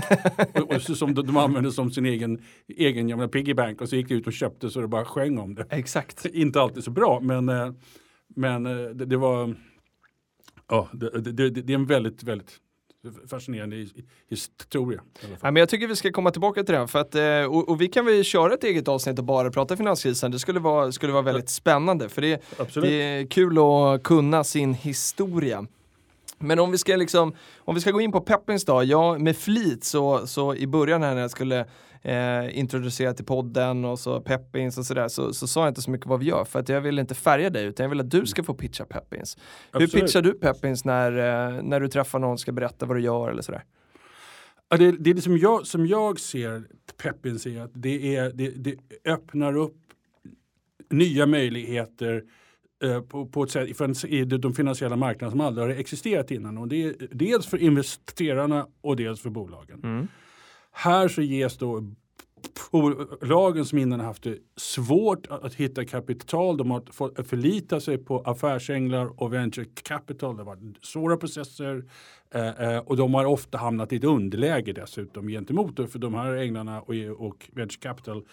och, 0.55 0.75
och 0.75 0.83
så, 0.83 0.95
som 0.95 1.15
de, 1.15 1.27
de 1.27 1.37
använde 1.37 1.73
som 1.73 1.91
sin 1.91 2.07
egen, 2.07 2.43
egen 2.69 3.09
jävla 3.09 3.29
piggy 3.29 3.55
bank 3.55 3.81
och 3.81 3.89
så 3.89 3.97
gick 3.97 4.09
de 4.09 4.15
ut 4.15 4.27
och 4.27 4.33
köpte 4.33 4.71
så 4.71 4.81
det 4.81 4.89
bara 4.89 5.05
sjöng 5.05 5.39
om 5.39 5.55
det. 5.55 5.67
Exakt. 5.71 6.27
Inte 6.33 6.61
alltid 6.61 6.85
så 6.85 6.91
bra 6.91 7.21
men, 7.21 7.49
eh, 7.49 7.73
men 8.37 8.67
eh, 8.67 8.91
det, 8.91 9.07
det 9.07 9.17
var 9.17 9.55
ja, 10.69 10.89
det, 10.93 11.21
det, 11.21 11.33
det, 11.33 11.51
det 11.51 11.73
är 11.73 11.79
en 11.79 11.87
väldigt, 11.87 12.23
väldigt 12.23 12.61
fascinerande 13.31 13.77
his- 13.77 14.03
historia. 14.29 15.01
Ja, 15.21 15.51
men 15.51 15.57
jag 15.57 15.69
tycker 15.69 15.87
vi 15.87 15.97
ska 15.97 16.13
komma 16.13 16.31
tillbaka 16.31 16.65
till 16.65 16.73
det 16.73 16.79
här, 16.79 16.87
för 16.87 16.99
att, 16.99 17.15
eh, 17.15 17.55
och, 17.57 17.69
och 17.69 17.81
vi 17.81 17.89
kan 17.89 18.05
väl 18.07 18.25
köra 18.25 18.55
ett 18.55 18.65
eget 18.65 18.89
avsnitt 18.89 19.19
och 19.19 19.25
bara 19.25 19.51
prata 19.51 19.77
finanskrisen. 19.77 20.31
Det 20.31 20.39
skulle 20.39 20.61
vara, 20.61 20.93
skulle 20.93 21.13
vara 21.13 21.23
väldigt 21.23 21.49
spännande, 21.49 22.09
för 22.09 22.23
det, 22.23 22.43
det 22.75 22.89
är 23.03 23.27
kul 23.27 23.59
att 23.59 24.03
kunna 24.03 24.45
sin 24.45 24.75
historia. 24.75 25.67
Men 26.39 26.59
om 26.59 26.71
vi 26.71 26.79
ska 26.79 26.97
liksom, 26.97 27.35
om 27.59 27.75
vi 27.75 27.81
ska 27.81 27.91
gå 27.91 28.01
in 28.01 28.13
på 28.13 28.21
Peppins 28.21 28.65
då, 28.65 28.85
ja 28.85 29.19
med 29.19 29.37
flit 29.37 29.85
så, 29.85 30.27
så 30.27 30.55
i 30.55 30.67
början 30.67 31.03
här 31.03 31.15
när 31.15 31.21
jag 31.23 31.31
skulle 31.31 31.65
eh, 32.03 32.59
introducera 32.59 33.15
till 33.15 33.25
podden 33.25 33.85
och 33.85 33.99
så 33.99 34.21
Peppins 34.21 34.79
och 34.79 34.87
sådär 34.87 35.09
så, 35.09 35.33
så 35.33 35.47
sa 35.47 35.61
jag 35.61 35.71
inte 35.71 35.83
så 35.83 35.91
mycket 35.91 36.07
vad 36.07 36.21
vi 36.21 36.27
gör 36.27 36.45
för 36.45 36.59
att 36.59 36.69
jag 36.69 36.81
vill 36.81 36.99
inte 36.99 37.15
färga 37.15 37.51
dig 37.51 37.65
utan 37.65 37.85
jag 37.85 37.91
vill 37.91 38.01
att 38.01 38.11
du 38.11 38.27
ska 38.27 38.43
få 38.43 38.55
pitcha 38.55 38.85
Peppins. 38.85 39.37
Absolut. 39.71 39.95
Hur 39.95 40.01
pitchar 40.01 40.23
du 40.23 40.33
Peppins 40.33 40.85
när, 40.85 41.13
eh, 41.13 41.63
när 41.63 41.81
du 41.81 41.89
träffar 41.89 42.19
någon 42.19 42.33
och 42.33 42.41
ska 42.41 42.53
berätta 42.53 42.87
vad 42.87 42.97
du 42.97 43.01
gör 43.01 43.31
eller 43.31 43.43
sådär? 43.43 43.65
Ja, 44.69 44.77
det, 44.77 44.93
det 44.93 45.11
är 45.11 45.15
det 45.15 45.23
som 45.23 45.39
jag, 45.39 45.67
som 45.67 45.87
jag 45.87 46.21
ser 46.21 46.63
Peppins 47.03 47.47
är 47.47 47.61
att 47.61 47.71
det, 47.75 48.17
är, 48.17 48.33
det, 48.35 48.51
det 48.51 48.77
öppnar 49.05 49.57
upp 49.57 49.77
nya 50.91 51.27
möjligheter 51.27 52.25
eh, 52.85 53.01
på, 53.01 53.27
på 53.27 53.43
ett 53.43 53.51
sätt 53.51 54.05
i 54.05 54.19
i 54.19 54.25
de 54.25 54.55
finansiella 54.55 54.97
marknaderna 54.97 55.31
som 55.31 55.41
aldrig 55.41 55.67
har 55.67 55.75
existerat 55.75 56.31
innan. 56.31 56.59
Och 56.59 56.69
det 56.69 56.83
är 56.83 56.95
dels 57.11 57.47
för 57.47 57.59
investerarna 57.59 58.67
och 58.81 58.97
dels 58.97 59.21
för 59.21 59.31
bolagen. 59.31 60.09
Här 60.73 61.09
så 61.09 61.23
ges 61.23 61.59
då 61.59 61.83
bolagen 62.71 63.65
som 63.65 63.79
innan 63.79 64.01
haft 64.01 64.23
det 64.23 64.39
svårt 64.57 65.27
att 65.31 65.55
hitta 65.55 65.85
kapital. 65.85 66.57
De 66.57 66.71
har 66.71 66.83
fått 66.93 67.29
förlita 67.29 67.81
sig 67.81 67.99
på 67.99 68.21
affärsänglar 68.21 69.23
och 69.23 69.33
venture 69.33 69.67
capital. 69.83 70.37
Det 70.37 70.43
har 70.43 70.57
varit 70.57 70.85
svåra 70.85 71.17
processer 71.17 71.85
eh, 72.35 72.49
eh, 72.49 72.79
och 72.79 72.97
de 72.97 73.15
har 73.15 73.25
ofta 73.25 73.59
hamnat 73.59 73.93
i 73.93 73.97
ett 73.97 74.05
underläge 74.05 74.73
dessutom 74.73 75.29
gentemot 75.29 75.77
det. 75.77 75.87
För 75.87 75.99
de 75.99 76.15
här 76.15 76.35
änglarna 76.35 76.81
och, 76.81 76.95
och 77.19 77.51
venture 77.53 77.81
capital 77.81 78.25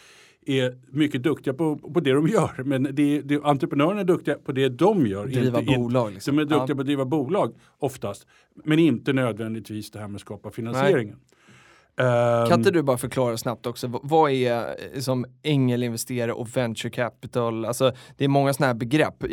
är 0.45 0.77
mycket 0.87 1.23
duktiga 1.23 1.53
på, 1.53 1.77
på 1.77 1.99
det 1.99 2.11
de 2.13 2.27
gör. 2.27 2.63
Men 2.63 2.83
det, 2.83 3.21
det, 3.21 3.43
entreprenörerna 3.43 3.99
är 3.99 4.05
duktiga 4.05 4.35
på 4.35 4.51
det 4.51 4.69
de 4.69 5.07
gör. 5.07 5.27
Driva 5.27 5.59
inte- 5.59 5.77
bolag, 5.77 6.13
liksom. 6.13 6.35
De 6.35 6.41
är 6.41 6.45
duktiga 6.45 6.65
Ja. 6.69 6.75
på 6.75 6.81
att 6.81 6.85
driva 6.85 7.05
bolag 7.05 7.55
oftast. 7.77 8.27
Men 8.65 8.79
inte 8.79 9.13
nödvändigtvis 9.13 9.91
det 9.91 9.99
här 9.99 10.07
med 10.07 10.15
att 10.15 10.21
skapa 10.21 10.51
finansieringen. 10.51 11.19
Ehm, 11.99 12.47
Kan 12.49 12.59
inte 12.59 12.71
du 12.71 12.81
bara 12.81 12.97
förklara 12.97 13.37
snabbt 13.37 13.65
också, 13.65 13.99
vad 14.03 14.31
är 14.31 14.75
eh, 14.93 14.99
som 14.99 15.25
ängelinvesterare 15.43 16.33
och 16.33 16.57
venture 16.57 16.89
capital? 16.89 17.65
Alltså 17.65 17.91
det 18.17 18.23
är 18.23 18.27
många 18.27 18.53
sådana 18.53 18.67
här 18.67 18.73
begrepp. 18.79 19.23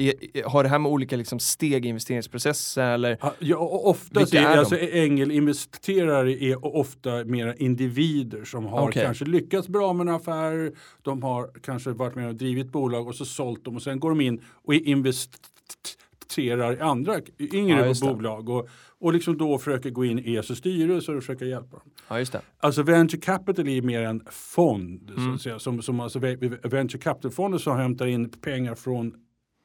Har 0.45 0.63
det 0.63 0.69
här 0.69 0.79
med 0.79 0.93
olika 0.93 1.17
liksom, 1.17 1.39
steg 1.39 1.87
i 1.87 1.89
investeringsprocessen 1.89 2.85
eller? 2.85 3.19
Ja, 3.21 3.35
Ja, 3.39 3.57
oftast 3.85 4.35
är, 4.35 4.43
är 4.43 4.59
alltså, 4.59 4.79
ängelinvesterare 4.79 6.33
är 6.45 6.77
ofta 6.77 7.25
mera 7.25 7.55
individer 7.55 8.45
som 8.45 8.65
har 8.67 8.89
Okej. 8.89 9.05
kanske 9.05 9.25
lyckats 9.25 9.69
bra 9.69 9.93
med 9.93 10.09
en 10.09 10.15
affär. 10.15 10.73
De 11.03 11.23
har 11.23 11.51
kanske 11.63 11.91
varit 11.91 12.15
med 12.15 12.29
och 12.29 12.35
drivit 12.35 12.73
bolag 12.73 13.09
och 13.09 13.15
så 13.15 13.25
sålt 13.25 13.65
dem 13.65 13.77
och 13.77 13.83
sen 13.83 14.01
går 14.01 14.09
de 14.11 14.21
in 14.21 14.41
och 14.65 14.75
investerar 14.75 16.77
i 16.77 16.81
andra 16.81 17.15
Ja, 17.37 17.47
yngre 17.53 17.89
det. 17.89 18.01
bolag 18.01 18.49
och, 18.49 18.69
och 19.05 19.13
liksom 19.13 19.39
då 19.39 19.59
försöker 19.59 19.91
gå 19.91 20.05
in 20.05 20.19
i 20.19 20.35
ESO 20.37 20.55
styrelser 20.55 21.17
och 21.17 21.23
försöka 21.23 21.45
hjälpa 21.45 21.77
dem. 21.77 21.91
Ja 22.09 22.19
just 22.19 22.33
det. 22.33 22.41
Alltså 22.59 22.83
venture 22.83 23.21
capital 23.21 23.69
är 23.69 23.83
mer 23.83 24.03
en 24.03 24.23
fond. 24.31 25.11
Så 25.15 25.21
Mm. 25.21 25.35
att 25.35 25.41
säga, 25.43 25.59
som, 25.59 25.83
som 25.83 26.01
alltså 26.01 26.19
ve- 26.19 26.37
venture 26.63 26.99
capital-fonder 27.03 27.59
som 27.59 27.77
hämtar 27.77 28.07
in 28.07 28.29
pengar 28.29 28.75
från 28.75 29.15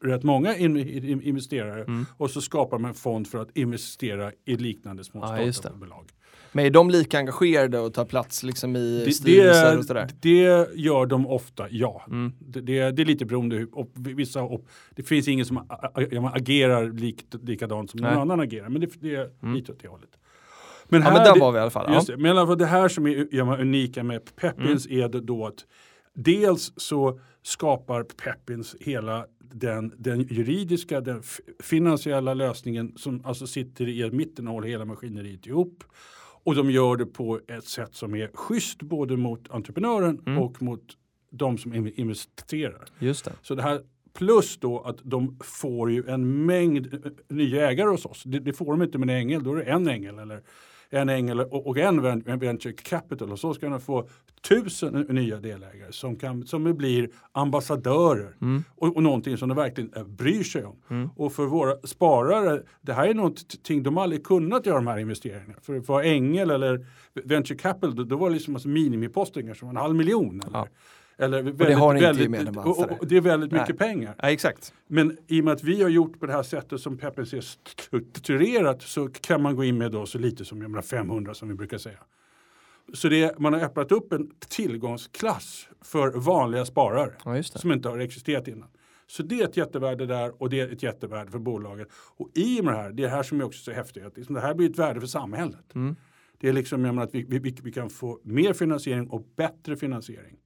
rätt 0.03 0.23
många 0.23 0.55
in, 0.57 0.77
in, 0.77 1.21
investerare 1.21 1.83
Mm. 1.83 2.05
och 2.17 2.31
så 2.31 2.41
skapar 2.41 2.79
man 2.79 2.89
en 2.89 2.95
fond 2.95 3.27
för 3.27 3.37
att 3.41 3.57
investera 3.57 4.31
i 4.45 4.55
liknande 4.57 5.03
små 5.03 5.21
Ja, 5.21 5.53
startupbolag. 5.53 6.05
Men 6.51 6.65
är 6.65 6.69
de 6.69 6.89
lika 6.89 7.17
engagerade 7.17 7.79
och 7.79 7.93
tar 7.93 8.05
plats 8.05 8.43
liksom 8.43 8.75
i 8.75 9.03
Det, 9.05 9.11
styrelser 9.11 9.77
och 9.77 9.85
sådär? 9.85 10.07
det, 10.21 10.67
gör 10.75 11.05
de 11.05 11.27
ofta, 11.27 11.67
ja. 11.69 12.03
Mm. 12.07 12.31
Det, 12.39 12.61
det, 12.61 12.91
det 12.91 13.01
är 13.01 13.05
lite 13.05 13.25
beroende 13.25 13.67
och 13.71 13.91
vissa, 13.95 14.41
och 14.41 14.65
det 14.95 15.03
finns 15.03 15.27
ingen 15.27 15.45
som 15.45 15.57
agerar 16.33 16.91
likt, 16.91 17.35
likadant 17.43 17.91
som 17.91 17.99
Nej. 17.99 18.11
någon 18.13 18.21
annan 18.21 18.39
agerar, 18.39 18.69
men 18.69 18.81
det, 18.81 18.89
det 19.01 19.15
är 19.15 19.29
Mm. 19.43 19.55
lite 19.55 19.71
åt 19.71 19.79
det 19.81 19.87
hållet. 19.87 20.09
Ja 20.13 20.19
men 20.89 21.01
här- 21.01 21.25
där 21.25 21.33
det- 21.33 21.39
var 21.39 21.51
vi 21.51 21.57
i 21.57 21.61
alla 21.61 21.71
fall. 21.71 21.85
Ja. 21.93 22.03
Det. 22.07 22.17
Men 22.17 22.25
i 22.25 22.29
alla 22.29 22.47
fall 22.47 22.57
det 22.57 22.65
här 22.65 22.87
som 22.87 23.07
är 23.07 23.35
är 23.35 23.61
unika 23.61 24.03
med 24.03 24.35
Peppins 24.35 24.87
är 24.87 25.09
det 25.09 25.21
då 25.21 25.45
att 25.47 25.65
dels 26.15 26.73
så 26.77 27.19
skapar 27.43 28.03
Peppins 28.03 28.75
hela 28.79 29.25
den, 29.53 29.93
den 29.97 30.21
juridiska, 30.21 31.01
den 31.01 31.23
finansiella 31.63 32.33
lösningen 32.33 32.93
som 32.97 33.21
alltså 33.25 33.47
sitter 33.47 33.87
i 33.87 34.11
mitten 34.11 34.47
och 34.47 34.53
håller 34.53 34.67
hela 34.67 34.85
maskineriet 34.85 35.47
ihop. 35.47 35.83
Och 36.43 36.55
de 36.55 36.71
gör 36.71 36.95
det 36.95 37.05
på 37.05 37.39
ett 37.47 37.63
sätt 37.65 37.95
som 37.95 38.15
är 38.15 38.29
schysst 38.33 38.81
både 38.81 39.17
mot 39.17 39.49
entreprenören 39.51 40.21
Mm. 40.25 40.39
och 40.43 40.61
mot 40.61 40.83
de 41.31 41.57
som 41.57 41.73
in- 41.73 41.93
investerar. 41.95 42.85
Just 42.99 43.25
det. 43.25 43.31
Så 43.41 43.55
det 43.55 43.61
här 43.61 43.81
plus 44.13 44.57
då 44.57 44.79
att 44.81 44.97
de 45.03 45.39
får 45.43 45.91
ju 45.91 46.03
en 46.07 46.45
mängd 46.45 46.93
eh, 46.93 46.99
nya 47.27 47.69
ägare 47.69 47.89
hos 47.89 48.05
oss. 48.05 48.23
Det, 48.25 48.39
det 48.39 48.53
får 48.53 48.65
de 48.71 48.81
inte 48.81 48.97
med 48.97 49.09
en 49.09 49.15
ängel, 49.15 49.43
då 49.43 49.51
är 49.51 49.55
det 49.55 49.63
en 49.63 49.87
ängel 49.87 50.19
eller 50.19 50.41
en 50.89 51.09
ängel 51.09 51.39
och, 51.39 51.77
en 51.77 52.01
ven- 52.01 52.23
en 52.25 52.39
venture 52.39 52.73
capital 52.73 53.31
och 53.31 53.39
så 53.39 53.53
ska 53.53 53.69
de 53.69 53.81
få 53.81 54.09
tusen 54.49 54.93
nya 55.09 55.39
delägare 55.39 55.91
som, 55.91 56.15
kan, 56.15 56.47
som 56.47 56.63
blir 56.77 57.09
ambassadörer 57.31 58.35
Mm. 58.41 58.63
och, 58.75 58.95
och 58.95 59.03
någonting 59.03 59.37
som 59.37 59.49
de 59.49 59.55
verkligen 59.55 59.93
eh, 59.95 60.03
bryr 60.03 60.43
sig 60.43 60.65
om. 60.65 60.75
Mm. 60.89 61.09
Och 61.15 61.33
för 61.33 61.45
våra 61.45 61.87
sparare, 61.87 62.61
det 62.81 62.93
här 62.93 63.07
är 63.07 63.13
någonting 63.13 63.83
de 63.83 63.97
aldrig 63.97 64.23
kunnat 64.25 64.65
göra 64.65 64.75
de 64.75 64.87
här 64.87 64.97
investeringarna. 64.99 65.53
För 65.61 65.77
att 65.77 65.87
vara 65.87 66.03
ängel 66.03 66.51
eller 66.51 66.85
venture 67.23 67.57
capital, 67.57 67.95
då, 67.95 68.03
då 68.03 68.15
var 68.17 68.29
det 68.29 68.33
liksom 68.33 68.55
alltså 68.55 68.69
minimipostingar 68.69 69.53
som 69.53 69.67
var 69.67 69.73
en 69.73 69.81
halv 69.81 69.95
miljon. 69.95 70.41
Eller, 70.47 70.57
Ja. 70.57 70.67
Eller 71.19 71.43
det 71.43 71.73
har 71.73 71.93
ni 71.93 71.99
inte 71.99 72.07
väldigt, 72.07 72.25
i 72.25 72.29
medlemmar, 72.29 72.67
och, 72.67 72.79
och, 72.79 72.91
och 72.99 73.07
det 73.07 73.17
är 73.17 73.21
väldigt 73.21 73.51
Nej. 73.51 73.61
mycket 73.61 73.77
pengar. 73.77 74.15
Ja, 74.17 74.29
exakt. 74.29 74.73
Men 74.87 75.17
i 75.27 75.41
och 75.41 75.45
med 75.45 75.53
att 75.53 75.63
vi 75.63 75.81
har 75.81 75.89
gjort 75.89 76.19
på 76.19 76.25
det 76.25 76.33
här 76.33 76.43
sättet 76.43 76.81
som 76.81 76.93
är 76.93 77.41
strukturerat 77.41 78.81
så 78.81 79.09
kan 79.21 79.41
man 79.41 79.55
gå 79.55 79.63
in 79.63 79.77
med 79.77 79.91
då 79.91 80.05
så 80.05 80.17
lite 80.17 80.45
som 80.45 80.61
jag 80.61 80.71
menar 80.71 80.81
500 80.81 81.33
som 81.33 81.47
vi 81.47 81.55
brukar 81.55 81.77
säga. 81.77 81.99
Så 82.93 83.09
det, 83.09 83.39
man 83.39 83.53
har 83.53 83.61
öppnat 83.61 83.91
upp 83.91 84.13
en 84.13 84.31
tillgångsklass 84.47 85.67
för 85.81 86.11
vanliga 86.11 86.65
sparare 86.65 87.13
Ja, 87.25 87.31
det. 87.31 87.43
som 87.43 87.71
inte 87.71 87.89
har 87.89 87.99
existerat 87.99 88.47
innan. 88.47 88.69
Så 89.07 89.23
det 89.23 89.41
är 89.41 89.45
ett 89.45 89.57
jättevärde 89.57 90.05
där 90.05 90.41
och 90.41 90.49
det 90.49 90.59
är 90.59 90.67
ett 90.71 90.83
jättevärde 90.83 91.31
för 91.31 91.39
bolaget. 91.39 91.87
Och 92.17 92.29
i 92.35 92.61
och 92.61 92.65
med 92.65 92.73
det 92.73 92.77
här, 92.77 92.91
det 92.91 93.03
är 93.03 93.07
det 93.07 93.15
här 93.15 93.23
som 93.23 93.41
är 93.41 93.45
också 93.45 93.63
så 93.63 93.71
häftigt, 93.71 94.05
att 94.05 94.17
liksom 94.17 94.35
det 94.35 94.41
här 94.41 94.53
blir 94.53 94.69
ett 94.69 94.79
värde 94.79 94.99
för 94.99 95.07
samhället. 95.07 95.75
Mm. 95.75 95.95
Det 96.39 96.49
är 96.49 96.53
liksom 96.53 96.85
jag 96.85 96.95
menar, 96.95 97.07
att 97.07 97.15
vi, 97.15 97.39
vi, 97.39 97.55
vi 97.63 97.71
kan 97.71 97.89
få 97.89 98.19
mer 98.23 98.53
finansiering 98.53 99.09
och 99.09 99.27
bättre 99.35 99.75
finansiering. 99.75 100.37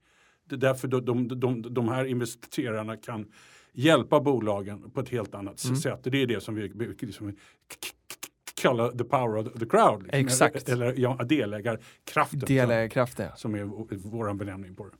Det 0.48 0.54
är 0.54 0.58
därför 0.58 0.88
de, 0.88 1.04
de, 1.04 1.40
de, 1.40 1.74
de 1.74 1.88
här 1.88 2.04
investerarna 2.04 2.96
kan 2.96 3.26
hjälpa 3.72 4.20
bolagen 4.20 4.90
på 4.90 5.00
ett 5.00 5.08
helt 5.08 5.34
annat 5.34 5.64
Mm. 5.64 5.76
sätt. 5.76 6.00
Det 6.02 6.22
är 6.22 6.26
det 6.26 6.40
som 6.40 6.54
vi, 6.54 6.68
liksom, 7.00 7.36
kallar 8.54 8.90
the 8.90 9.04
power 9.04 9.36
of 9.36 9.52
the 9.58 9.66
crowd. 9.66 10.02
Liksom. 10.02 10.20
Exakt. 10.20 10.68
Eller 10.68 10.94
ja, 10.98 11.16
delägarkraften. 11.24 12.40
Delägarkraft 12.40 13.18
ja. 13.18 13.36
Som 13.36 13.54
är 13.54 13.64
vår 14.08 14.34
benämning 14.34 14.74
på 14.74 14.84
det. 14.84 14.90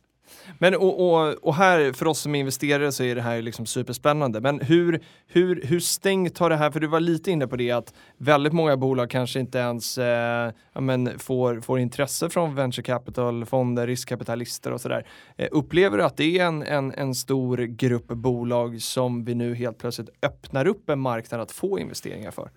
Men 0.58 0.74
och, 0.74 1.00
och, 1.00 1.34
och 1.34 1.54
här 1.54 1.92
för 1.92 2.06
oss 2.06 2.18
som 2.18 2.34
investerare 2.34 2.92
så 2.92 3.04
är 3.04 3.14
det 3.14 3.22
här 3.22 3.42
liksom 3.42 3.66
superspännande. 3.66 4.40
Men 4.40 4.60
hur, 4.60 5.00
hur, 5.26 5.62
hur 5.64 5.80
stängt 5.80 6.38
har 6.38 6.50
det 6.50 6.56
här, 6.56 6.70
för 6.70 6.80
du 6.80 6.86
var 6.86 7.00
lite 7.00 7.30
inne 7.30 7.46
på 7.46 7.56
det 7.56 7.70
att 7.70 7.94
väldigt 8.16 8.52
många 8.52 8.76
bolag 8.76 9.10
kanske 9.10 9.40
inte 9.40 9.58
ens 9.58 9.98
eh, 9.98 10.52
ja, 10.72 10.80
men 10.80 11.18
får, 11.18 11.60
får 11.60 11.78
intresse 11.78 12.30
från 12.30 12.54
venture 12.54 12.82
capital, 12.82 13.44
fonder, 13.46 13.86
riskkapitalister 13.86 14.72
och 14.72 14.80
sådär. 14.80 15.06
Eh, 15.36 15.48
upplever 15.50 15.98
du 15.98 16.04
att 16.04 16.16
det 16.16 16.38
är 16.38 16.46
en, 16.46 16.62
en, 16.62 16.92
en 16.92 17.14
stor 17.14 17.56
grupp 17.56 18.06
bolag 18.06 18.82
som 18.82 19.24
vi 19.24 19.34
nu 19.34 19.54
helt 19.54 19.78
plötsligt 19.78 20.10
öppnar 20.22 20.66
upp 20.66 20.90
en 20.90 21.00
marknad 21.00 21.40
att 21.40 21.52
få 21.52 21.78
investeringar 21.78 22.30
för? 22.30 22.50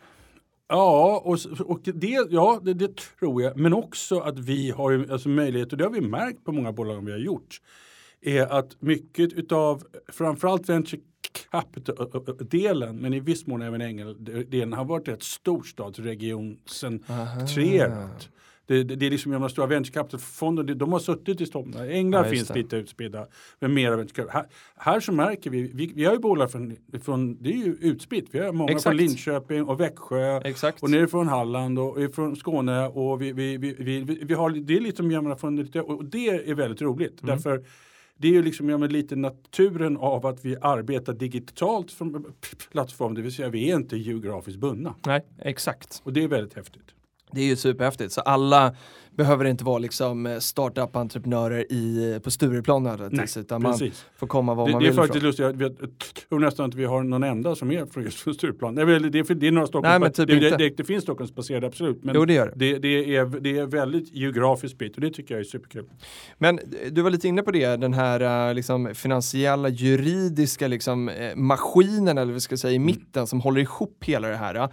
Ja, 0.70 1.22
och, 1.26 1.38
och 1.66 1.80
det, 1.84 2.28
ja 2.30 2.60
det, 2.64 2.74
det 2.74 2.98
tror 2.98 3.42
jag. 3.42 3.58
Men 3.58 3.74
också 3.74 4.20
att 4.20 4.40
vi 4.40 4.72
har 4.72 5.08
alltså 5.12 5.30
möjlighet, 5.30 5.72
och 5.72 5.78
det 5.78 5.84
har 5.84 5.92
vi 5.92 6.02
märkt 6.02 6.44
på 6.46 6.52
många 6.52 6.72
bolag 6.72 7.06
vi 7.06 7.12
har 7.12 7.20
gjort, 7.20 7.62
är 8.22 8.48
att 8.48 8.82
mycket 8.82 9.34
utav 9.34 9.84
framförallt 10.08 10.70
venture 10.70 11.02
capital-delen, 11.52 12.98
men 12.98 13.14
i 13.14 13.20
viss 13.20 13.48
mån 13.48 13.62
även 13.62 13.82
ängel-delen, 13.82 14.74
har 14.74 14.86
varit 14.86 15.08
rätt 15.08 15.24
storstadsregion 15.24 16.58
sedan 16.66 17.04
treåret. 17.56 18.30
Det, 18.68 18.84
det, 18.84 18.96
det 18.96 19.06
är 19.06 19.10
liksom 19.12 19.32
de 19.32 19.50
stora 19.50 19.68
venture 19.68 19.94
capital-fonder, 19.94 20.64
det- 20.64 20.74
de 20.74 20.92
har 20.92 21.00
suttit 21.00 21.42
i 21.42 21.46
Stockholm. 21.46 21.90
England 21.90 22.26
Ja, 22.26 22.30
finns 22.30 22.48
det. 22.48 22.54
lite 22.54 22.76
utspridda, 22.76 23.28
men 23.60 23.74
venture 23.98 24.16
capital. 24.16 24.42
Här, 24.42 24.46
här 24.94 25.00
så 25.00 25.12
märker 25.12 25.50
vi, 25.50 25.72
vi, 25.74 25.92
vi 25.96 26.06
har 26.06 26.14
ju 26.14 26.20
bolag 26.20 26.52
från, 26.52 26.76
från, 27.02 27.44
det 27.44 27.50
är 27.50 27.58
ju 27.58 27.78
utspritt, 27.82 28.28
vi 28.32 28.40
har 28.40 28.52
många 28.54 28.72
Exakt. 28.72 28.84
från 28.84 28.98
Linköping 28.98 29.64
och 29.64 29.80
Växjö 29.80 30.42
Exakt. 30.44 30.84
och 30.84 30.90
nerifrån 30.90 31.28
Halland 31.28 31.80
och 31.80 32.02
ifrån 32.02 32.36
Skåne 32.36 32.88
och 32.88 33.22
vi, 33.22 33.32
vi, 33.32 33.58
vi, 33.58 33.76
vi, 33.80 34.00
vi, 34.24 34.34
har 34.34 34.50
det 34.50 34.78
är 34.78 34.82
lite 34.82 34.98
som 34.98 35.36
från 35.36 35.56
lite, 35.56 35.82
och 35.82 36.06
det 36.06 36.50
är 36.50 36.56
väldigt 36.56 36.82
roligt. 36.82 37.24
Mm. 37.24 37.36
Därför 37.36 37.64
det 38.18 38.28
är 38.28 38.32
ju 38.32 38.44
liksom 38.44 38.66
menar, 38.66 38.88
lite 38.88 39.16
naturen 39.16 39.98
av 39.98 40.26
att 40.26 40.46
vi 40.46 40.58
arbetar 40.62 41.14
digitalt 41.14 41.92
från 41.92 42.26
plattform, 42.72 43.14
det 43.14 43.22
vill 43.22 43.32
säga 43.32 43.50
vi 43.50 43.72
är 43.72 43.76
inte 43.76 43.98
geografiskt 43.98 44.60
bundna. 44.60 44.96
Nej, 45.06 45.26
exakt. 45.40 46.02
Och 46.04 46.14
det 46.14 46.24
är 46.24 46.28
väldigt 46.28 46.54
häftigt. 46.54 46.94
Det 47.32 47.42
är 47.42 47.46
ju 47.46 47.56
superhäftigt, 47.56 48.12
så 48.14 48.22
alla 48.22 48.76
behöver 49.12 49.46
inte 49.46 49.64
vara 49.64 49.78
liksom 49.78 50.38
startup-entreprenörer 50.42 51.72
i, 51.74 52.20
på 52.24 52.32
Stureplan 52.32 52.84
nödvändigtvis, 52.84 53.38
utan 53.38 53.62
man 53.62 53.72
Precis. 53.72 54.06
får 54.18 54.28
komma 54.28 54.54
var 54.54 54.66
Det, 54.68 54.72
man 54.72 54.82
det 54.82 54.88
är 54.88 54.92
vill 54.92 54.96
faktiskt 54.98 55.16
ifrån. 55.26 55.48
lustigt, 55.58 55.80
jag 55.82 55.90
tror 56.30 56.40
nästan 56.40 56.66
inte 56.66 56.78
vi 56.78 56.86
har 56.86 57.04
någon 57.04 57.24
enda 57.24 57.56
som 57.56 57.72
är 57.72 57.86
från 57.86 58.04
just 58.04 58.18
Stureplan. 58.36 58.76
Det 58.76 58.82
är, 58.82 58.86
väl- 58.86 59.12
det 59.12 59.20
är, 59.20 59.34
det 59.36 59.48
är 59.48 59.52
några 59.52 59.68
Stockholms, 59.68 60.00
Nej, 60.00 60.12
typ 60.14 60.28
det, 60.28 60.40
det, 60.40 60.46
inte. 60.46 60.58
det, 60.58 60.78
det 60.78 60.84
finns 60.84 61.04
Stockholmsbaserade 61.04 61.68
absolut, 61.68 62.04
men 62.04 62.16
Jo, 62.16 62.26
det 62.26 62.34
gör 62.34 62.54
det. 62.56 62.74
det, 62.74 62.80
det, 62.80 63.16
är, 63.16 63.26
det 63.26 63.58
är 63.58 63.66
väldigt 63.66 64.14
geografiskt 64.14 64.76
spritt 64.76 64.96
och 64.96 65.02
det 65.02 65.10
tycker 65.10 65.34
jag 65.34 65.40
är 65.40 65.44
superkul. 65.46 65.90
Men 66.38 66.60
du 66.92 67.02
var 67.02 67.10
lite 67.10 67.28
inne 67.28 67.42
på 67.42 67.52
det, 67.52 67.76
den 67.76 67.94
här 67.94 68.50
eh, 68.50 68.54
liksom, 68.56 68.96
finansiella, 68.96 69.70
juridiska 69.70 70.68
liksom, 70.68 71.10
eh, 71.10 71.36
maskinen, 71.36 72.18
eller 72.18 72.34
vi 72.34 72.40
ska 72.40 72.58
säga, 72.58 72.74
i 72.74 72.80
mitten 72.80 73.28
som 73.28 73.42
håller 73.42 73.62
ihop 73.62 74.04
hela 74.04 74.28
det 74.28 74.36
här. 74.36 74.70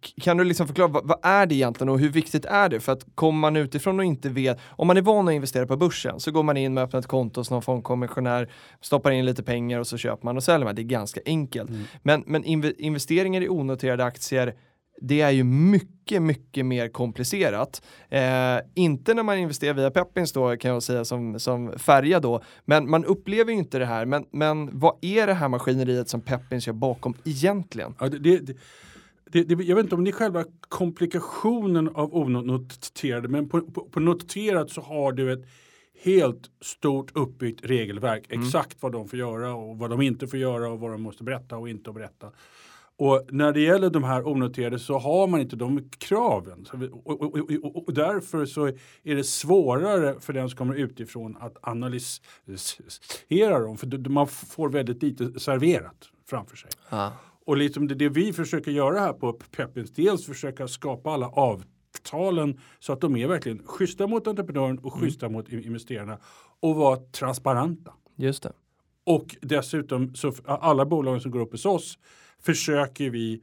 Kan 0.00 0.36
du 0.36 0.44
liksom 0.44 0.66
förklara, 0.66 0.88
vad, 0.88 1.06
vad 1.06 1.18
är 1.22 1.46
det 1.46 1.54
egentligen 1.54 1.88
och 1.88 1.98
hur 1.98 2.08
viktigt 2.08 2.44
är 2.44 2.68
det? 2.68 2.80
För 2.80 2.92
att 2.92 3.06
kommer 3.14 3.38
man 3.38 3.56
utifrån 3.56 3.98
och 3.98 4.04
inte 4.04 4.28
vet, 4.28 4.58
om 4.68 4.86
man 4.86 4.96
är 4.96 5.02
van 5.02 5.28
att 5.28 5.34
investera 5.34 5.66
på 5.66 5.76
börsen 5.76 6.20
så 6.20 6.30
går 6.30 6.42
man 6.42 6.56
in 6.56 6.74
med 6.74 6.84
öppnat 6.84 7.06
konto 7.06 7.40
hos 7.40 7.50
någon 7.50 7.62
fondkommissionär, 7.62 8.52
stoppar 8.80 9.10
in 9.10 9.24
lite 9.24 9.42
pengar 9.42 9.80
och 9.80 9.86
så 9.86 9.96
köper 9.96 10.24
man 10.24 10.36
och 10.36 10.42
säljer 10.42 10.64
man. 10.64 10.74
Det 10.74 10.82
är 10.82 10.84
ganska 10.84 11.20
enkelt. 11.26 11.70
Men, 12.02 12.24
men 12.26 12.44
inve- 12.44 12.74
investeringar 12.78 13.40
i 13.40 13.48
onoterade 13.48 14.04
aktier, 14.04 14.54
det 15.00 15.20
är 15.20 15.30
ju 15.30 15.44
mycket, 15.44 16.22
mycket 16.22 16.66
mer 16.66 16.88
komplicerat. 16.88 17.82
Eh, 18.08 18.58
inte 18.74 19.14
när 19.14 19.22
man 19.22 19.38
investerar 19.38 19.74
via 19.74 19.90
Peppins 19.90 20.32
då 20.32 20.56
kan 20.56 20.70
jag 20.70 20.82
säga 20.82 21.04
som, 21.04 21.40
som 21.40 21.78
färja 21.78 22.20
då, 22.20 22.42
men 22.64 22.90
man 22.90 23.04
upplever 23.04 23.52
ju 23.52 23.58
inte 23.58 23.78
det 23.78 23.86
här. 23.86 24.06
Men, 24.06 24.26
men 24.30 24.78
vad 24.78 24.94
är 25.00 25.26
det 25.26 25.34
här 25.34 25.48
maskineriet 25.48 26.08
som 26.08 26.20
Peppins 26.20 26.66
gör 26.66 26.74
bakom 26.74 27.14
egentligen? 27.24 27.94
Ja, 28.00 28.08
det, 28.08 28.18
det, 28.18 28.38
det, 28.38 28.54
det, 29.42 29.64
jag 29.64 29.76
vet 29.76 29.84
inte 29.84 29.94
om 29.94 30.04
det 30.04 30.10
är 30.10 30.12
själva 30.12 30.44
komplikationen 30.60 31.88
av 31.88 32.14
onoterade 32.14 33.28
men 33.28 33.48
på, 33.48 33.60
på, 33.60 33.80
på 33.84 34.00
noterat 34.00 34.70
så 34.70 34.80
har 34.80 35.12
du 35.12 35.32
ett 35.32 35.44
helt 36.02 36.50
stort 36.60 37.16
uppbyggt 37.16 37.64
regelverk. 37.64 38.26
Exakt 38.28 38.82
vad 38.82 38.92
de 38.92 39.08
får 39.08 39.18
göra 39.18 39.54
och 39.54 39.78
vad 39.78 39.90
de 39.90 40.02
inte 40.02 40.26
får 40.26 40.38
göra 40.38 40.68
och 40.68 40.80
vad 40.80 40.90
de 40.90 41.02
måste 41.02 41.24
berätta 41.24 41.56
och 41.56 41.68
inte 41.68 41.92
berätta. 41.92 42.30
Och 42.96 43.28
när 43.30 43.52
det 43.52 43.60
gäller 43.60 43.90
de 43.90 44.04
här 44.04 44.28
onoterade 44.28 44.78
så 44.78 44.98
har 44.98 45.26
man 45.26 45.40
inte 45.40 45.56
de 45.56 45.90
kraven. 45.98 46.66
Och, 46.92 47.20
och, 47.20 47.34
och, 47.64 47.88
och, 47.88 47.94
därför 47.94 48.46
så 48.46 48.66
är 49.02 49.14
det 49.14 49.24
svårare 49.24 50.20
för 50.20 50.32
den 50.32 50.48
som 50.48 50.56
kommer 50.56 50.74
utifrån 50.74 51.36
att 51.40 51.56
analysera 51.62 53.58
dem. 53.58 53.76
För 53.76 54.08
man 54.08 54.28
får 54.28 54.68
väldigt 54.68 55.02
lite 55.02 55.40
serverat 55.40 56.08
framför 56.26 56.56
sig. 56.56 56.70
Och 57.46 57.56
liksom 57.56 57.88
det, 57.88 57.94
det 57.94 58.08
vi 58.08 58.32
försöker 58.32 58.70
göra 58.70 59.00
här 59.00 59.12
på 59.12 59.32
Peppins, 59.32 59.90
dels 59.90 60.26
försöka 60.26 60.68
skapa 60.68 61.10
alla 61.10 61.28
avtalen 61.28 62.60
så 62.78 62.92
att 62.92 63.00
de 63.00 63.16
är 63.16 63.26
verkligen 63.28 63.62
schyssta 63.66 64.06
mot 64.06 64.26
entreprenören 64.26 64.78
och 64.78 64.94
schyssta 64.94 65.28
mot 65.28 65.52
i- 65.52 65.66
investerarna 65.66 66.18
och 66.60 66.74
vara 66.76 66.96
transparenta. 66.96 67.92
Just 68.16 68.42
det. 68.42 68.52
Och 69.06 69.36
dessutom 69.40 70.14
så 70.14 70.32
alla 70.44 70.86
bolagen 70.86 71.20
som 71.20 71.30
går 71.30 71.40
upp 71.40 71.52
hos 71.52 71.66
oss 71.66 71.98
försöker 72.38 73.10
vi 73.10 73.42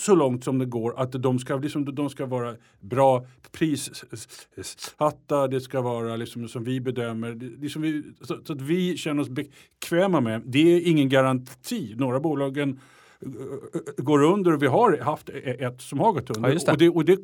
så 0.00 0.14
långt 0.14 0.44
som 0.44 0.58
det 0.58 0.66
går 0.66 1.00
att 1.00 1.12
de 1.12 1.38
ska, 1.38 1.56
liksom, 1.56 1.94
de 1.94 2.10
ska 2.10 2.26
vara 2.26 2.56
bra 2.80 3.26
prissatta, 3.52 5.48
det 5.48 5.60
ska 5.60 5.80
vara 5.80 6.16
liksom, 6.16 6.48
som 6.48 6.64
vi 6.64 6.80
bedömer, 6.80 7.34
liksom 7.60 7.82
vi, 7.82 8.02
så, 8.20 8.38
så 8.44 8.52
att 8.52 8.60
vi 8.60 8.96
känner 8.96 9.22
oss 9.22 9.28
bekväma 9.28 10.20
med. 10.20 10.42
Det 10.46 10.58
är 10.58 10.88
ingen 10.88 11.08
garanti. 11.08 11.94
Några 11.96 12.20
bolagen 12.20 12.80
går 13.96 14.22
under 14.22 14.52
och 14.52 14.62
vi 14.62 14.66
har 14.66 14.98
haft 14.98 15.28
e- 15.28 15.56
ett 15.64 15.80
som 15.80 15.98
har 16.00 16.12
gått 16.12 16.36
under. 16.36 16.48
Ja, 16.50 16.54
det. 16.54 16.70
Och, 16.72 16.78
det, 16.78 16.88
och 16.88 17.04
det 17.04 17.18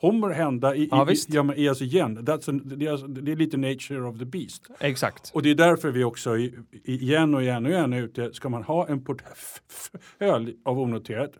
kommer 0.00 0.28
hända 0.30 0.76
i, 0.76 0.88
Ja, 0.90 1.10
i, 1.12 1.14
ja, 1.28 1.54
i 1.54 1.68
oss 1.68 1.82
igen. 1.82 2.18
That's 2.18 2.50
an, 2.50 2.62
det, 2.76 2.86
är, 2.86 2.90
alltså- 2.92 3.06
det 3.06 3.32
är 3.32 3.36
lite 3.36 3.56
nature 3.56 4.02
of 4.08 4.18
the 4.18 4.24
beast. 4.24 4.66
Exakt. 4.80 5.30
Och 5.34 5.42
det 5.42 5.50
är 5.50 5.54
därför 5.54 5.90
vi 5.90 6.04
också 6.04 6.38
i- 6.38 6.54
igen 6.84 7.34
och 7.34 7.42
igen 7.42 7.66
och 7.66 7.72
igen 7.72 7.92
är 7.92 8.02
ute. 8.02 8.32
Ska 8.34 8.48
man 8.48 8.62
ha 8.62 8.88
en 8.88 9.04
portfölj 9.04 10.56
av 10.64 10.78
onoterat, 10.80 11.32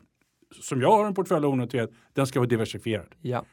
som 0.63 0.81
jag 0.81 0.91
har 0.91 1.07
en 1.07 1.15
portfölj 1.15 1.47
av 1.47 1.53
onoterat, 1.53 1.91
den 2.13 2.27
ska 2.27 2.39
vara 2.41 2.49
diversifierad. 2.49 3.07
Ja. 3.23 3.45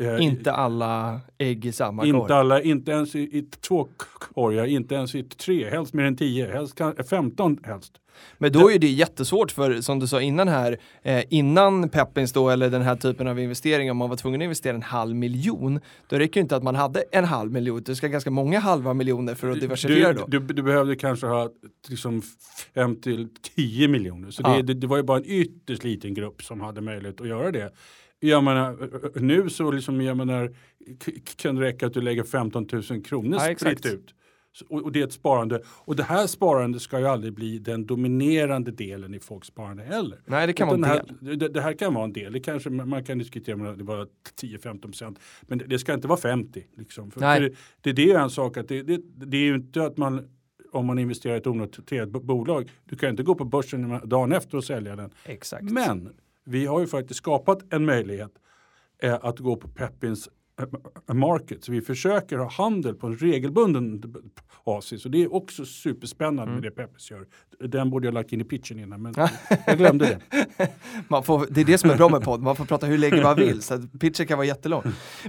Eh, 0.00 0.24
Inte 0.24 0.52
alla 0.52 1.20
ägg 1.38 1.64
i 1.66 1.72
samma 1.72 2.02
korg. 2.02 2.08
inte 2.20 2.34
alla, 2.34 2.62
inte 2.62 2.90
ens 2.92 3.14
i, 3.14 3.20
i 3.20 3.42
två 3.42 3.88
korgar, 4.34 4.66
inte 4.66 4.94
ens 4.94 5.14
i 5.14 5.22
tre, 5.22 5.70
helst 5.70 5.94
mer 5.94 6.04
än 6.04 6.16
tio, 6.16 6.52
helst 6.52 6.80
15 7.10 7.58
helst. 7.62 7.92
Men 8.38 8.52
då 8.52 8.70
är 8.72 8.78
det 8.78 8.86
jättesvårt 8.86 9.50
för, 9.50 9.80
som 9.80 9.98
du 9.98 10.06
sa 10.06 10.20
innan 10.20 10.48
här, 10.48 10.78
eh, 11.02 11.24
innan 11.30 11.88
Peppins 11.88 12.32
då, 12.32 12.50
eller 12.50 12.70
den 12.70 12.82
här 12.82 12.96
typen 12.96 13.28
av 13.28 13.38
investeringar, 13.40 13.90
om 13.90 13.96
man 13.96 14.08
var 14.08 14.16
tvungen 14.16 14.40
att 14.40 14.44
investera 14.44 14.74
en 14.74 14.82
halv 14.82 15.16
miljon, 15.16 15.80
då 16.08 16.16
räcker 16.18 16.34
det 16.34 16.40
inte 16.40 16.56
att 16.56 16.62
man 16.62 16.74
hade 16.74 17.04
en 17.12 17.24
halv 17.24 17.52
miljon, 17.52 17.82
det 17.82 17.96
ska 17.96 18.08
ganska 18.08 18.30
många 18.30 18.58
halva 18.60 18.94
miljoner 18.94 19.34
för 19.34 19.50
att 19.50 19.60
diversifiera 19.60 20.12
Du, 20.12 20.18
då. 20.20 20.26
du, 20.26 20.38
du 20.54 20.62
behövde 20.62 20.96
kanske 20.96 21.26
ha 21.26 21.50
liksom 21.88 22.22
5 22.74 22.96
till 23.00 23.28
10 23.56 23.88
miljoner. 23.88 24.30
Så 24.30 24.42
Ja. 24.44 24.56
det, 24.56 24.62
det, 24.62 24.74
det 24.74 24.86
var 24.86 24.96
ju 24.96 25.02
bara 25.02 25.18
en 25.18 25.24
ytterst 25.26 25.84
liten 25.84 26.14
grupp 26.14 26.42
som 26.42 26.60
hade 26.60 26.80
möjlighet 26.80 27.20
att 27.20 27.28
göra 27.28 27.50
det. 27.50 27.70
Jag 28.20 28.44
menar, 28.44 28.78
nu 29.20 29.50
så 29.50 29.70
liksom, 29.70 30.00
jag 30.00 30.16
menar, 30.16 30.54
kan 31.36 31.54
det 31.54 31.62
räcka 31.62 31.86
att 31.86 31.94
du 31.94 32.00
lägger 32.00 32.24
15 32.24 32.66
000 32.90 33.02
kronor 33.04 33.38
Ja, 33.48 33.54
spritt 33.56 33.86
ut. 33.86 34.14
Och, 34.68 34.92
det 34.92 35.00
är 35.00 35.04
ett 35.04 35.12
sparande. 35.12 35.62
Och 35.66 35.96
det 35.96 36.02
här 36.02 36.26
sparandet 36.26 36.82
ska 36.82 36.98
ju 36.98 37.06
aldrig 37.06 37.32
bli 37.32 37.58
den 37.58 37.86
dominerande 37.86 38.70
delen 38.70 39.14
i 39.14 39.20
folks 39.20 39.48
sparande 39.48 39.82
heller. 39.82 40.18
Nej, 40.26 40.46
det 40.46 40.52
kan 40.52 40.68
Utan 40.68 40.80
vara 40.80 40.92
en 40.92 41.06
här, 41.20 41.36
det, 41.36 41.48
det 41.48 41.60
här 41.60 41.72
kan 41.72 41.94
vara 41.94 42.04
en 42.04 42.12
del. 42.12 42.32
Det 42.32 42.40
kanske 42.40 42.70
man 42.70 43.04
kan 43.04 43.18
diskutera 43.18 43.54
om 43.54 43.78
det 43.78 43.84
var 43.84 44.08
10-15 44.40 44.80
procent. 44.80 45.18
Men 45.42 45.58
det, 45.58 45.64
det 45.64 45.78
ska 45.78 45.94
inte 45.94 46.08
vara 46.08 46.20
50. 46.20 46.66
Liksom. 46.76 47.10
För, 47.10 47.20
Nej. 47.20 47.40
för 47.40 47.56
det, 47.80 47.92
det, 47.92 48.12
är 48.12 48.18
en 48.18 48.30
sak 48.30 48.56
att 48.56 48.68
det, 48.68 48.82
det, 48.82 49.36
är 49.36 49.44
ju 49.44 49.54
inte 49.54 49.84
att 49.84 49.96
man 49.96 50.28
om 50.72 50.86
man 50.86 50.98
investerar 50.98 51.34
i 51.34 51.38
ett 51.38 51.46
onoterat 51.46 52.08
bo- 52.08 52.20
bolag. 52.20 52.70
Du 52.84 52.96
kan 52.96 53.10
inte 53.10 53.22
gå 53.22 53.34
på 53.34 53.44
börsen 53.44 54.00
dagen 54.04 54.32
efter 54.32 54.56
och 54.56 54.64
sälja 54.64 54.96
den. 54.96 55.10
Exakt. 55.24 55.64
Men 55.64 56.12
vi 56.46 56.66
har 56.66 56.80
ju 56.80 56.86
faktiskt 56.86 57.18
skapat 57.18 57.72
en 57.72 57.84
möjlighet 57.84 58.32
eh, 59.02 59.14
att 59.22 59.38
gå 59.38 59.56
på 59.56 59.68
Peppins 59.68 60.28
eh, 61.08 61.14
market. 61.14 61.64
Så 61.64 61.72
vi 61.72 61.80
försöker 61.80 62.38
ha 62.38 62.50
handel 62.50 62.94
på 62.94 63.06
en 63.06 63.16
regelbunden 63.16 64.02
basis. 64.64 65.04
Och 65.04 65.10
det 65.10 65.22
är 65.22 65.34
också 65.34 65.64
superspännande 65.64 66.42
Mm. 66.42 66.54
med 66.54 66.62
det 66.62 66.70
Peppins 66.70 67.10
gör. 67.10 67.26
Den 67.68 67.90
borde 67.90 68.06
jag 68.06 68.14
lagt 68.14 68.32
in 68.32 68.40
i 68.40 68.44
pitchen 68.44 68.78
innan 68.78 69.02
men 69.02 69.14
jag 69.66 69.78
glömde 69.78 70.20
det. 70.28 70.38
Man 71.08 71.22
får, 71.22 71.46
det 71.50 71.60
är 71.60 71.64
det 71.64 71.78
som 71.78 71.90
är 71.90 71.96
bra 71.96 72.08
med 72.08 72.22
podd, 72.22 72.42
man 72.42 72.56
får 72.56 72.64
prata 72.64 72.86
hur 72.86 72.98
länge 72.98 73.22
man 73.22 73.36
vill, 73.36 73.62
så 73.62 73.82
pitchen 74.00 74.26
kan 74.26 74.38
vara 74.38 74.46
jättelång. 74.46 74.82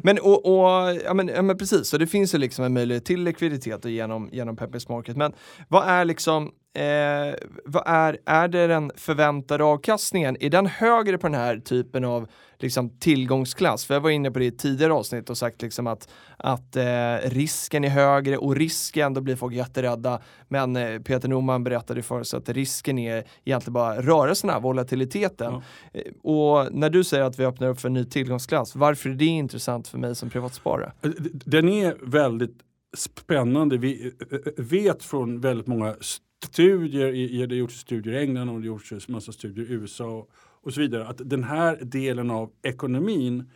Men, 0.04 0.20
och, 0.20 0.46
och, 0.46 0.96
ja, 1.06 1.14
men, 1.14 1.28
ja, 1.28 1.42
men 1.42 1.58
precis, 1.58 1.88
så 1.88 1.98
det 1.98 2.08
finns 2.08 2.34
ju 2.34 2.38
liksom 2.38 2.66
en 2.66 2.74
möjlighet 2.74 3.06
till 3.06 3.24
likviditet 3.24 3.86
och 3.86 3.92
genom, 3.92 4.30
genom 4.32 4.56
Peppers 4.56 4.90
Market. 4.90 5.18
Men 5.18 5.34
vad 5.68 5.88
är 5.88 6.06
liksom, 6.06 6.52
eh, 6.78 7.36
vad 7.66 7.84
är, 7.86 8.18
är 8.26 8.48
det 8.48 8.68
den 8.68 8.92
förväntade 8.96 9.64
avkastningen? 9.64 10.38
Är 10.40 10.50
den 10.50 10.66
högre 10.66 11.18
på 11.18 11.28
den 11.28 11.36
här 11.36 11.58
typen 11.60 12.06
av 12.06 12.28
liksom, 12.60 12.90
tillgångsklass? 13.00 13.86
För 13.86 13.94
jag 13.94 14.02
var 14.02 14.10
inne 14.10 14.32
på 14.32 14.40
det 14.40 14.46
i 14.46 14.52
tidigare 14.52 14.94
avsnitt 14.94 15.30
och 15.30 15.38
sagt 15.38 15.62
liksom 15.62 15.88
att, 15.88 16.10
att 16.38 16.76
eh, 16.76 17.30
risken 17.30 17.84
är 17.84 17.90
högre 17.90 18.38
och 18.38 18.56
risken, 18.56 19.14
då 19.14 19.22
blir 19.22 19.36
folk 19.36 19.54
jätterädda. 19.54 20.22
Men 20.48 20.76
eh, 20.76 21.00
Peter 21.02 21.28
Norman 21.30 21.64
berättade 21.64 22.02
för 22.02 22.20
oss 22.20 22.34
att 22.34 22.50
risken 22.50 23.00
är 23.00 23.24
egentligen 23.46 23.74
bara 23.74 24.02
rörelserna, 24.02 24.60
volatiliteten. 24.60 25.54
Eh, 25.94 26.02
Och 26.24 26.74
när 26.74 26.90
du 26.90 27.04
säger 27.04 27.24
att 27.24 27.40
vi 27.40 27.46
öppnar 27.46 27.68
upp 27.68 27.80
för 27.80 27.88
en 27.90 27.94
ny 27.94 28.06
tillgångsklass, 28.06 28.76
varför 28.76 29.10
är 29.10 29.14
det 29.14 29.26
intressant 29.26 29.88
för 29.88 29.98
mig 29.98 30.16
som 30.16 30.30
privatsparare? 30.30 30.92
Den 31.46 31.70
är 31.70 31.98
väldigt 32.02 32.58
spännande. 32.98 33.78
Vi 33.78 34.14
eh, 34.32 34.64
vet 34.64 35.04
från 35.04 35.42
väldigt 35.42 35.68
många 35.68 35.96
studier, 36.46 37.08
i- 37.14 37.46
det 37.46 37.56
har 37.56 37.60
gjorts 37.60 37.80
studier 37.80 38.14
i 38.14 38.18
England 38.18 38.50
och 38.50 38.62
det 38.62 38.68
har 38.68 38.74
gjorts 38.92 39.08
massa 39.08 39.32
studier 39.32 39.66
i 39.66 39.74
USA 39.74 40.28
och 40.62 40.74
så 40.74 40.82
vidare, 40.82 41.08
att 41.08 41.22
den 41.30 41.44
här 41.44 41.80
delen 41.82 42.32
av 42.32 42.52
ekonomin 42.64 43.50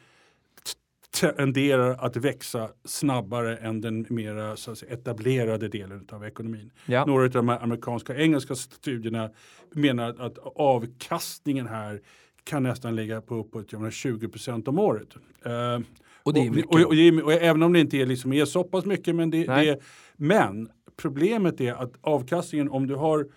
tenderar 1.37 2.05
att 2.05 2.15
växa 2.15 2.69
snabbare 2.85 3.57
än 3.57 3.81
den 3.81 4.05
mera 4.09 4.55
så 4.57 4.71
att 4.71 4.77
säga, 4.77 4.93
etablerade 4.93 5.67
delen 5.67 6.07
av 6.11 6.25
ekonomin. 6.25 6.71
Ja. 6.85 7.05
Några 7.05 7.23
av 7.23 7.29
de 7.29 7.49
här 7.49 7.63
amerikanska 7.63 8.13
och 8.13 8.19
engelska 8.19 8.55
studierna 8.55 9.29
menar 9.75 10.09
att, 10.19 10.37
avkastningen 10.55 11.67
här 11.67 12.01
kan 12.43 12.63
nästan 12.63 12.95
ligga 12.95 13.21
på 13.21 13.35
uppåt 13.35 13.71
jag 13.71 13.79
menar, 13.81 13.91
20 13.91 14.27
procent 14.29 14.67
om 14.67 14.79
året. 14.79 15.15
Eh, 15.45 15.79
Och 16.23 16.33
det 16.33 16.39
är 16.39 16.49
mycket. 16.49 16.65
och, 16.65 16.79
och, 16.81 17.23
och 17.25 17.33
även 17.33 17.63
om 17.63 17.73
det 17.73 17.79
inte 17.79 17.97
är, 17.97 18.05
liksom, 18.05 18.33
är 18.33 18.45
så 18.45 18.63
pass 18.63 18.85
mycket. 18.85 19.15
Men, 19.15 19.29
det, 19.29 19.43
det 19.45 19.69
är, 19.69 19.79
men 20.15 20.69
problemet 21.01 21.61
är 21.61 21.73
att 21.73 21.93
avkastningen 22.01 22.69
om 22.69 22.87
du 22.87 22.95
har 22.95 23.27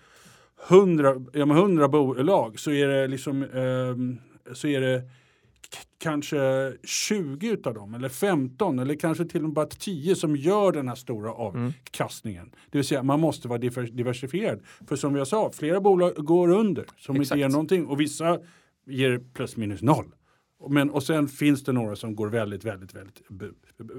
100, 0.69 1.15
ja, 1.33 1.45
men 1.45 1.57
100 1.57 1.87
bolag 1.87 2.59
så 2.59 2.71
är 2.71 2.87
det 2.87 3.07
liksom 3.07 3.43
ehm, 3.43 4.17
så 4.53 4.67
är 4.67 4.81
det 4.81 5.01
kanske 5.97 6.73
20 6.83 7.49
utav 7.49 7.73
dem 7.73 7.93
eller 7.93 8.09
15 8.09 8.79
eller 8.79 8.95
kanske 8.95 9.25
till 9.25 9.41
och 9.41 9.43
med 9.49 9.53
bara 9.53 9.65
10 9.65 10.15
som 10.15 10.35
gör 10.35 10.71
den 10.71 10.87
här 10.87 10.95
stora 10.95 11.31
avkastningen. 11.31 12.51
Det 12.71 12.77
vill 12.77 12.85
säga 12.87 13.03
man 13.03 13.19
måste 13.19 13.47
vara 13.47 13.59
diver- 13.59 13.91
diversifierad. 13.91 14.59
För 14.87 14.95
som 14.95 15.15
jag 15.15 15.27
sa, 15.27 15.51
flera 15.51 15.81
bolag 15.81 16.13
går 16.15 16.49
under 16.49 16.85
som 16.97 17.15
Exakt. 17.15 17.35
inte 17.35 17.39
ger 17.39 17.49
någonting 17.49 17.85
och 17.85 18.01
vissa 18.01 18.39
ger 18.85 19.21
plus 19.33 19.57
minus 19.57 19.81
noll. 19.81 20.05
Men, 20.69 20.89
och 20.89 21.03
sen 21.03 21.27
finns 21.27 21.63
det 21.63 21.71
några 21.71 21.95
som 21.95 22.15
går 22.15 22.27
väldigt, 22.27 22.63
väldigt, 22.65 22.95
väldigt 22.95 23.21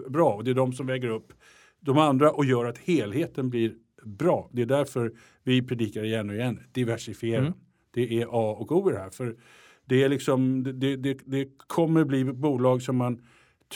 bra. 0.09 0.35
Och 0.35 0.45
det 0.45 0.51
är 0.51 0.55
de 0.55 0.73
som 0.73 0.87
väger 0.87 1.09
upp 1.09 1.33
de 1.81 1.99
andra 1.99 2.31
och 2.31 2.45
gör 2.45 2.64
att 2.64 2.79
helheten 2.79 3.51
blir 3.51 3.74
bra. 4.05 4.51
Det 4.53 4.62
är 4.62 4.66
därför 4.66 5.12
vi 5.43 5.62
predikar 5.62 6.05
igen 6.05 6.31
och 6.31 6.37
igen, 6.37 6.61
diversifiera. 6.72 7.41
Mm. 7.41 7.53
Det 7.91 8.22
är 8.22 8.27
A 8.27 8.57
och 8.59 8.72
O 8.72 8.91
i 8.91 8.93
det 8.93 8.99
här. 8.99 9.11
För 9.11 9.37
det, 9.85 10.03
är 10.03 10.09
liksom, 10.09 10.62
det, 10.62 10.97
det, 10.97 11.18
det 11.24 11.49
kommer 11.66 12.05
bli 12.05 12.24
bolag 12.24 12.83
som 12.83 12.97
man 12.97 13.22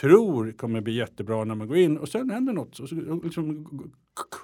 tror 0.00 0.52
kommer 0.52 0.80
bli 0.80 0.92
jättebra 0.92 1.44
när 1.44 1.54
man 1.54 1.68
går 1.68 1.76
in 1.76 1.98
och 1.98 2.08
sen 2.08 2.30
händer 2.30 2.52
något. 2.52 2.74
Så, 2.74 2.86
så, 2.86 3.20
liksom, 3.24 3.92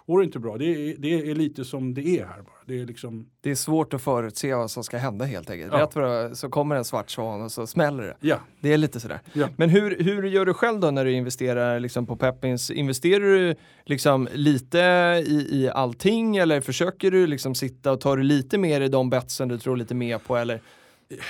går 0.06 0.24
inte 0.24 0.38
bra. 0.38 0.56
Det 0.58 0.64
är, 0.64 0.96
det 0.98 1.30
är 1.30 1.34
lite 1.34 1.64
som 1.64 1.94
det 1.94 2.06
är 2.08 2.26
här 2.26 2.42
bara. 2.42 2.56
Det 2.66 2.80
är 2.80 2.86
liksom, 2.86 3.26
Det 3.40 3.50
är 3.50 3.54
svårt 3.54 3.94
att 3.94 4.02
förutse 4.02 4.54
vad 4.54 4.70
som 4.70 4.84
ska 4.84 4.96
hända 4.98 5.24
helt 5.24 5.50
enkelt. 5.50 5.72
Ja. 5.72 5.82
Rätt 5.82 5.96
är 5.96 6.34
så 6.34 6.48
kommer 6.48 6.76
en 6.76 6.84
svart 6.84 7.10
svan 7.10 7.42
och 7.42 7.52
så 7.52 7.66
smäller 7.66 8.02
det. 8.02 8.16
ja. 8.20 8.40
Det 8.60 8.72
är 8.72 8.78
lite 8.78 9.00
sådär. 9.00 9.20
Ja. 9.32 9.48
Men 9.56 9.70
hur, 9.70 9.96
hur 10.04 10.22
gör 10.22 10.46
du 10.46 10.54
själv 10.54 10.80
då 10.80 10.90
när 10.90 11.04
du 11.04 11.12
investerar 11.12 11.80
liksom 11.80 12.06
på 12.06 12.16
Peppins? 12.16 12.70
Investerar 12.70 13.24
du 13.24 13.54
liksom 13.84 14.28
lite 14.32 14.78
i, 15.26 15.48
i 15.50 15.70
allting 15.74 16.36
eller 16.36 16.60
försöker 16.60 17.10
du 17.10 17.26
liksom 17.26 17.54
sitta 17.54 17.92
och 17.92 18.00
tar 18.00 18.16
du 18.16 18.22
lite 18.22 18.58
mer 18.58 18.80
i 18.80 18.88
de 18.88 19.10
betsen 19.10 19.48
du 19.48 19.58
tror 19.58 19.76
lite 19.76 19.94
mer 19.94 20.18
på 20.18 20.36
eller? 20.36 20.60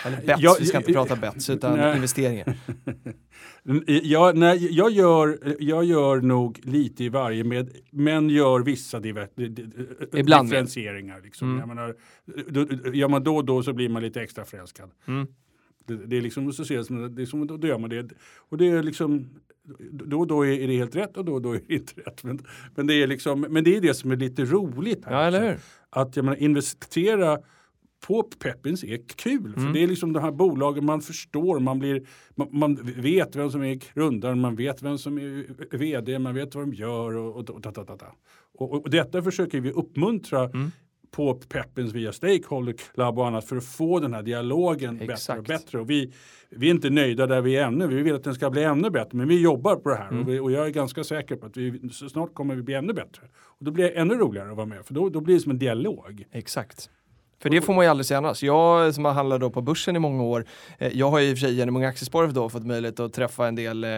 Eller 0.04 0.26
bets, 0.26 0.42
Ja, 0.42 0.56
vi 0.60 0.66
ska 0.66 0.78
inte 0.78 0.92
prata 0.92 1.16
bets 1.16 1.50
utan 1.50 1.76
nej. 1.78 1.94
investeringar. 1.96 2.56
Jag, 4.02 4.36
nej, 4.36 4.68
jag, 4.76 4.90
gör, 4.90 5.38
jag 5.60 5.84
gör 5.84 6.20
nog 6.20 6.60
lite 6.62 7.04
i 7.04 7.08
varje, 7.08 7.44
med, 7.44 7.70
men 7.90 8.30
gör 8.30 8.60
vissa 8.60 9.00
diver, 9.00 9.28
di- 9.36 9.48
di- 9.48 9.68
Ibland. 10.12 10.48
differentieringar. 10.48 11.20
Liksom. 11.20 11.48
Mm. 11.48 11.58
Jag 11.60 11.68
menar, 11.68 11.94
då, 12.48 12.90
gör 12.92 13.08
man 13.08 13.24
då 13.24 13.36
och 13.36 13.44
då 13.44 13.62
så 13.62 13.72
blir 13.72 13.88
man 13.88 14.02
lite 14.02 14.22
extra 14.22 14.44
förälskad. 14.44 14.90
Mm. 15.06 15.26
Det, 15.86 15.96
det 16.06 16.16
är 16.16 16.20
liksom 16.20 16.52
så 16.52 16.64
ser 16.64 16.82
som, 16.82 17.14
det 17.14 17.22
är 17.22 17.26
som 17.26 17.46
då, 17.46 17.56
då 17.56 17.68
gör 17.68 17.78
man 17.78 17.90
det. 17.90 18.08
Och 18.36 18.58
det 18.58 18.68
är 18.68 18.82
liksom 18.82 19.28
då 19.90 20.20
och 20.20 20.26
då 20.26 20.46
är 20.46 20.66
det 20.68 20.76
helt 20.76 20.96
rätt 20.96 21.16
och 21.16 21.24
då 21.24 21.34
och 21.34 21.42
då 21.42 21.52
är 21.52 21.60
det 21.68 21.74
inte 21.74 21.92
rätt. 22.00 22.24
Men, 22.24 22.38
men, 22.74 22.86
det, 22.86 22.94
är 23.02 23.06
liksom, 23.06 23.40
men 23.40 23.64
det 23.64 23.76
är 23.76 23.80
det 23.80 23.94
som 23.94 24.10
är 24.10 24.16
lite 24.16 24.44
roligt. 24.44 25.04
Här 25.04 25.12
Ja, 25.12 25.22
eller 25.26 25.48
hur? 25.50 25.58
Att 25.90 26.16
jag 26.16 26.24
menar, 26.24 26.36
investera 26.36 27.38
på 28.06 28.22
Peppins 28.22 28.84
är 28.84 29.00
kul. 29.16 29.52
För 29.52 29.60
Mm. 29.60 29.72
det 29.72 29.82
är 29.82 29.86
liksom 29.86 30.12
de 30.12 30.20
här 30.20 30.30
bolagen 30.32 30.84
man 30.84 31.00
förstår, 31.00 31.60
man, 31.60 31.78
blir, 31.78 32.06
man, 32.34 32.48
man 32.50 32.74
vet 32.96 33.36
vem 33.36 33.50
som 33.50 33.62
är 33.62 33.80
grundaren, 33.94 34.40
man 34.40 34.56
vet 34.56 34.82
vem 34.82 34.98
som 34.98 35.18
är 35.18 35.76
vd, 35.76 36.18
man 36.18 36.34
vet 36.34 36.54
vad 36.54 36.64
de 36.64 36.72
gör 36.74 37.16
och, 37.16 37.36
och, 37.36 37.50
och, 37.50 37.62
ta. 37.62 38.14
och, 38.58 38.72
och 38.84 38.90
detta 38.90 39.22
försöker 39.22 39.60
vi 39.60 39.70
uppmuntra 39.72 40.44
Mm. 40.44 40.70
på 41.10 41.34
Peppins 41.34 41.92
via 41.92 42.12
Stakeholder 42.12 42.72
Club 42.72 43.18
och 43.18 43.26
annat 43.26 43.44
för 43.44 43.56
att 43.56 43.64
få 43.64 44.00
den 44.00 44.14
här 44.14 44.22
dialogen 44.22 44.94
bättre 44.98 45.06
och 45.06 45.12
Exakt. 45.12 45.46
bättre. 45.48 45.80
Och 45.80 45.90
vi, 45.90 46.12
vi 46.50 46.66
är 46.66 46.70
inte 46.70 46.90
nöjda 46.90 47.26
där 47.26 47.40
vi 47.40 47.56
är 47.56 47.66
ännu, 47.66 47.86
vi 47.86 48.02
vill 48.02 48.14
att 48.14 48.24
den 48.24 48.34
ska 48.34 48.50
bli 48.50 48.62
ännu 48.62 48.90
bättre, 48.90 49.16
men 49.18 49.28
vi 49.28 49.40
jobbar 49.42 49.76
på 49.76 49.88
det 49.88 49.96
här 49.96 50.08
Mm. 50.08 50.22
och, 50.22 50.28
vi, 50.28 50.38
och 50.40 50.52
jag 50.52 50.66
är 50.66 50.70
ganska 50.70 51.04
säker 51.04 51.36
på 51.36 51.46
att 51.46 51.56
vi, 51.56 51.88
så 51.92 52.08
snart 52.08 52.34
kommer 52.34 52.54
vi 52.54 52.62
bli 52.62 52.74
ännu 52.74 52.92
bättre. 52.92 53.22
Och 53.36 53.64
då 53.64 53.70
blir 53.70 53.84
det 53.84 53.90
ännu 53.90 54.14
roligare 54.14 54.50
att 54.50 54.56
vara 54.56 54.66
med, 54.66 54.86
för 54.86 54.94
då, 54.94 55.08
då 55.08 55.20
blir 55.20 55.34
det 55.34 55.40
som 55.40 55.50
en 55.52 55.58
dialog. 55.58 56.24
Exakt. 56.32 56.90
För 57.38 57.50
det 57.50 57.60
får 57.60 57.74
man 57.74 57.84
ju 57.84 57.90
aldrig 57.90 58.06
säga 58.06 58.18
annars. 58.18 58.42
Jag 58.42 58.94
som 58.94 59.04
har 59.04 59.12
handlat 59.12 59.40
då 59.40 59.50
på 59.50 59.62
börsen 59.62 59.96
i 59.96 59.98
många 59.98 60.22
år, 60.22 60.44
eh, 60.78 60.92
jag 60.94 61.10
har 61.10 61.18
ju 61.18 61.28
i 61.28 61.34
och 61.34 61.38
för 61.38 61.46
sig 61.46 61.54
genom 61.54 61.74
många 61.74 61.88
aktiesparare 61.88 62.32
då 62.32 62.48
fått 62.48 62.66
möjlighet 62.66 63.00
att 63.00 63.12
träffa 63.12 63.48
en 63.48 63.54
del 63.54 63.84
eh, 63.84 63.90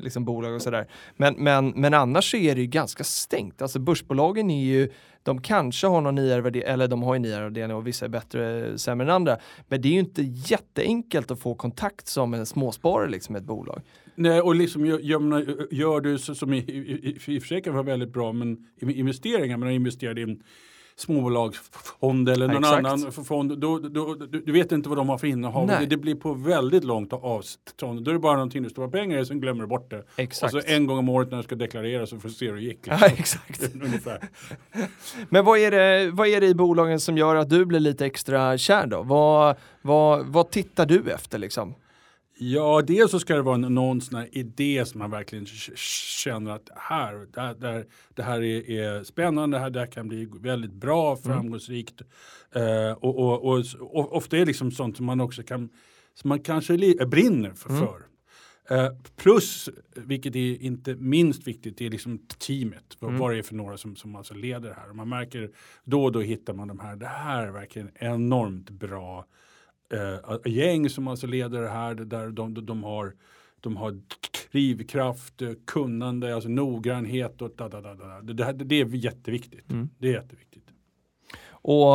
liksom 0.00 0.24
bolag 0.24 0.54
och 0.54 0.62
sådär. 0.62 0.86
Men, 1.16 1.34
men, 1.34 1.68
men 1.68 1.94
annars 1.94 2.30
så 2.30 2.36
är 2.36 2.54
det 2.54 2.60
ju 2.60 2.66
ganska 2.66 3.04
stängt. 3.04 3.62
Alltså 3.62 3.78
börsbolagen 3.78 4.50
är 4.50 4.64
ju, 4.64 4.88
de 5.22 5.42
kanske 5.42 5.86
har 5.86 6.00
någon 6.00 6.14
nyare 6.14 6.40
värdering, 6.40 6.68
eller 6.68 6.88
de 6.88 7.02
har 7.02 7.14
ju 7.14 7.20
nyare 7.20 7.42
värdering 7.42 7.74
och 7.74 7.86
vissa 7.86 8.04
är 8.04 8.08
bättre, 8.08 8.78
sämre 8.78 9.06
än 9.06 9.12
andra. 9.12 9.38
Men 9.68 9.82
det 9.82 9.88
är 9.88 9.92
ju 9.92 9.98
inte 9.98 10.22
jätteenkelt 10.22 11.30
att 11.30 11.40
få 11.40 11.54
kontakt 11.54 12.06
som 12.06 12.34
en 12.34 12.46
småsparare 12.46 13.10
liksom 13.10 13.32
med 13.32 13.40
ett 13.40 13.46
bolag. 13.46 13.82
Nej, 14.14 14.40
och 14.40 14.54
liksom 14.54 14.86
gör, 14.86 14.98
gör, 14.98 15.74
gör 15.74 16.00
du 16.00 16.18
som 16.18 16.54
i, 16.54 16.58
i, 16.58 17.18
i, 17.28 17.34
i 17.34 17.38
och 17.38 17.42
för 17.42 17.48
sig 17.48 17.62
kan 17.62 17.72
vara 17.72 17.82
väldigt 17.82 18.12
bra, 18.12 18.32
men 18.32 18.66
investeringar, 18.80 19.56
men 19.56 19.70
investerar 19.70 20.18
i 20.18 20.22
en 20.22 20.42
småbolagsfond 20.96 22.28
eller 22.28 22.48
någon 22.48 22.56
Exakt. 22.56 22.86
annan 22.86 23.12
fond, 23.12 23.58
då, 23.58 23.78
då, 23.78 24.14
du, 24.14 24.40
du 24.40 24.52
vet 24.52 24.72
inte 24.72 24.88
vad 24.88 24.98
de 24.98 25.08
har 25.08 25.18
för 25.18 25.26
innehav. 25.26 25.66
Det, 25.66 25.86
det 25.86 25.96
blir 25.96 26.14
på 26.14 26.34
väldigt 26.34 26.84
långt 26.84 27.12
avstånd. 27.12 28.02
Då 28.04 28.10
är 28.10 28.12
det 28.12 28.20
bara 28.20 28.34
någonting 28.34 28.62
du 28.62 28.70
stoppar 28.70 28.90
pengar 28.90 29.18
i, 29.18 29.26
sen 29.26 29.40
glömmer 29.40 29.60
du 29.60 29.66
bort 29.66 29.90
det. 29.90 30.04
Exakt. 30.16 30.54
Och 30.54 30.62
så 30.62 30.68
en 30.68 30.86
gång 30.86 30.98
om 30.98 31.08
året 31.08 31.30
när 31.30 31.36
du 31.36 31.42
ska 31.42 31.54
deklarera 31.54 32.06
så 32.06 32.20
får 32.20 32.28
du 32.28 32.34
se 32.34 32.46
hur 32.46 32.54
det 32.54 32.62
gick. 32.62 32.80
Ja, 32.84 33.06
exakt. 33.06 33.62
Men 35.28 35.44
vad 35.44 35.58
är, 35.58 35.70
det, 35.70 36.10
vad 36.10 36.28
är 36.28 36.40
det 36.40 36.46
i 36.46 36.54
bolagen 36.54 37.00
som 37.00 37.18
gör 37.18 37.36
att 37.36 37.50
du 37.50 37.64
blir 37.64 37.80
lite 37.80 38.06
extra 38.06 38.58
kär 38.58 38.86
då? 38.86 39.02
Vad, 39.02 39.56
vad, 39.82 40.26
vad 40.26 40.50
tittar 40.50 40.86
du 40.86 41.10
efter 41.10 41.38
liksom? 41.38 41.74
Ja, 42.36 42.82
dels 42.86 43.10
så 43.10 43.20
ska 43.20 43.34
det 43.34 43.42
vara 43.42 43.56
någon 43.56 44.00
sån 44.00 44.18
här 44.18 44.28
idé 44.32 44.84
som 44.86 44.98
man 44.98 45.10
verkligen 45.10 45.46
känner 45.76 46.50
att 46.50 46.70
här, 46.76 47.26
det 47.32 47.40
här, 47.40 47.54
det 47.54 47.66
här, 47.66 47.86
det 48.14 48.22
här 48.22 48.42
är, 48.42 48.70
är 48.70 49.04
spännande, 49.04 49.56
det 49.56 49.60
här, 49.60 49.70
det 49.70 49.80
här 49.80 49.86
kan 49.86 50.08
bli 50.08 50.28
väldigt 50.40 50.72
bra, 50.72 51.16
framgångsrikt. 51.16 52.02
Eh, 52.54 52.92
och, 52.92 53.18
och, 53.18 53.44
och, 53.44 53.64
och 53.80 54.16
ofta 54.16 54.36
är 54.36 54.40
det 54.40 54.46
liksom 54.46 54.70
sånt 54.70 54.96
som 54.96 55.06
man 55.06 55.20
också 55.20 55.42
kan, 55.42 55.68
som 56.14 56.28
man 56.28 56.40
kanske 56.40 56.74
äh, 56.74 57.06
brinner 57.08 57.50
för. 57.50 57.68
för. 57.68 58.06
Eh, 58.70 58.92
plus, 59.16 59.68
vilket 59.94 60.36
är 60.36 60.62
inte 60.62 60.94
minst 60.94 61.46
viktigt, 61.46 61.78
det 61.78 61.86
är 61.86 61.90
liksom 61.90 62.18
teamet. 62.18 62.96
Vad, 62.98 63.12
vad 63.12 63.32
det 63.32 63.38
är 63.38 63.42
för 63.42 63.54
några 63.54 63.76
som, 63.76 63.96
som 63.96 64.16
alltså 64.16 64.34
leder 64.34 64.68
det 64.68 64.74
här. 64.74 64.90
Och 64.90 64.96
man 64.96 65.08
märker 65.08 65.50
då 65.84 66.04
och 66.04 66.12
då 66.12 66.20
hittar 66.20 66.54
man 66.54 66.68
de 66.68 66.80
här, 66.80 66.96
det 66.96 67.06
här 67.06 67.46
är 67.46 67.50
verkligen 67.50 67.90
enormt 67.94 68.70
bra 68.70 69.26
eh, 69.92 70.52
gäng 70.52 70.90
som 70.90 71.08
alltså 71.08 71.26
leder 71.26 71.60
det 71.62 71.68
här 71.68 71.94
där 71.94 72.28
de, 72.30 72.54
de, 72.54 72.66
de 72.66 72.84
har 72.84 73.14
de 73.60 73.76
har 73.76 74.00
drivkraft, 74.52 75.42
eh, 75.42 75.50
kunnande, 75.66 76.34
alltså 76.34 76.48
noggrannhet 76.50 77.42
och 77.42 77.50
da, 77.56 77.68
da, 77.68 77.80
da, 77.80 77.94
da. 77.94 78.20
Det, 78.20 78.32
det, 78.32 78.44
här- 78.44 78.52
det 78.52 78.74
är 78.80 78.86
jätteviktigt. 78.94 79.64
Det 79.98 80.08
är 80.08 80.12
jätteviktigt. 80.12 80.64
Och 81.46 81.86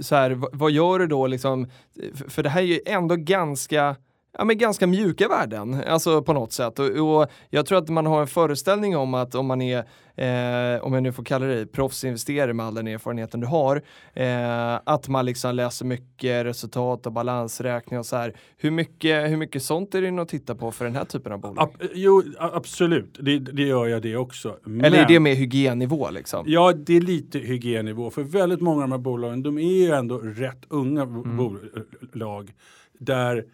så 0.00 0.14
här, 0.14 0.56
vad, 0.56 0.70
gör 0.70 0.98
du 0.98 1.06
då 1.06 1.26
liksom? 1.26 1.66
För, 2.14 2.30
för 2.30 2.42
det 2.42 2.48
här 2.48 2.60
är 2.62 2.66
ju 2.66 2.80
ändå 2.86 3.16
ganska 3.16 3.96
Ja, 4.40 4.44
men 4.44 4.58
ganska 4.58 4.86
mjuka 4.86 5.28
värden, 5.28 5.82
alltså 5.86 6.22
på 6.22 6.32
något 6.32 6.52
sätt. 6.52 6.78
Och, 6.78 6.86
och 7.20 7.28
jag 7.50 7.66
tror 7.66 7.78
att 7.78 7.88
man 7.88 8.06
har 8.06 8.20
en 8.20 8.26
föreställning 8.26 8.96
om 8.96 9.14
att 9.14 9.34
om 9.34 9.46
man 9.46 9.62
är, 9.62 9.78
eh, 10.16 10.84
om 10.84 10.92
jag 10.94 11.02
nu 11.02 11.12
får 11.12 11.24
kalla 11.24 11.46
det 11.46 11.66
proffsinvesterare 11.66 12.52
med 12.52 12.66
all 12.66 12.74
den 12.74 12.86
erfarenheten 12.86 13.40
du 13.40 13.46
har, 13.46 13.82
eh, 14.14 14.74
att 14.84 15.08
man 15.08 15.24
liksom 15.26 15.54
läser 15.54 15.84
mycket 15.84 16.46
resultat 16.46 17.06
och 17.06 17.12
balansräkning 17.12 17.98
och 17.98 18.06
så 18.06 18.16
här. 18.16 18.36
Hur 18.56 18.70
mycket, 18.70 19.30
hur 19.30 19.36
mycket 19.36 19.62
sånt 19.62 19.94
är 19.94 20.02
det 20.02 20.22
att 20.22 20.28
titta 20.28 20.54
på 20.54 20.72
för 20.72 20.84
den 20.84 20.94
här 20.96 21.04
typen 21.04 21.32
av 21.32 21.40
bolag? 21.40 21.58
Ab, 21.62 21.82
jo, 21.94 22.22
absolut, 22.38 23.18
det, 23.20 23.38
det 23.38 23.62
gör 23.62 23.86
jag 23.86 24.02
det 24.02 24.16
också. 24.16 24.56
Men, 24.64 24.84
Eller 24.84 24.98
är 24.98 25.08
det 25.08 25.20
mer 25.20 25.34
hygiennivå 25.34 26.10
liksom? 26.10 26.44
Ja, 26.48 26.72
det 26.72 26.96
är 26.96 27.00
lite 27.00 27.38
hygiennivå. 27.38 28.10
För 28.10 28.22
väldigt 28.22 28.60
många 28.60 28.82
av 28.82 28.88
de 28.88 28.92
här 28.92 28.98
bolagen, 28.98 29.42
de 29.42 29.58
är 29.58 29.72
ju 29.86 29.90
ändå 29.90 30.18
rätt 30.18 30.64
unga 30.68 31.02
Mm. 31.02 31.36
bolag. 31.36 32.52
Där, 32.98 33.44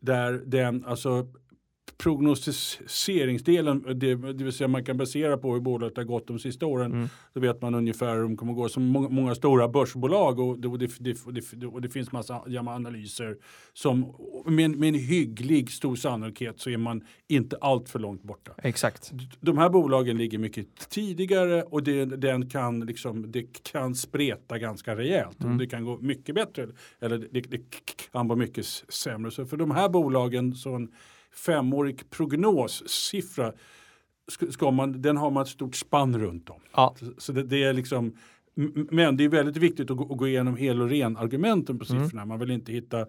där 0.00 0.32
den, 0.32 0.84
alltså 0.84 1.26
prognostiseringsdelen, 1.98 3.82
det, 3.94 4.14
det 4.14 4.44
vill 4.44 4.52
säga 4.52 4.68
man 4.68 4.84
kan 4.84 4.96
basera 4.96 5.36
på 5.36 5.52
hur 5.52 5.60
bolaget 5.60 5.96
har 5.96 6.04
gått 6.04 6.26
de 6.26 6.38
sista 6.38 6.66
åren. 6.66 6.92
Mm. 6.92 7.08
Då 7.32 7.40
vet 7.40 7.62
man 7.62 7.74
ungefär 7.74 8.14
hur 8.14 8.22
de 8.22 8.36
kommer 8.36 8.52
gå 8.52 8.68
som 8.68 8.86
många, 8.86 9.08
många 9.08 9.34
stora 9.34 9.68
börsbolag 9.68 10.38
och 10.38 10.58
det, 10.58 10.68
och 10.68 10.78
det, 10.78 10.90
det, 10.98 11.66
och 11.66 11.80
det, 11.80 11.88
finns 11.88 12.12
massa 12.12 12.42
analyser 12.56 13.36
som 13.72 14.14
med, 14.46 14.70
med 14.70 14.88
en 14.88 14.94
hygglig 14.94 15.70
stor 15.70 15.96
sannolikhet 15.96 16.60
så 16.60 16.70
är 16.70 16.76
man 16.76 17.04
inte 17.28 17.56
allt 17.60 17.88
för 17.88 17.98
långt 17.98 18.22
borta 18.22 18.52
Exakt. 18.62 19.12
de 19.40 19.58
här 19.58 19.68
bolagen 19.68 20.18
ligger 20.18 20.38
mycket 20.38 20.88
tidigare 20.88 21.62
och 21.62 21.82
det, 21.82 22.04
den 22.04 22.50
kan 22.50 22.80
liksom, 22.80 23.32
det 23.32 23.62
kan 23.62 23.94
spreta 23.94 24.58
ganska 24.58 24.96
rejält. 24.96 25.36
Det 25.58 25.66
kan 25.66 25.84
gå 25.84 25.98
mycket 26.00 26.34
bättre 26.34 26.66
eller 27.00 27.18
det, 27.18 27.40
det 27.40 27.60
kan 28.12 28.28
vara 28.28 28.38
mycket 28.38 28.66
sämre. 28.88 29.30
Så 29.30 29.46
för 29.46 29.56
de 29.56 29.70
här 29.70 29.88
bolagen 29.88 30.54
så 30.54 30.74
en 30.74 30.88
femårig 31.34 32.10
prognossiffra 32.10 33.52
ska, 34.50 34.70
man, 34.70 35.02
den 35.02 35.16
har 35.16 35.30
man 35.30 35.42
ett 35.42 35.48
stort 35.48 35.74
spann 35.74 36.18
runt 36.18 36.50
om. 36.50 36.60
Ja. 36.72 36.94
Så, 37.18 37.32
det, 37.32 37.42
det 37.42 37.64
är 37.64 37.72
liksom 37.72 38.16
men 38.90 39.16
det 39.16 39.24
är 39.24 39.28
väldigt 39.28 39.56
viktigt 39.56 39.90
att 39.90 39.96
gå, 39.96 40.12
att 40.12 40.18
gå 40.18 40.28
igenom 40.28 40.56
hel 40.56 40.82
och 40.82 40.90
ren 40.90 41.16
argumenten 41.16 41.78
på 41.78 41.84
siffrorna. 41.84 42.24
Man 42.24 42.38
vill 42.38 42.50
inte 42.50 42.72
hitta 42.72 43.06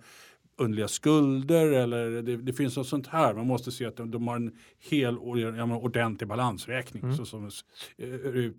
underliga 0.58 0.88
skulder 0.88 1.72
eller 1.72 2.22
det, 2.22 2.38
det 2.38 2.54
finns 2.54 2.78
något 2.78 2.88
sånt 2.88 3.08
här. 3.08 3.34
Man 3.34 3.48
måste 3.48 3.72
se 3.72 3.86
att 3.86 3.98
de, 3.98 4.12
de 4.12 4.28
har 4.28 4.36
en 4.36 4.52
hel 4.80 5.20
menar, 5.24 5.84
ordentlig 5.84 6.28
balansräkning. 6.28 7.16
Så 7.16 7.26
som 7.26 7.50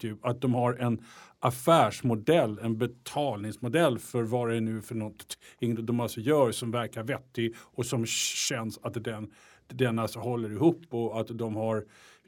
ju. 0.04 0.16
Att 0.22 0.40
de 0.40 0.54
har 0.54 0.74
en 0.74 1.04
affärsmodell, 1.38 2.58
en 2.58 2.78
betalningsmodell 2.78 3.98
för 3.98 4.22
vad 4.22 4.48
det 4.48 4.56
är 4.56 4.60
nu 4.60 4.82
för 4.82 4.94
något 4.94 5.38
de 5.78 6.00
alltså 6.00 6.20
gör 6.20 6.52
som 6.52 6.70
verkar 6.70 7.02
vettig 7.02 7.54
och 7.58 7.86
som 7.86 8.06
känns 8.06 8.78
att 8.82 9.04
den, 9.04 9.30
den 9.74 9.98
alltså 9.98 10.18
håller 10.18 10.52
ihop 10.52 10.82
och 10.90 11.20
att 11.20 11.38
de 11.38 11.56
har 11.56 11.84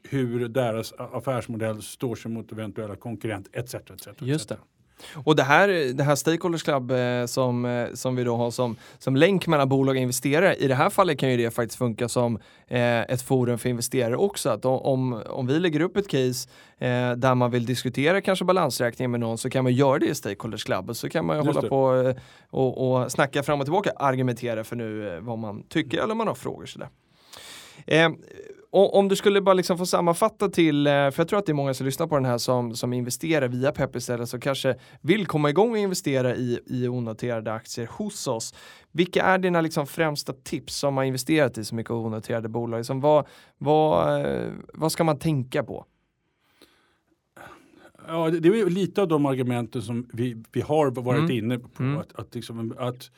hur 0.09 0.47
deras 0.47 0.93
affärsmodell 0.97 1.81
står 1.81 2.15
sig 2.15 2.31
mot 2.31 2.51
eventuella 2.51 2.95
konkurrenter 2.95 3.59
etc. 3.59 3.75
etc, 3.75 4.07
etc. 4.07 4.21
Just 4.21 4.49
det. 4.49 4.57
Och 5.13 5.35
det 5.35 5.43
här, 5.43 5.93
det 5.93 6.03
här 6.03 6.15
Stakeholders 6.15 6.63
Club 6.63 6.91
eh, 6.91 7.25
som, 7.25 7.65
eh, 7.65 7.87
som 7.93 8.15
vi 8.15 8.23
då 8.23 8.35
har 8.35 8.51
som, 8.51 8.75
som 8.97 9.15
länk 9.15 9.47
mellan 9.47 9.69
bolag 9.69 9.95
och 9.95 10.01
investerare, 10.01 10.55
i 10.55 10.67
det 10.67 10.75
här 10.75 10.89
fallet 10.89 11.19
kan 11.19 11.31
ju 11.31 11.37
det 11.37 11.51
faktiskt 11.51 11.77
funka 11.77 12.09
som 12.09 12.35
eh, 12.67 13.01
ett 13.01 13.21
forum 13.21 13.57
för 13.57 13.69
investerare 13.69 14.17
också. 14.17 14.49
Att 14.49 14.65
om, 14.65 15.13
om 15.13 15.47
vi 15.47 15.59
lägger 15.59 15.79
upp 15.79 15.97
ett 15.97 16.07
case 16.07 16.49
eh, 16.77 17.11
där 17.11 17.35
man 17.35 17.51
vill 17.51 17.65
diskutera 17.65 18.21
kanske 18.21 18.45
balansräkningen 18.45 19.11
med 19.11 19.19
någon 19.19 19.37
så 19.37 19.49
kan 19.49 19.63
man 19.63 19.73
göra 19.73 19.99
det 19.99 20.05
i 20.05 20.15
Stakeholders 20.15 20.63
Club 20.63 20.89
och 20.89 20.97
så 20.97 21.09
kan 21.09 21.25
man 21.25 21.37
ju 21.37 21.43
hålla 21.43 21.61
på 21.61 21.95
eh, 21.95 22.15
och, 22.49 23.01
och 23.01 23.11
snacka 23.11 23.43
fram 23.43 23.59
och 23.59 23.65
tillbaka, 23.65 23.91
argumentera 23.95 24.63
för 24.63 24.75
nu 24.75 25.19
vad 25.21 25.37
man 25.37 25.63
tycker 25.63 25.97
eller 25.97 26.11
om 26.11 26.17
man 26.17 26.27
har 26.27 26.35
frågor 26.35 26.65
sådär. 26.65 26.89
Eh, 27.87 28.09
om 28.77 29.07
du 29.07 29.15
skulle 29.15 29.41
bara 29.41 29.53
liksom 29.53 29.77
få 29.77 29.85
sammanfatta 29.85 30.49
till, 30.49 30.87
eh, 30.87 30.91
för 30.91 31.13
jag 31.17 31.27
tror 31.27 31.39
att 31.39 31.45
det 31.45 31.51
är 31.51 31.53
många 31.53 31.73
som 31.73 31.85
lyssnar 31.85 32.07
på 32.07 32.15
den 32.15 32.25
här 32.25 32.37
som, 32.37 32.75
som 32.75 32.93
investerar 32.93 33.47
via 33.47 33.71
Pep 33.71 33.95
istället, 33.95 34.29
som 34.29 34.39
kanske 34.39 34.75
vill 35.01 35.25
komma 35.25 35.49
igång 35.49 35.71
och 35.71 35.77
investera 35.77 36.35
i, 36.35 36.59
i 36.65 36.87
onoterade 36.87 37.53
aktier 37.53 37.89
hos 37.91 38.27
oss. 38.27 38.53
Vilka 38.91 39.23
är 39.23 39.37
dina 39.37 39.61
liksom 39.61 39.87
främsta 39.87 40.33
tips 40.33 40.75
som 40.75 40.97
har 40.97 41.03
investerat 41.03 41.57
i 41.57 41.65
så 41.65 41.75
mycket 41.75 41.91
onoterade 41.91 42.49
bolag? 42.49 42.77
Liksom 42.77 43.01
vad, 43.01 43.27
vad, 43.57 44.21
eh, 44.25 44.51
vad 44.73 44.91
ska 44.91 45.03
man 45.03 45.19
tänka 45.19 45.63
på? 45.63 45.85
Ja, 48.07 48.29
det 48.29 48.47
är 48.49 48.69
lite 48.69 49.01
av 49.01 49.07
de 49.07 49.25
argumenten 49.25 49.81
som 49.81 50.09
vi, 50.13 50.43
vi 50.51 50.61
har 50.61 50.91
varit 50.91 51.19
Mm. 51.19 51.31
inne 51.31 51.59
på. 51.59 51.83
Mm. 51.83 51.97
Att, 51.97 52.15
att, 52.15 52.35
liksom, 52.35 52.75
att 52.79 53.11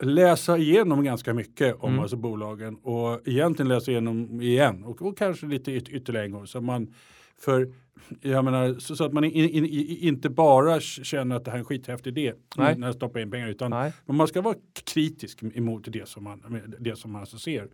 läsa 0.00 0.58
igenom 0.58 1.04
ganska 1.04 1.34
mycket 1.34 1.76
om 1.80 1.88
Mm. 1.88 2.00
alltså 2.00 2.16
bolagen 2.16 2.76
och 2.76 3.28
egentligen 3.28 3.68
läsa 3.68 3.90
igenom 3.90 4.40
igen 4.40 4.84
och, 4.84 5.02
och 5.02 5.18
kanske 5.18 5.46
lite 5.46 5.72
yt, 5.72 5.88
ytterligare 5.88 6.26
en 6.26 6.32
gång. 6.32 6.46
Så 6.46 6.60
man, 6.60 6.94
för, 7.38 7.72
jag 8.20 8.44
menar, 8.44 8.74
så, 8.74 8.96
så 8.96 9.04
att 9.04 9.12
man 9.12 9.24
in, 9.24 9.32
in, 9.32 9.66
in, 9.66 9.98
inte 10.00 10.30
bara 10.30 10.80
känner 10.80 11.36
att 11.36 11.44
det 11.44 11.50
här 11.50 11.58
är 11.58 11.60
en 11.60 11.64
skithäftig 11.64 12.18
idé 12.18 12.32
Nej. 12.56 12.78
när 12.78 12.86
jag 12.86 12.94
stoppar 12.96 13.20
in 13.20 13.30
pengar 13.30 13.48
utan 13.48 13.70
Nej. 13.70 13.92
men 14.06 14.16
man 14.16 14.28
ska 14.28 14.40
vara 14.40 14.56
kritisk 14.84 15.42
emot 15.54 15.84
det 15.92 16.08
som 16.08 16.24
man, 16.24 16.62
det 16.78 16.96
som 16.96 17.12
man 17.12 17.20
alltså 17.20 17.38
ser. 17.38 17.68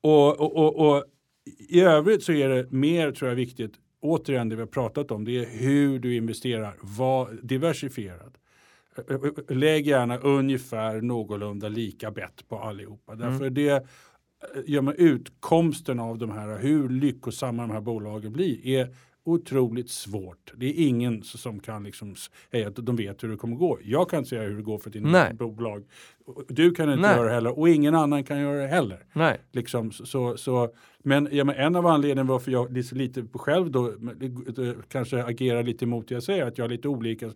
Och, 0.00 0.40
och, 0.40 0.56
och, 0.56 0.96
och 0.96 1.04
i 1.68 1.80
övrigt 1.80 2.22
så 2.22 2.32
är 2.32 2.48
det 2.48 2.72
mer 2.72 3.12
tror 3.12 3.28
jag 3.28 3.36
viktigt, 3.36 3.72
återigen 4.00 4.48
det 4.48 4.56
vi 4.56 4.62
har 4.62 4.66
pratat 4.66 5.10
om, 5.10 5.24
det 5.24 5.38
är 5.38 5.58
hur 5.58 5.98
du 5.98 6.16
investerar. 6.16 6.76
Var 6.80 7.38
diversifierad. 7.42 8.38
Lägg 9.48 9.86
gärna 9.86 10.18
ungefär 10.18 11.00
någorlunda 11.00 11.68
lika 11.68 12.10
bett 12.10 12.48
på 12.48 12.58
allihopa. 12.58 13.14
Därför 13.14 13.50
det 13.50 13.68
eh, 13.68 13.82
gör 14.66 14.82
man 14.82 14.94
utkomsten 14.94 16.00
av 16.00 16.18
de 16.18 16.30
här, 16.30 16.58
hur 16.58 16.88
lyckosamma 16.88 17.62
de 17.62 17.70
här 17.70 17.80
bolagen 17.80 18.32
blir, 18.32 18.66
är 18.66 18.94
otroligt 19.26 19.90
svårt. 19.90 20.52
Det 20.56 20.66
är 20.66 20.88
ingen 20.88 21.22
som 21.22 21.60
kan 21.60 21.84
liksom 21.84 22.14
säga 22.50 22.68
att 22.68 22.76
de 22.76 22.96
vet 22.96 23.24
hur 23.24 23.28
det 23.28 23.36
kommer 23.36 23.56
gå. 23.56 23.78
Jag 23.82 24.10
kan 24.10 24.18
inte 24.18 24.28
säga 24.28 24.42
hur 24.42 24.56
det 24.56 24.62
går 24.62 24.78
för 24.78 24.90
ett 25.30 25.38
bolag. 25.38 25.84
Du 26.48 26.70
kan 26.70 26.90
inte 26.90 27.02
Nej. 27.02 27.16
göra 27.16 27.28
det 27.28 27.34
heller 27.34 27.58
och 27.58 27.68
ingen 27.68 27.94
annan 27.94 28.24
kan 28.24 28.40
göra 28.40 28.62
det 28.62 28.66
heller. 28.66 29.06
Nej. 29.12 29.40
Liksom, 29.52 29.92
så, 29.92 30.36
så, 30.36 30.70
men, 31.02 31.28
ja, 31.32 31.44
men 31.44 31.54
en 31.54 31.76
av 31.76 31.86
anledningarna 31.86 32.32
varför 32.32 32.52
jag 32.52 32.72
lite, 32.72 32.94
lite 32.94 33.24
själv 33.34 33.70
då, 33.70 33.88
eh, 33.88 34.72
kanske 34.88 35.24
agerar 35.24 35.62
lite 35.62 35.84
emot 35.84 36.08
det 36.08 36.14
jag 36.14 36.22
säger, 36.22 36.46
att 36.46 36.58
jag 36.58 36.64
har 36.64 36.70
lite 36.70 36.88
olika 36.88 37.30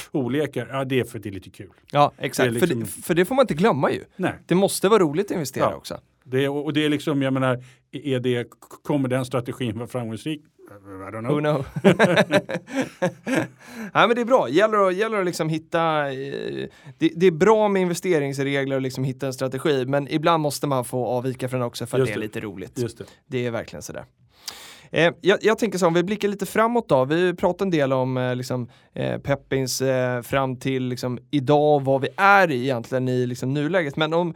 storlekar, 0.00 0.68
ja 0.72 0.84
det 0.84 1.00
är 1.00 1.04
för 1.04 1.18
att 1.18 1.22
det 1.22 1.28
är 1.28 1.32
lite 1.32 1.50
kul. 1.50 1.70
Ja, 1.90 2.12
exakt. 2.18 2.52
Det 2.52 2.56
är 2.56 2.60
för, 2.60 2.66
liksom- 2.66 2.80
det, 3.00 3.02
för 3.06 3.14
det 3.14 3.24
får 3.24 3.34
man 3.34 3.42
inte 3.42 3.54
glömma 3.54 3.90
ju. 3.90 4.04
Nej, 4.16 4.34
Det 4.46 4.54
måste 4.54 4.88
vara 4.88 5.02
roligt 5.02 5.26
att 5.26 5.30
investera 5.30 5.64
Ja. 5.64 5.74
också. 5.76 6.00
det, 6.24 6.48
och 6.48 6.72
det 6.72 6.84
är 6.84 6.88
liksom, 6.88 7.22
jag 7.22 7.32
menar, 7.32 7.64
är 7.92 8.20
det, 8.20 8.46
kommer 8.82 9.08
den 9.08 9.24
strategin 9.24 9.76
vara 9.78 9.86
framgångsrik? 9.88 10.42
I 10.70 10.74
don't 11.14 11.28
Who 11.28 11.40
know. 11.40 11.40
know? 11.40 11.64
Nej 13.94 14.08
men 14.08 14.14
det 14.14 14.20
är 14.20 14.24
bra, 14.24 14.48
gäller 14.48 14.88
att, 14.88 14.94
gäller 14.96 15.18
att 15.18 15.24
liksom 15.26 15.48
hitta, 15.48 16.12
eh, 16.12 16.68
det, 16.98 17.10
det 17.16 17.26
är 17.26 17.30
bra 17.30 17.68
med 17.68 17.82
investeringsregler 17.82 18.76
och 18.76 18.82
liksom 18.82 19.04
hitta 19.04 19.26
en 19.26 19.32
strategi 19.32 19.84
men 19.86 20.08
ibland 20.10 20.42
måste 20.42 20.66
man 20.66 20.84
få 20.84 21.06
avvika 21.06 21.48
från 21.48 21.60
den 21.60 21.66
också 21.66 21.86
för 21.86 21.96
att 21.98 22.00
Just 22.00 22.08
det 22.08 22.18
är 22.18 22.20
det. 22.20 22.26
lite 22.26 22.40
roligt. 22.40 22.78
Just 22.78 22.98
det. 22.98 23.04
Det 23.26 23.46
är 23.46 23.50
verkligen 23.50 23.82
sådär. 23.82 24.04
Eh, 24.94 25.12
jag, 25.20 25.38
jag 25.42 25.58
tänker 25.58 25.78
så 25.78 25.86
om 25.86 25.94
vi 25.94 26.02
blickar 26.02 26.28
lite 26.28 26.46
framåt 26.46 26.88
då. 26.88 27.04
Vi 27.04 27.34
pratar 27.34 27.64
en 27.64 27.70
del 27.70 27.92
om 27.92 28.16
eh, 28.16 28.36
liksom, 28.36 28.68
eh, 28.92 29.18
Peppins 29.18 29.82
eh, 29.82 30.22
fram 30.22 30.56
till 30.56 30.84
liksom, 30.84 31.18
idag 31.30 31.76
och 31.76 31.84
vad 31.84 32.00
vi 32.00 32.08
är 32.16 32.50
i 32.50 32.62
egentligen 32.62 33.08
i 33.08 33.26
liksom, 33.26 33.54
nuläget. 33.54 33.96
Men 33.96 34.14
om, 34.14 34.34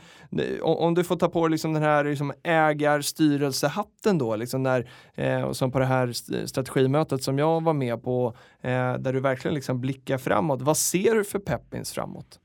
om, 0.62 0.76
om 0.76 0.94
du 0.94 1.04
får 1.04 1.16
ta 1.16 1.28
på 1.28 1.48
dig 1.48 1.50
liksom, 1.50 1.72
den 1.72 1.82
här 1.82 2.04
liksom, 2.04 2.32
ägarstyrelsehatten 2.42 4.18
då, 4.18 4.36
liksom, 4.36 4.62
när, 4.62 4.88
eh, 5.14 5.42
och 5.42 5.56
som 5.56 5.72
på 5.72 5.78
det 5.78 5.86
här 5.86 6.12
strategimötet 6.46 7.22
som 7.22 7.38
jag 7.38 7.64
var 7.64 7.72
med 7.72 8.02
på, 8.02 8.36
eh, 8.60 8.94
där 8.94 9.12
du 9.12 9.20
verkligen 9.20 9.54
liksom, 9.54 9.80
blickar 9.80 10.18
framåt. 10.18 10.62
Vad 10.62 10.76
ser 10.76 11.14
du 11.14 11.24
för 11.24 11.38
Peppins 11.38 11.92
framåt? 11.92 12.40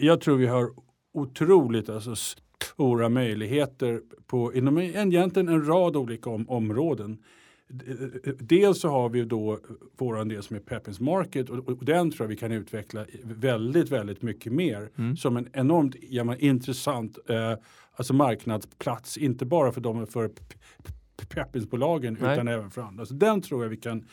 Jag 0.00 0.20
tror 0.20 0.36
vi 0.36 0.46
har 0.46 0.70
otroligt 1.14 1.88
alltså, 1.88 2.14
stora 2.62 3.08
möjligheter 3.08 4.00
på 4.26 4.54
inom 4.54 4.78
en, 4.78 4.84
egentligen 4.84 5.48
en 5.48 5.66
rad 5.66 5.96
olika 5.96 6.30
om, 6.30 6.50
områden. 6.50 7.18
Dels 8.38 8.80
så 8.80 8.88
har 8.88 9.08
vi 9.08 9.24
då 9.24 9.58
våran 9.98 10.28
del 10.28 10.42
som 10.42 10.56
är 10.56 10.60
Peppins 10.60 11.00
Market 11.00 11.50
och, 11.50 11.68
och 11.68 11.84
den 11.84 12.10
tror 12.10 12.24
jag 12.24 12.28
vi 12.28 12.36
kan 12.36 12.52
utveckla 12.52 13.06
väldigt, 13.22 13.90
väldigt 13.90 14.22
mycket 14.22 14.52
mer 14.52 14.90
som 15.16 15.36
en 15.36 15.48
enormt 15.52 15.96
ja, 16.00 16.24
men, 16.24 16.40
intressant 16.40 17.18
eh, 17.28 17.54
alltså 17.94 18.14
marknadsplats, 18.14 19.16
inte 19.16 19.46
bara 19.46 19.72
för 19.72 19.80
de 19.80 20.06
för 20.06 20.30
Peppinsbolagen 21.28 22.16
utan 22.16 22.48
även 22.48 22.70
för 22.70 22.82
andra. 22.82 23.06
Så 23.06 23.14
den 23.14 23.42
tror 23.42 23.62
jag 23.62 23.70
vi 23.70 23.76
kan 23.76 24.04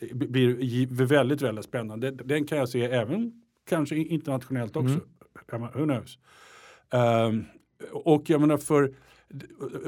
eh, 0.00 0.16
bli 0.16 0.86
väldigt, 0.90 1.42
väldigt 1.42 1.64
spännande. 1.64 2.10
Den 2.10 2.46
kan 2.46 2.58
jag 2.58 2.68
se 2.68 2.84
även 2.84 3.42
kanske 3.68 3.96
internationellt 3.96 4.76
också. 4.76 5.00
Mm. 5.52 5.68
Who 5.74 5.84
knows? 5.84 6.18
Ehm, 6.90 7.44
och 7.92 8.30
jag 8.30 8.40
menar 8.40 8.56
för 8.56 8.94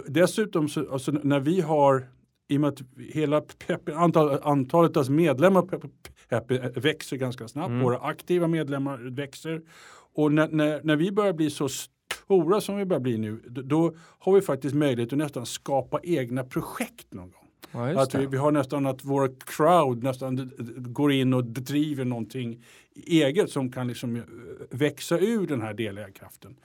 dessutom 0.07 0.68
så, 0.68 0.93
alltså 0.93 1.12
när 1.12 1.41
vi 1.41 1.61
har 1.61 2.07
i 2.49 2.57
och 2.57 2.61
med 2.61 2.68
att 2.68 2.82
hela 2.99 3.41
pep, 3.41 3.88
antal, 3.88 4.38
antalet 4.43 4.97
alltså 4.97 5.12
medlemmar 5.12 5.62
på 5.62 5.88
Pep 6.28 6.51
växer 6.76 7.16
ganska 7.16 7.49
snabbt, 7.49 7.68
Mm. 7.70 7.82
våra 7.82 7.99
aktiva 7.99 8.47
medlemmar 8.47 8.99
växer 8.99 9.62
och 10.14 10.32
när, 10.32 10.49
när, 10.49 10.80
när 10.84 10.97
vi 10.97 11.12
börjar 11.12 11.32
bli 11.32 11.51
så 11.51 11.68
stora 11.68 12.61
som 12.61 12.76
vi 12.76 12.84
börjar 12.84 13.01
bli 13.01 13.18
nu, 13.18 13.41
då, 13.49 13.62
då 13.62 13.95
har 14.18 14.32
vi 14.32 14.41
faktiskt 14.41 14.74
möjlighet 14.74 15.12
att 15.12 15.18
nästan 15.18 15.47
skapa 15.47 16.01
egna 16.03 16.45
projekt 16.45 17.14
någon 17.14 17.30
gång. 17.30 17.47
Ja, 17.72 18.03
Att 18.03 18.14
vi, 18.14 18.26
vi 18.26 18.36
har 18.36 18.53
nästan 18.53 18.86
att 18.86 19.05
vår 19.05 19.34
crowd 19.47 20.03
nästan 20.03 20.51
går 20.76 21.12
in 21.12 21.34
och 21.34 21.45
driver 21.45 22.05
någonting 22.05 22.64
eget 23.07 23.51
som 23.51 23.72
kan 23.72 23.88
liksom 23.88 24.16
eh, 24.16 24.22
växa 24.70 25.18
ur 25.18 25.47
den 25.47 25.62
här 25.62 25.74
delägarkraften. 25.74 26.57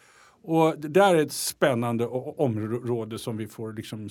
Och 0.47 0.79
det 0.79 0.87
där 0.87 1.15
är 1.15 1.21
ett 1.21 1.31
spännande 1.31 2.05
område 2.37 3.19
som 3.19 3.37
vi 3.37 3.47
får 3.47 3.73
liksom 3.73 4.09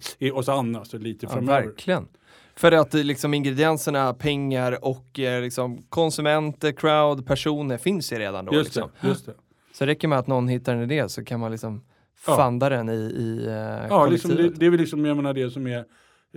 se 0.00 0.30
oss 0.30 0.48
an 0.48 0.76
alltså 0.76 0.98
lite 0.98 1.26
Ja, 1.26 1.32
framöver. 1.32 1.66
verkligen. 1.66 2.08
För 2.56 2.72
att 2.72 2.94
eh, 2.94 3.04
liksom 3.04 3.34
ingredienserna, 3.34 4.14
pengar 4.14 4.84
och 4.84 5.18
eh, 5.18 5.42
liksom 5.42 5.82
konsumenter, 5.88 6.72
crowd, 6.72 7.26
personer 7.26 7.78
finns 7.78 8.12
ju 8.12 8.16
redan 8.18 8.44
då. 8.44 8.54
Just 8.54 8.64
Liksom. 8.74 8.90
det, 9.00 9.08
just 9.08 9.26
det. 9.26 9.34
Så 9.72 9.86
räcker 9.86 10.08
med 10.08 10.18
att 10.18 10.26
någon 10.26 10.48
hittar 10.48 10.74
en 10.74 10.82
idé 10.82 11.08
så 11.08 11.24
kan 11.24 11.40
man 11.40 11.50
liksom 11.50 11.82
Ja. 12.26 12.36
fanda 12.36 12.68
den 12.68 12.88
i, 12.88 12.92
i 12.92 13.46
eh, 13.46 13.86
Ja, 13.90 14.06
liksom 14.06 14.30
det, 14.30 14.48
det 14.48 14.66
är 14.66 14.70
väl 14.70 14.80
liksom, 14.80 15.04
jag 15.04 15.16
menar 15.16 15.34
det 15.34 15.50
som 15.50 15.66
är 15.66 15.84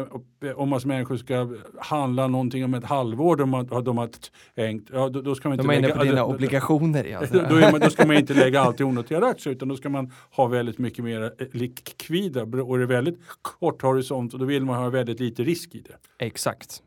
om 0.57 0.69
man 0.69 0.81
som 0.81 0.89
människor 0.89 1.17
ska 1.17 1.49
handla 1.79 2.27
någonting 2.27 2.65
om 2.65 2.75
ett 2.75 2.85
halvår 2.85 3.37
de 3.37 3.53
har, 3.53 3.83
de 3.83 3.99
har 3.99 4.11
tänkt, 4.55 4.91
ja, 4.93 5.09
då, 5.09 5.21
då 5.21 5.35
ska 5.35 5.49
man 5.49 5.59
inte 5.59 5.67
de 5.69 5.77
är 5.77 5.81
lägga... 5.81 5.89
inne 5.89 5.99
på 5.99 6.05
dina 6.05 6.25
obligationer. 6.25 7.05
Ja. 7.05 7.23
då, 7.33 7.39
då, 7.39 7.55
man, 7.55 7.81
då, 7.81 7.91
ska 7.91 8.07
man 8.07 8.17
inte 8.17 8.35
lägga 8.35 8.61
allt 8.61 8.81
i 8.81 8.85
onoterade 8.85 9.27
aktier 9.27 9.55
utan 9.55 9.69
då 9.69 9.77
ska 9.77 9.89
man 9.89 10.13
ha 10.31 10.47
väldigt 10.47 10.79
mycket 10.79 11.05
mer 11.05 11.23
eh, 11.23 11.47
likvida 11.53 12.43
och 12.43 12.79
det 12.79 12.85
är 12.85 12.87
väldigt 12.87 13.21
kort 13.43 13.83
horisont 13.83 14.33
och 14.35 14.39
då 14.39 14.45
vill 14.45 14.65
man 14.65 14.77
ha 14.77 14.91
väldigt 14.91 15.21
lite 15.21 15.43
risk 15.43 15.75
i 15.75 15.81
det. 15.81 16.25
Exakt 16.27 16.83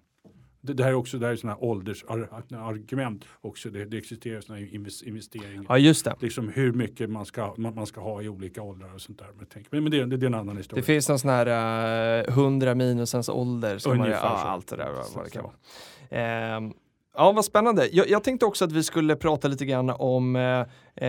det, 0.67 0.73
det 0.73 0.83
här 0.83 0.89
är 0.89 0.95
också 0.95 1.17
det 1.17 1.25
här 1.25 1.33
är 1.33 1.35
såna 1.35 1.57
åldersargument 1.57 3.25
också. 3.41 3.69
Det, 3.69 3.85
det 3.85 3.97
existerar 3.97 4.41
såna 4.41 4.59
investeringar. 4.59 5.65
Ja, 5.69 5.77
just 5.77 6.05
det. 6.05 6.15
Liksom 6.19 6.49
hur 6.49 6.73
mycket 6.73 7.09
man 7.09 7.25
ska, 7.25 7.55
man, 7.57 7.75
man 7.75 7.85
ska 7.85 8.01
ha 8.01 8.21
i 8.21 8.29
olika 8.29 8.61
åldrar 8.61 8.93
och 8.93 9.01
sånt 9.01 9.19
där. 9.19 9.27
Men, 9.69 9.83
men 9.83 9.91
det, 9.91 10.05
det, 10.05 10.17
det 10.17 10.25
är 10.25 10.27
en 10.27 10.33
annan 10.33 10.57
historia. 10.57 10.81
Det 10.81 10.85
finns 10.85 11.09
någon 11.09 11.19
sån 11.19 11.29
här 11.29 12.27
uh, 12.27 12.29
100 12.29 12.75
minusens 12.75 13.29
ålder. 13.29 13.77
Som 13.77 13.97
man, 13.97 14.09
ja, 14.09 14.17
allt 14.17 14.67
det 14.67 14.75
där 14.75 14.91
vad 15.15 15.25
det 15.25 15.29
kan 15.29 15.43
vara. 15.43 16.57
Um, 16.57 16.73
Ja, 17.19 17.31
vad 17.31 17.45
spännande. 17.45 17.89
Jag, 17.91 18.09
jag, 18.09 18.23
tänkte 18.23 18.45
också 18.45 18.65
att 18.65 18.71
vi 18.71 18.83
skulle 18.83 19.15
prata 19.15 19.47
lite 19.47 19.65
grann 19.65 19.89
om, 19.89 20.35
eh, 20.35 20.59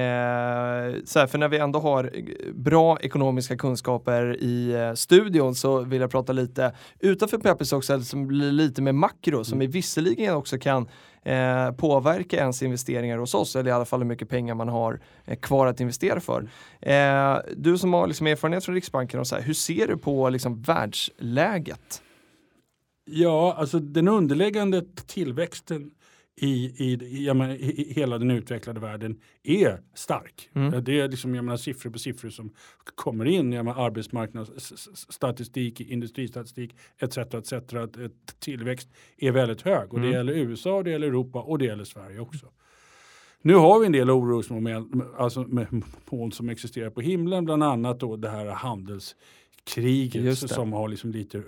eh, 0.01 0.95
så 1.05 1.19
här, 1.19 1.27
för 1.27 1.39
när 1.39 1.49
vi 1.49 1.59
ändå 1.59 1.79
har 1.79 2.13
bra 2.53 2.99
ekonomiska 3.01 3.57
kunskaper 3.57 4.37
i 4.43 4.73
eh, 4.73 4.95
studion 4.95 5.55
så 5.55 5.81
vill 5.81 6.01
jag 6.01 6.11
prata 6.11 6.33
lite 6.33 6.73
utanför 6.99 7.39
Peppis 7.39 7.73
också, 7.73 8.01
som 8.01 8.27
blir 8.27 8.53
lite 8.53 8.83
med 8.83 8.95
makro, 8.95 9.45
som 9.45 9.59
vi 9.59 9.65
mm. 9.65 9.73
visserligen 9.73 10.35
också 10.35 10.59
kan 10.59 10.89
eh, 11.23 11.73
påverka 11.73 12.37
ens 12.37 12.63
investeringar 12.63 13.19
hos 13.19 13.35
oss, 13.35 13.57
eller 13.57 13.71
i 13.71 13.75
alla 13.75 13.85
fall 13.85 14.01
hur 14.01 14.07
mycket 14.07 14.29
pengar 14.29 14.55
man 14.55 14.69
har 14.69 15.01
eh, 15.25 15.37
kvar 15.37 15.67
att 15.67 15.81
investera 15.81 16.21
för. 16.21 16.49
Eh, 16.81 17.39
du 17.57 17.79
som 17.79 17.93
har 17.93 18.07
liksom 18.07 18.27
erfarenhet 18.27 18.65
från 18.65 18.75
Riksbanken, 18.75 19.21
och 19.21 19.27
så 19.27 19.35
här, 19.37 19.43
hur 19.43 19.55
ser 19.55 19.87
du 19.87 19.97
på 19.97 20.29
liksom, 20.29 20.63
världsläget? 20.63 22.03
Ja, 23.11 23.55
alltså 23.59 23.79
den 23.79 24.09
underliggande 24.09 24.83
tillväxten 25.07 25.91
i, 26.41 26.75
i, 26.77 27.25
jag 27.25 27.37
menar, 27.37 27.55
i, 27.55 27.93
hela 27.97 28.19
den 28.19 28.31
utvecklade 28.31 28.81
världen 28.81 29.21
är 29.43 29.81
stark. 29.95 30.51
Mm. 30.55 30.85
Det 30.85 31.01
är 31.01 31.09
liksom, 31.09 31.35
jag 31.35 31.45
menar, 31.45 31.57
siffror 31.57 31.91
på 31.91 31.99
siffror 31.99 32.31
som 32.31 32.51
kommer 32.95 33.25
in. 33.25 33.53
Jag 33.53 33.65
menar, 33.65 33.87
arbetsmarknadsstatistik, 33.87 35.81
industristatistik 35.81 36.77
etc. 36.99 37.19
etc. 37.19 37.53
Att 37.53 38.41
tillväxt 38.41 38.89
är 39.17 39.33
väldigt 39.33 39.63
hög 39.63 39.93
och 39.93 39.99
mm. 39.99 40.11
det 40.11 40.17
gäller 40.17 40.33
USA, 40.33 40.83
det 40.83 40.91
gäller 40.91 41.07
Europa 41.07 41.43
och 41.43 41.59
det 41.59 41.65
gäller 41.65 41.85
Sverige 41.85 42.21
också. 42.21 42.47
Nu 43.43 43.55
har 43.55 43.81
vi 43.81 43.87
en 43.87 43.93
del 43.93 44.11
orosmoln 44.11 45.13
alltså 45.19 45.47
som 46.33 46.49
existerar 46.49 46.91
på 46.91 47.01
himlen, 47.01 47.45
bland 47.45 47.63
annat 47.63 48.01
då 48.01 48.17
det 48.17 48.29
här 48.29 48.47
handels 48.47 49.17
kriget 49.69 50.39
som 50.39 50.73
har 50.73 50.89
liksom 50.89 51.13
lite 51.13 51.39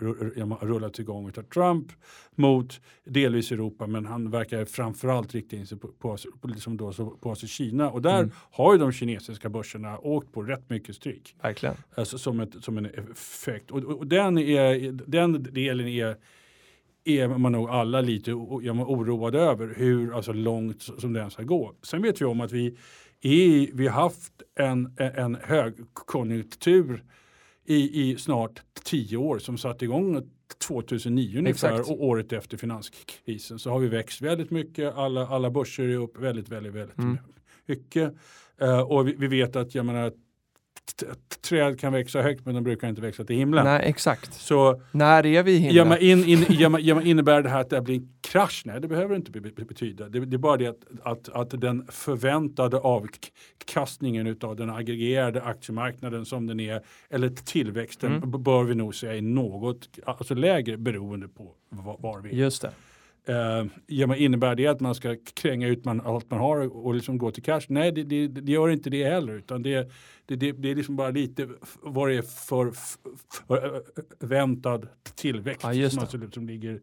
rullat 0.60 0.98
igång 0.98 1.26
av 1.26 1.42
Trump 1.42 1.92
mot 2.34 2.80
delvis 3.04 3.52
Europa 3.52 3.86
men 3.86 4.06
han 4.06 4.30
verkar 4.30 4.64
framförallt 4.64 5.34
rikta 5.34 5.56
in 5.56 5.66
sig 5.66 5.78
på, 5.78 5.88
på, 5.88 6.16
liksom 6.48 6.76
då, 6.76 6.92
på 7.20 7.30
alltså 7.30 7.46
Kina 7.46 7.90
och 7.90 8.02
där 8.02 8.18
mm. 8.18 8.30
har 8.34 8.72
ju 8.72 8.78
de 8.78 8.92
kinesiska 8.92 9.48
börserna 9.48 9.98
åkt 9.98 10.32
på 10.32 10.42
rätt 10.42 10.70
mycket 10.70 10.96
stryk. 10.96 11.36
Verkligen. 11.42 11.74
Alltså 11.94 12.18
som, 12.18 12.40
ett, 12.40 12.64
som 12.64 12.78
en 12.78 12.86
effekt 12.86 13.70
och, 13.70 13.84
och 13.84 14.06
den, 14.06 14.38
är, 14.38 14.92
den 14.92 15.42
delen 15.42 15.88
är 15.88 16.16
är 17.04 17.28
man 17.28 17.52
nog 17.52 17.70
alla 17.70 18.00
lite 18.00 18.32
oroade 18.32 19.38
över 19.38 19.74
hur 19.76 20.16
alltså 20.16 20.32
långt 20.32 20.82
som 20.82 21.12
den 21.12 21.30
ska 21.30 21.42
gå. 21.42 21.74
Sen 21.82 22.02
vet 22.02 22.20
vi 22.20 22.24
om 22.24 22.40
att 22.40 22.52
vi, 22.52 22.76
är, 23.20 23.76
vi 23.76 23.88
har 23.88 24.02
haft 24.02 24.32
en, 24.58 24.96
en 24.98 25.38
högkonjunktur 25.42 27.04
i, 27.70 28.10
i 28.10 28.16
snart 28.18 28.62
tio 28.84 29.16
år 29.16 29.38
som 29.38 29.58
satte 29.58 29.84
igång 29.84 30.22
2009 30.66 31.38
ungefär 31.38 31.90
och 31.90 32.04
året 32.04 32.32
efter 32.32 32.56
finanskrisen 32.56 33.58
så 33.58 33.70
har 33.70 33.78
vi 33.78 33.88
växt 33.88 34.20
väldigt 34.20 34.50
mycket. 34.50 34.94
Alla, 34.94 35.26
alla 35.26 35.50
börser 35.50 35.88
är 35.88 35.96
upp 35.96 36.18
väldigt, 36.18 36.48
väldigt, 36.48 36.74
väldigt 36.74 36.98
mm. 36.98 37.18
mycket. 37.66 38.14
Uh, 38.62 38.80
och 38.80 39.08
vi, 39.08 39.14
vi, 39.18 39.26
vet 39.26 39.56
att 39.56 39.74
jag 39.74 39.86
menar, 39.86 40.12
träd 41.40 41.80
kan 41.80 41.92
växa 41.92 42.22
högt 42.22 42.46
men 42.46 42.54
de 42.54 42.64
brukar 42.64 42.88
inte 42.88 43.00
växa 43.00 43.24
till 43.24 43.36
himlen. 43.36 43.64
Nej, 43.64 43.82
exakt. 43.84 44.34
Så, 44.34 44.82
När 44.92 45.26
är 45.26 45.42
vi 45.42 45.52
i 45.52 45.58
himlen? 45.58 45.90
Ja, 45.90 45.98
in, 45.98 46.24
in, 46.24 46.46
ja, 46.48 47.02
innebär 47.02 47.42
det 47.42 47.48
här 47.48 47.60
att 47.60 47.70
det 47.70 47.80
blir 47.80 47.94
en 47.94 48.08
krasch? 48.20 48.62
Nej, 48.64 48.80
det 48.80 48.88
behöver 48.88 49.16
inte 49.16 49.30
betyda. 49.64 50.08
Det, 50.08 50.20
det 50.20 50.36
är 50.36 50.38
bara 50.38 50.56
det 50.56 50.66
att, 50.66 50.76
att, 51.02 51.28
att 51.28 51.60
den 51.60 51.86
förväntade 51.90 52.78
avkastningen 52.78 54.36
av 54.40 54.56
den 54.56 54.70
aggregerade 54.70 55.42
aktiemarknaden 55.42 56.26
som 56.26 56.46
den 56.46 56.60
är, 56.60 56.82
eller 57.10 57.28
tillväxten, 57.28 58.16
mm. 58.16 58.42
bör 58.42 58.64
vi 58.64 58.74
nog 58.74 58.94
säga 58.94 59.16
är 59.16 59.22
något 59.22 59.88
alltså 60.04 60.34
lägre 60.34 60.76
beroende 60.76 61.28
på 61.28 61.52
var, 61.68 61.96
var 61.98 62.20
vi 62.20 62.30
är. 62.30 62.34
Just 62.34 62.62
det. 62.62 62.70
Ja, 63.86 64.16
innebär 64.16 64.54
det 64.54 64.66
att 64.66 64.80
man 64.80 64.94
ska 64.94 65.16
kränga 65.34 65.68
ut 65.68 65.84
man, 65.84 66.00
allt 66.00 66.30
man 66.30 66.40
har 66.40 66.76
och 66.76 66.94
liksom 66.94 67.18
gå 67.18 67.30
till 67.30 67.42
cash? 67.42 67.60
Nej, 67.68 67.92
det, 67.92 68.02
det, 68.02 68.28
det 68.28 68.52
gör 68.52 68.68
inte 68.68 68.90
det 68.90 69.04
heller. 69.04 69.32
Utan 69.32 69.62
det, 69.62 69.90
det, 70.26 70.36
det, 70.36 70.52
det 70.52 70.70
är 70.70 70.74
liksom 70.74 70.96
bara 70.96 71.10
lite 71.10 71.48
vad 71.82 72.08
det 72.08 72.14
är 72.14 72.22
för, 72.22 72.72
för 73.46 73.82
väntad 74.26 74.82
tillväxt 75.14 75.66
ja, 75.72 75.90
som, 75.90 76.00
alltså, 76.00 76.18
som 76.30 76.46
ligger 76.46 76.80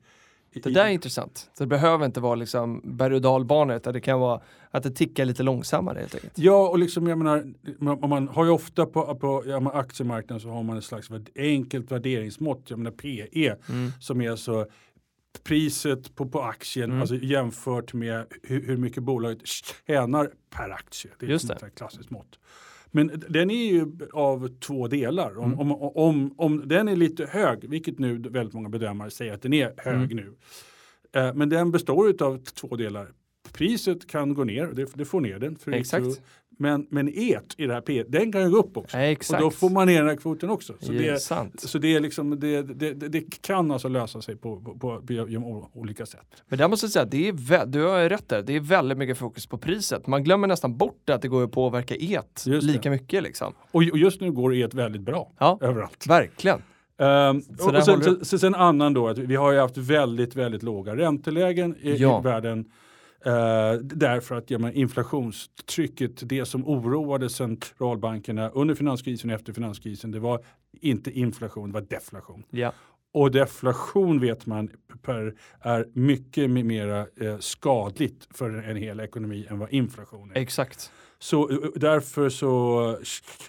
i, 0.51 0.59
det 0.59 0.69
där 0.69 0.85
är 0.85 0.89
intressant. 0.89 1.49
Så 1.53 1.63
det 1.63 1.67
behöver 1.67 2.05
inte 2.05 2.19
vara 2.19 2.35
liksom 2.35 2.81
berg 2.83 3.15
och 3.15 3.21
dalbanor 3.21 3.75
utan 3.75 3.93
det 3.93 4.01
kan 4.01 4.19
vara 4.19 4.41
att 4.71 4.83
det 4.83 4.91
tickar 4.91 5.25
lite 5.25 5.43
långsammare 5.43 5.99
helt 5.99 6.15
enkelt. 6.15 6.33
Ja, 6.37 6.69
och 6.69 6.79
liksom 6.79 7.07
jag 7.07 7.17
menar, 7.17 7.53
man, 7.79 8.09
man 8.09 8.27
har 8.27 8.45
ju 8.45 8.51
ofta 8.51 8.85
på, 8.85 9.15
på 9.15 9.43
ja, 9.45 9.71
aktiemarknaden 9.73 10.41
så 10.41 10.49
har 10.49 10.63
man 10.63 10.77
ett 10.77 10.83
slags 10.83 11.09
enkelt 11.35 11.91
värderingsmått, 11.91 12.63
jag 12.67 12.79
menar 12.79 12.91
PE, 12.91 13.55
mm. 13.69 13.91
som 13.99 14.21
är 14.21 14.35
så 14.35 14.65
priset 15.43 16.15
på, 16.15 16.25
på 16.25 16.41
aktien 16.41 16.89
mm. 16.89 17.01
alltså 17.01 17.15
jämfört 17.15 17.93
med 17.93 18.25
hur, 18.43 18.61
hur 18.61 18.77
mycket 18.77 19.03
bolaget 19.03 19.47
tjänar 19.87 20.31
per 20.49 20.69
aktie. 20.69 21.11
Det 21.19 21.25
är 21.25 21.29
Just 21.29 21.49
ett 21.49 21.75
klassiskt 21.75 22.09
mått. 22.09 22.39
Men 22.91 23.23
den 23.29 23.51
är 23.51 23.71
ju 23.71 23.91
av 24.13 24.59
två 24.59 24.87
delar. 24.87 25.37
Om, 25.37 25.53
mm. 25.53 25.59
om, 25.59 25.71
om, 25.95 26.33
om 26.37 26.67
den 26.67 26.87
är 26.87 26.95
lite 26.95 27.25
hög, 27.25 27.69
vilket 27.69 27.99
nu 27.99 28.17
väldigt 28.17 28.53
många 28.53 28.69
bedömare 28.69 29.09
säger 29.09 29.33
att 29.33 29.41
den 29.41 29.53
är 29.53 29.73
hög 29.77 30.11
mm. 30.11 30.15
nu. 30.15 30.33
Eh, 31.15 31.33
men 31.33 31.49
den 31.49 31.71
består 31.71 32.23
av 32.23 32.37
två 32.37 32.75
delar. 32.75 33.11
Priset 33.53 34.07
kan 34.07 34.33
gå 34.33 34.43
ner, 34.43 34.67
det, 34.67 34.87
det 34.93 35.05
får 35.05 35.21
ner 35.21 35.39
den. 35.39 35.55
För 35.55 35.71
Exakt. 35.71 36.21
Men, 36.59 36.87
men 36.89 37.07
et 37.07 37.53
i 37.57 37.65
det 37.65 37.73
här 37.73 37.81
P, 37.81 38.03
den 38.07 38.31
kan 38.31 38.41
ju 38.41 38.49
gå 38.49 38.57
upp 38.57 38.77
också. 38.77 38.97
exakt. 38.97 39.43
Och 39.43 39.49
då 39.49 39.51
får 39.51 39.69
man 39.69 39.87
ner 39.87 39.97
den 39.97 40.07
här 40.07 40.15
kvoten 40.15 40.49
också. 40.49 40.73
Så 40.79 40.91
det, 40.91 41.07
är, 41.07 41.17
sant. 41.17 41.59
Så 41.59 41.77
det, 41.77 41.95
är 41.95 41.99
liksom, 41.99 42.39
det, 42.39 42.61
det, 42.61 42.93
det, 42.93 43.41
kan 43.41 43.71
alltså 43.71 43.87
lösa 43.87 44.21
sig 44.21 44.35
på, 44.35 44.61
på, 44.61 44.73
på, 44.73 45.01
på 45.01 45.69
olika 45.73 46.05
sätt. 46.05 46.43
Men 46.47 46.59
där 46.59 46.67
måste 46.67 46.85
jag 46.85 46.91
säga, 46.91 47.05
det 47.05 47.27
är, 47.27 47.65
du 47.65 47.83
har 47.83 48.09
rätt 48.09 48.29
där, 48.29 48.41
det 48.41 48.55
är 48.55 48.59
väldigt 48.59 48.97
mycket 48.97 49.17
fokus 49.17 49.47
på 49.47 49.57
priset. 49.57 50.07
Man 50.07 50.23
glömmer 50.23 50.47
nästan 50.47 50.77
bort 50.77 51.09
att 51.09 51.21
det 51.21 51.27
går 51.27 51.43
att 51.43 51.51
påverka 51.51 51.95
et 51.95 52.45
lika 52.45 52.89
mycket. 52.89 53.23
Liksom. 53.23 53.53
Och, 53.71 53.83
och 53.91 53.97
just 53.97 54.21
nu 54.21 54.31
går 54.31 54.53
et 54.55 54.73
väldigt 54.73 55.01
bra 55.01 55.31
ja, 55.39 55.57
överallt. 55.61 56.07
Verkligen. 56.07 56.61
Um, 56.99 57.41
så 57.41 57.77
och 57.77 57.83
sen, 57.83 58.25
sen, 58.25 58.39
sen 58.39 58.55
annan 58.55 58.93
då, 58.93 59.07
att 59.07 59.17
vi 59.17 59.35
har 59.35 59.51
ju 59.51 59.59
haft 59.59 59.77
väldigt, 59.77 60.35
väldigt 60.35 60.63
låga 60.63 60.95
räntelägen 60.95 61.75
i, 61.81 61.95
ja. 61.95 62.19
i 62.19 62.23
världen. 62.23 62.65
Uh, 63.27 63.81
därför 63.81 64.35
att 64.35 64.51
ja, 64.51 64.71
inflationstrycket, 64.71 66.29
det 66.29 66.45
som 66.45 66.67
oroade 66.67 67.29
centralbankerna 67.29 68.49
under 68.49 68.75
finanskrisen 68.75 69.29
och 69.29 69.35
efter 69.35 69.53
finanskrisen, 69.53 70.11
det 70.11 70.19
var 70.19 70.45
inte 70.81 71.11
inflation, 71.11 71.69
det 71.69 71.73
var 71.73 71.87
deflation. 71.89 72.43
Ja. 72.49 72.73
Och 73.13 73.31
deflation 73.31 74.19
vet 74.19 74.45
man 74.45 74.69
per, 75.01 75.35
är 75.59 75.87
mycket 75.93 76.49
mera 76.49 76.99
eh, 76.99 77.37
skadligt 77.39 78.27
för 78.33 78.49
en 78.49 78.77
hel 78.77 78.99
ekonomi 78.99 79.47
än 79.49 79.59
vad 79.59 79.73
inflation 79.73 80.31
är. 80.31 80.37
Exakt. 80.41 80.91
Så 81.19 81.49
eh, 81.49 81.57
därför 81.75 82.29
så 82.29 82.99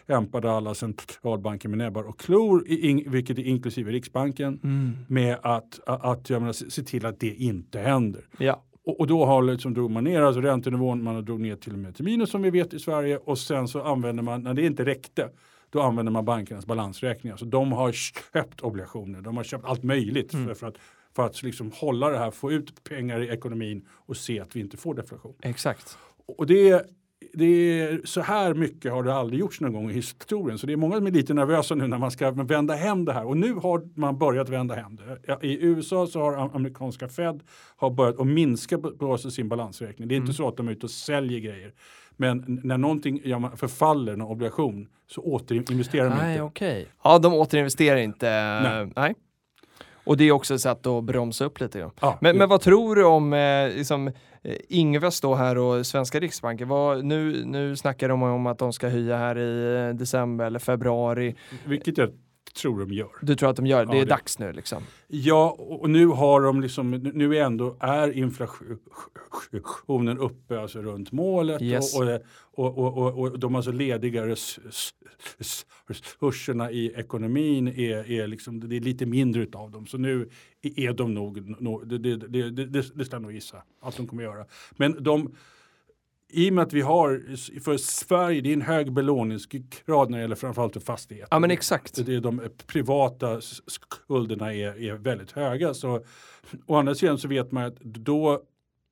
kämpade 0.06 0.50
alla 0.50 0.74
centralbanker 0.74 1.68
med 1.68 1.78
näbbar 1.78 2.02
och 2.02 2.20
klor, 2.20 2.64
vilket 3.10 3.38
är 3.38 3.42
inklusive 3.42 3.92
Riksbanken, 3.92 4.60
mm. 4.64 4.96
med 5.08 5.38
att, 5.42 5.80
att 5.86 6.30
jag 6.30 6.40
menar, 6.40 6.52
se 6.52 6.82
till 6.82 7.06
att 7.06 7.20
det 7.20 7.34
inte 7.34 7.78
händer. 7.78 8.24
Ja. 8.38 8.64
Och, 8.88 9.00
och, 9.00 9.06
då 9.06 9.24
har 9.24 9.42
liksom 9.42 9.74
drog 9.74 9.90
man 9.90 10.04
ner 10.04 10.22
alltså 10.22 10.40
räntenivån, 10.40 11.02
man 11.02 11.24
drog 11.24 11.40
ner 11.40 11.56
till 11.56 11.72
och 11.72 11.78
med 11.78 11.94
till 11.94 12.04
minus 12.04 12.30
som 12.30 12.42
vi 12.42 12.50
vet 12.50 12.74
i 12.74 12.78
Sverige 12.78 13.18
och 13.18 13.38
sen 13.38 13.68
så 13.68 13.82
använder 13.82 14.22
man, 14.22 14.42
när 14.42 14.54
det 14.54 14.66
inte 14.66 14.84
räckte, 14.84 15.30
då 15.70 15.82
använder 15.82 16.12
man 16.12 16.24
bankernas 16.24 16.66
balansräkningar. 16.66 17.36
Så 17.36 17.44
de 17.44 17.72
har 17.72 17.92
köpt 17.92 18.60
obligationer, 18.60 19.20
de 19.20 19.36
har 19.36 19.44
köpt 19.44 19.64
allt 19.64 19.82
möjligt 19.82 20.34
mm. 20.34 20.46
för, 20.46 20.54
för, 20.54 20.66
att, 20.66 20.74
för 21.16 21.26
att 21.26 21.42
liksom 21.42 21.72
hålla 21.74 22.08
det 22.08 22.18
här, 22.18 22.30
få 22.30 22.52
ut 22.52 22.84
pengar 22.84 23.20
i 23.20 23.28
ekonomin 23.28 23.86
och 23.90 24.16
se 24.16 24.40
att 24.40 24.56
vi 24.56 24.60
inte 24.60 24.76
får 24.76 24.94
deflation. 24.94 25.34
Exakt. 25.42 25.98
Och 26.26 26.46
det 26.46 26.86
det 27.32 27.80
är, 27.80 28.00
så 28.04 28.20
här 28.20 28.54
mycket 28.54 28.92
har 28.92 29.02
det 29.02 29.14
aldrig 29.14 29.40
gjorts 29.40 29.60
någon 29.60 29.72
gång 29.72 29.90
i 29.90 29.92
historien. 29.92 30.58
Så 30.58 30.66
det 30.66 30.72
är 30.72 30.76
många 30.76 30.96
som 30.96 31.06
är 31.06 31.10
lite 31.10 31.34
nervösa 31.34 31.74
nu 31.74 31.86
när 31.86 31.98
man 31.98 32.10
ska 32.10 32.30
vända 32.30 32.74
hem 32.74 33.04
det 33.04 33.12
här. 33.12 33.26
Och 33.26 33.36
nu 33.36 33.52
har 33.54 33.98
man 33.98 34.18
börjat 34.18 34.48
vända 34.48 34.74
hem 34.74 34.96
det. 34.96 35.46
I 35.46 35.64
USA 35.64 36.06
så 36.06 36.20
har 36.20 36.50
amerikanska 36.54 37.08
Fed 37.08 37.42
har 37.76 37.90
börjat 37.90 38.20
att 38.20 38.26
minska 38.26 38.78
på 38.78 39.18
sin 39.18 39.48
balansräkning. 39.48 40.08
Det 40.08 40.14
är 40.14 40.16
mm. 40.16 40.26
inte 40.26 40.36
så 40.36 40.48
att 40.48 40.56
de 40.56 40.68
är 40.68 40.72
ute 40.72 40.86
och 40.86 40.90
säljer 40.90 41.40
grejer. 41.40 41.72
Men 42.16 42.60
när 42.64 42.78
någonting 42.78 43.22
förfaller, 43.56 44.12
en 44.12 44.22
obligation, 44.22 44.88
så 45.06 45.20
återinvesterar 45.20 46.10
de 46.10 46.16
Nej, 46.16 46.32
inte. 46.32 46.42
Okay. 46.42 46.84
Ja, 47.04 47.18
de 47.18 47.34
återinvesterar 47.34 47.96
inte. 47.96 48.30
Nej. 48.62 48.92
Nej. 48.96 49.14
Och 50.08 50.16
det 50.16 50.24
är 50.24 50.32
också 50.32 50.54
ett 50.54 50.60
sätt 50.60 50.86
att 50.86 51.04
bromsa 51.04 51.44
upp 51.44 51.60
lite. 51.60 51.78
Ja. 51.78 51.90
ja 52.00 52.18
men, 52.20 52.38
men 52.38 52.48
vad 52.48 52.60
tror 52.60 52.96
du 52.96 53.04
om 53.04 53.32
eh, 53.32 53.68
liksom, 53.68 54.08
eh, 54.08 54.54
Ingves 54.68 55.20
då 55.20 55.34
här 55.34 55.58
och 55.58 55.86
svenska 55.86 56.20
Riksbanken? 56.20 56.68
Vad, 56.68 57.04
nu, 57.04 57.44
nu 57.44 57.76
snackar 57.76 58.08
de 58.08 58.22
om 58.22 58.46
att 58.46 58.58
de 58.58 58.72
ska 58.72 58.88
höja 58.88 59.16
här 59.16 59.38
i 59.38 59.86
eh, 59.88 59.94
december 59.94 60.44
eller 60.44 60.58
februari. 60.58 61.34
Vilket 61.64 61.98
jag 61.98 62.10
tror 62.54 62.80
de 62.80 62.92
gör. 62.92 63.10
Du 63.22 63.36
tror 63.36 63.50
att 63.50 63.56
de 63.56 63.66
gör 63.66 63.86
det? 63.86 63.92
Ja, 63.92 63.98
är 64.00 64.04
det. 64.04 64.10
dags 64.10 64.38
nu 64.38 64.52
liksom? 64.52 64.82
Ja, 65.06 65.56
och 65.58 65.90
nu 65.90 66.06
har 66.06 66.40
de 66.40 66.60
liksom, 66.60 66.90
nu 66.90 67.36
är 67.36 67.44
ändå 67.44 67.76
är 67.80 68.12
inflationen 68.12 70.18
uppe 70.18 70.60
alltså 70.60 70.82
runt 70.82 71.12
målet 71.12 71.62
yes. 71.62 71.98
och, 71.98 72.04
och, 72.52 72.78
och, 72.78 72.96
och, 72.96 73.18
och 73.18 73.38
de 73.38 73.54
alltså 73.54 73.72
lediga 73.72 74.26
resurserna 74.26 76.70
i 76.70 76.92
ekonomin 76.96 77.68
är, 77.68 78.10
är 78.10 78.26
liksom, 78.26 78.68
det 78.68 78.76
är 78.76 78.80
lite 78.80 79.06
mindre 79.06 79.42
utav 79.42 79.70
dem. 79.70 79.86
Så 79.86 79.98
nu 79.98 80.28
är 80.62 80.92
de 80.92 81.14
nog, 81.14 81.56
det, 81.88 81.98
det, 81.98 82.16
det, 82.16 82.50
det, 82.50 82.66
det 82.94 83.04
ska 83.04 83.14
jag 83.14 83.22
nog 83.22 83.32
gissa 83.32 83.62
att 83.82 83.96
de 83.96 84.06
kommer 84.06 84.22
göra. 84.22 84.44
Men 84.76 85.02
de 85.02 85.34
i 86.30 86.50
och 86.50 86.54
med 86.54 86.62
att 86.62 86.72
vi 86.72 86.80
har, 86.80 87.36
för 87.60 87.76
Sverige, 87.76 88.40
det 88.40 88.48
är 88.48 88.52
en 88.52 88.62
hög 88.62 88.92
belåningsgrad 88.92 90.10
när 90.10 90.18
det 90.18 90.22
gäller 90.22 90.36
framförallt 90.36 90.84
fastigheter. 90.84 91.28
Ja 91.30 91.38
men 91.38 91.50
exakt. 91.50 92.06
Det 92.06 92.14
är 92.14 92.20
de 92.20 92.42
privata 92.66 93.40
skulderna 93.66 94.54
är, 94.54 94.82
är 94.82 94.94
väldigt 94.94 95.32
höga. 95.32 95.74
Så, 95.74 96.04
å 96.66 96.76
andra 96.76 96.94
sidan 96.94 97.18
så 97.18 97.28
vet 97.28 97.52
man 97.52 97.64
att 97.64 97.80
då 97.80 98.42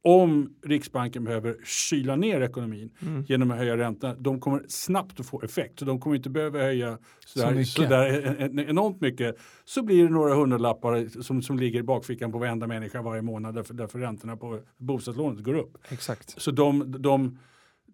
om 0.06 0.54
Riksbanken 0.62 1.24
behöver 1.24 1.56
kyla 1.64 2.16
ner 2.16 2.40
ekonomin 2.40 2.90
mm. 3.02 3.24
genom 3.28 3.50
att 3.50 3.56
höja 3.56 3.76
räntan, 3.76 4.16
de 4.18 4.40
kommer 4.40 4.64
snabbt 4.68 5.20
att 5.20 5.26
få 5.26 5.42
effekt. 5.42 5.78
Så 5.78 5.84
de 5.84 6.00
kommer 6.00 6.16
inte 6.16 6.30
behöva 6.30 6.58
höja 6.58 6.98
sådär, 7.26 7.64
så 7.64 7.82
sådär 7.82 8.68
enormt 8.68 9.00
mycket. 9.00 9.36
Så 9.64 9.82
blir 9.82 10.04
det 10.04 10.10
några 10.10 10.34
hundralappar 10.34 11.22
som, 11.22 11.42
som 11.42 11.58
ligger 11.58 11.80
i 11.80 11.82
bakfickan 11.82 12.32
på 12.32 12.38
varenda 12.38 12.66
människa 12.66 13.02
varje 13.02 13.22
månad 13.22 13.54
därför, 13.54 13.74
därför 13.74 13.98
räntorna 13.98 14.36
på 14.36 14.60
bostadslånet 14.76 15.44
går 15.44 15.54
upp. 15.54 15.78
Exakt. 15.88 16.40
Så 16.42 16.50
de, 16.50 17.02
de, 17.02 17.38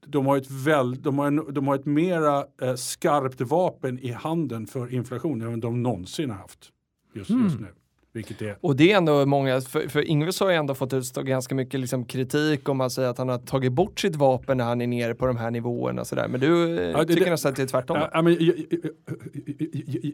de, 0.06 0.26
har, 0.26 0.36
ett 0.36 0.50
väl, 0.50 1.02
de, 1.02 1.18
har, 1.18 1.26
en, 1.26 1.54
de 1.54 1.68
har 1.68 1.74
ett 1.74 1.86
mera 1.86 2.44
eh, 2.62 2.74
skarpt 2.74 3.40
vapen 3.40 3.98
i 3.98 4.10
handen 4.10 4.66
för 4.66 4.94
inflation 4.94 5.42
än 5.42 5.60
de 5.60 5.82
någonsin 5.82 6.30
har 6.30 6.36
haft 6.36 6.72
just, 7.14 7.30
mm. 7.30 7.44
just 7.44 7.60
nu. 7.60 7.68
Vilket 8.14 8.42
är... 8.42 8.56
Och 8.60 8.76
det 8.76 8.92
är 8.92 8.96
ändå 8.96 9.26
många, 9.26 9.60
för, 9.60 9.88
för 9.88 10.02
Ingves 10.02 10.40
har 10.40 10.50
ju 10.50 10.56
ändå 10.56 10.74
fått 10.74 10.92
utstå 10.92 11.22
ganska 11.22 11.54
mycket 11.54 11.80
liksom 11.80 12.04
kritik 12.04 12.68
om 12.68 12.76
man 12.76 12.90
säger 12.90 13.08
att 13.08 13.18
han 13.18 13.28
har 13.28 13.38
tagit 13.38 13.72
bort 13.72 14.00
sitt 14.00 14.16
vapen 14.16 14.56
när 14.56 14.64
han 14.64 14.80
är 14.80 14.86
nere 14.86 15.14
på 15.14 15.26
de 15.26 15.36
här 15.36 15.50
nivåerna. 15.50 16.04
Sådär. 16.04 16.28
Men 16.28 16.40
du 16.40 16.70
ja, 16.94 17.04
det, 17.04 17.14
tycker 17.14 17.30
nästan 17.30 17.50
att 17.50 17.56
det 17.56 17.62
är 17.62 17.66
tvärtom? 17.66 17.98
Ja, 18.12 18.22
men, 18.22 18.36
jag, 18.40 18.54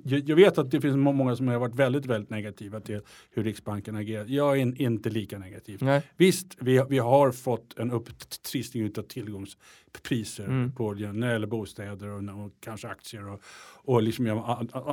jag, 0.04 0.28
jag, 0.28 0.36
vet 0.36 0.58
att 0.58 0.70
det 0.70 0.80
finns 0.80 0.96
många 0.96 1.36
som 1.36 1.48
har 1.48 1.58
varit 1.58 1.74
väldigt, 1.74 2.06
väldigt 2.06 2.30
negativa 2.30 2.80
till 2.80 3.00
hur 3.30 3.44
Riksbanken 3.44 3.96
agerar. 3.96 4.24
Jag 4.28 4.58
är 4.60 4.82
inte 4.82 5.10
lika 5.10 5.38
negativ. 5.38 5.78
Nej. 5.82 6.02
Visst, 6.16 6.56
vi, 6.60 6.84
vi 6.88 6.98
har 6.98 7.32
fått 7.32 7.78
en 7.78 7.90
upptrissning 7.90 8.92
av 8.98 9.02
tillgångspriser 10.02 10.44
mm. 10.44 10.72
på 10.72 10.92
när 10.92 11.26
det 11.26 11.32
gäller 11.32 11.46
bostäder 11.46 12.08
och, 12.08 12.44
och 12.44 12.52
kanske 12.60 12.88
aktier 12.88 13.28
och, 13.28 13.40
och 13.84 14.02
liksom 14.02 14.26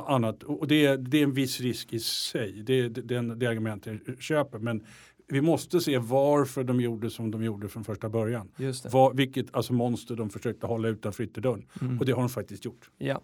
annat. 0.06 0.42
Och 0.42 0.68
det, 0.68 0.96
det 0.96 1.18
är 1.18 1.22
en 1.22 1.32
viss 1.32 1.60
risk 1.60 1.92
i 1.92 2.00
sig. 2.00 2.62
Det, 2.62 2.88
det, 2.88 3.02
det, 3.02 3.34
det 3.34 3.46
argumentet 3.46 4.00
jag 4.06 4.22
köper. 4.22 4.58
Men 4.58 4.84
vi 5.28 5.40
måste 5.40 5.80
se 5.80 5.98
varför 5.98 6.64
de 6.64 6.80
gjorde 6.80 7.10
som 7.10 7.30
de 7.30 7.44
gjorde 7.44 7.68
från 7.68 7.84
första 7.84 8.08
början. 8.08 8.48
Var, 8.92 9.14
vilket 9.14 9.54
alltså 9.54 9.72
monster 9.72 10.16
de 10.16 10.30
försökte 10.30 10.66
hålla 10.66 10.88
utanför 10.88 11.24
ytterdörren. 11.24 11.66
Mm. 11.80 11.98
Och 11.98 12.06
det 12.06 12.12
har 12.12 12.20
de 12.20 12.28
faktiskt 12.28 12.64
gjort. 12.64 12.90
Ja. 12.98 13.20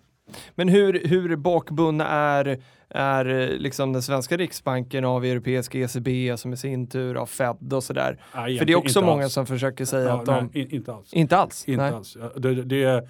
Men 0.55 0.69
hur, 0.69 1.09
hur 1.09 1.37
bakbundna 1.37 2.09
är, 2.09 2.63
är 2.89 3.25
liksom 3.59 3.93
den 3.93 4.03
svenska 4.03 4.37
riksbanken 4.37 5.05
av 5.05 5.25
europeiska 5.25 5.79
ECB 5.79 6.37
som 6.37 6.53
i 6.53 6.57
sin 6.57 6.87
tur 6.87 7.15
av 7.15 7.27
Fed 7.27 7.73
och 7.73 7.85
sådär? 7.85 8.21
För 8.33 8.65
det 8.65 8.73
är 8.73 8.77
också 8.77 9.03
många 9.03 9.25
alls. 9.25 9.33
som 9.33 9.47
försöker 9.47 9.85
säga 9.85 10.09
ja, 10.09 10.21
att 10.21 10.27
de... 10.27 10.51
Nej, 10.55 10.75
inte 10.75 10.93
alls. 10.95 11.13
Inte 11.13 11.37
alls? 11.37 11.69
Inte 11.69 11.83
nej. 11.83 11.93
alls. 11.93 12.17
Det, 12.37 12.55
det, 12.55 13.09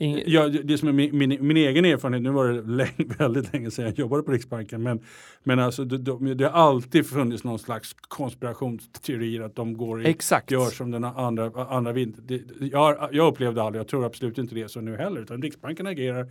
Ingen... 0.00 0.22
Ja, 0.26 0.48
det 0.48 0.78
som 0.78 0.88
är 0.88 0.92
min, 0.92 1.18
min, 1.18 1.46
min, 1.46 1.56
egen 1.56 1.84
erfarenhet, 1.84 2.22
nu 2.22 2.30
var 2.30 2.48
det 2.48 2.62
länge, 2.62 3.14
väldigt 3.18 3.52
länge 3.52 3.70
sedan 3.70 3.84
jag 3.84 3.98
jobbade 3.98 4.22
på 4.22 4.32
Riksbanken, 4.32 4.82
men, 4.82 5.00
men 5.42 5.58
alltså, 5.58 5.84
det, 5.84 6.34
det, 6.34 6.44
har 6.44 6.68
alltid 6.68 7.06
funnits 7.06 7.44
någon 7.44 7.58
slags 7.58 7.96
konspirationsteorier 8.08 9.40
att 9.40 9.54
de 9.54 9.76
går 9.76 10.02
i, 10.02 10.06
Exakt. 10.06 10.50
gör 10.50 10.66
som 10.66 10.90
den 10.90 11.04
andra, 11.04 11.64
andra 11.64 11.92
vind. 11.92 12.44
Jag, 12.72 13.08
jag 13.12 13.32
upplevde 13.32 13.62
aldrig, 13.62 13.80
jag 13.80 13.88
tror 13.88 14.04
absolut 14.04 14.38
inte 14.38 14.54
det 14.54 14.68
så 14.68 14.80
nu 14.80 14.96
heller, 14.96 15.20
utan 15.20 15.42
Riksbanken 15.42 15.86
agerar 15.86 16.26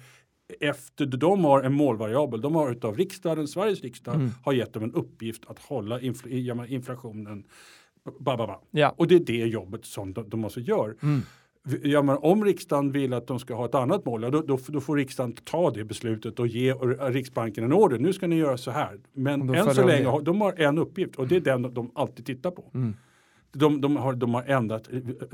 efter 0.59 1.05
de 1.05 1.45
har 1.45 1.63
en 1.63 1.73
målvariabel, 1.73 2.41
de 2.41 2.55
har 2.55 2.71
utav 2.71 2.97
riksdagen, 2.97 3.47
Sveriges 3.47 3.81
riksdag, 3.81 4.15
mm. 4.15 4.31
har 4.43 4.53
gett 4.53 4.73
dem 4.73 4.83
en 4.83 4.93
uppgift 4.93 5.43
att 5.47 5.59
hålla 5.59 6.01
infl 6.01 6.27
inflationen, 6.67 7.43
ba, 8.19 8.37
ba, 8.37 8.47
ba. 8.47 8.61
Ja. 8.71 8.95
och 8.97 9.07
det 9.07 9.15
är 9.15 9.19
det 9.19 9.47
jobbet 9.47 9.85
som 9.85 10.13
de, 10.13 10.29
de 10.29 10.43
alltså 10.43 10.59
gör. 10.59 10.95
Mm 11.01 11.21
ja, 11.83 12.01
men 12.01 12.17
om 12.17 12.45
riksdagen 12.45 12.91
vill 12.91 13.13
att 13.13 13.27
de 13.27 13.39
ska 13.39 13.53
ha 13.53 13.65
ett 13.65 13.75
annat 13.75 14.05
mål, 14.05 14.23
ja, 14.23 14.29
då, 14.29 14.41
då, 14.41 14.59
då, 14.67 14.81
får 14.81 14.95
riksdagen 14.95 15.33
ta 15.33 15.71
det 15.71 15.83
beslutet 15.83 16.39
och 16.39 16.47
ge 16.47 16.73
Riksbanken 16.73 17.63
en 17.63 17.73
order. 17.73 17.97
Nu 17.97 18.13
ska 18.13 18.27
ni 18.27 18.35
göra 18.35 18.57
så 18.57 18.71
här. 18.71 18.99
Men 19.13 19.55
än 19.55 19.75
så 19.75 19.87
länge 19.87 20.05
har 20.05 20.21
de 20.21 20.41
har 20.41 20.53
en 20.53 20.77
uppgift 20.77 21.15
och 21.15 21.27
det 21.27 21.35
är 21.35 21.41
den 21.41 21.73
de 21.73 21.91
alltid 21.95 22.25
tittar 22.25 22.51
på. 22.51 22.71
Mm. 22.73 22.93
De, 23.51 23.81
de, 23.81 23.95
har, 23.95 24.13
de 24.13 24.33
har 24.33 24.43
ändrat 24.43 24.89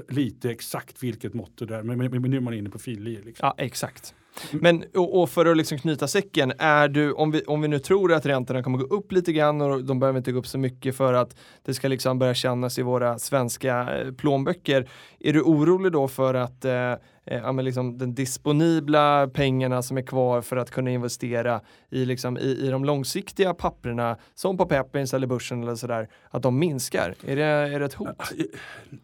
lite 0.09 0.51
exakt 0.51 1.03
vilket 1.03 1.33
mått 1.33 1.57
det 1.57 1.75
är, 1.75 1.83
men, 1.83 1.97
men, 1.97 2.21
men 2.21 2.31
nu 2.31 2.37
är 2.37 2.41
man 2.41 2.53
inne 2.53 2.69
på 2.69 2.79
fili. 2.79 3.21
Liksom. 3.25 3.47
Ja, 3.47 3.55
exakt. 3.57 4.15
Men 4.51 4.83
och, 4.93 5.21
och, 5.21 5.29
för 5.29 5.45
att 5.45 5.57
liksom 5.57 5.77
knyta 5.77 6.07
säcken, 6.07 6.53
är 6.57 6.87
du, 6.87 7.11
om, 7.11 7.31
vi, 7.31 7.43
om 7.43 7.61
vi 7.61 7.67
nu 7.67 7.79
tror 7.79 8.13
att 8.13 8.25
räntorna 8.25 8.63
kommer 8.63 8.77
gå 8.77 8.95
upp 8.95 9.11
lite 9.11 9.33
grann 9.33 9.61
och 9.61 9.83
de 9.83 9.99
behöver 9.99 10.17
inte 10.17 10.31
gå 10.31 10.39
upp 10.39 10.47
så 10.47 10.57
mycket 10.57 10.95
för 10.95 11.13
att 11.13 11.35
det 11.65 11.73
ska 11.73 11.87
liksom 11.87 12.19
börja 12.19 12.33
kännas 12.33 12.79
i 12.79 12.81
våra 12.81 13.19
svenska 13.19 13.97
eh, 13.97 14.11
plånböcker. 14.11 14.89
Är 15.19 15.33
du 15.33 15.41
orolig 15.41 15.91
då 15.91 16.07
för 16.07 16.33
att 16.33 16.65
eh, 16.65 16.73
eh, 16.73 16.97
ja, 17.25 17.51
men 17.51 17.65
liksom 17.65 17.97
den 17.97 18.15
disponibla 18.15 19.27
pengarna 19.33 19.81
som 19.81 19.97
är 19.97 20.01
kvar 20.01 20.41
för 20.41 20.57
att 20.57 20.71
kunna 20.71 20.91
investera 20.91 21.61
i, 21.89 22.05
liksom, 22.05 22.37
i, 22.37 22.67
i 22.67 22.69
de 22.69 22.85
långsiktiga 22.85 23.53
papperna 23.53 24.17
som 24.35 24.57
på 24.57 24.65
Peppins 24.65 25.13
eller 25.13 25.27
börsen 25.27 25.63
eller 25.63 25.75
sådär, 25.75 26.09
att 26.29 26.43
de 26.43 26.59
minskar? 26.59 27.15
Är 27.25 27.35
det, 27.35 27.43
är 27.43 27.79
det 27.79 27.85
ett 27.85 27.93
hot? 27.93 28.33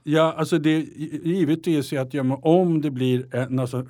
Ja, 0.03 0.34
alltså 0.38 0.57
det 0.57 0.80
givetvis 1.23 1.93
är 1.93 1.99
att 1.99 2.13
ja, 2.13 2.39
om 2.41 2.82
det 2.82 2.91
blir 2.91 3.36
en, 3.36 3.59
alltså, 3.59 3.86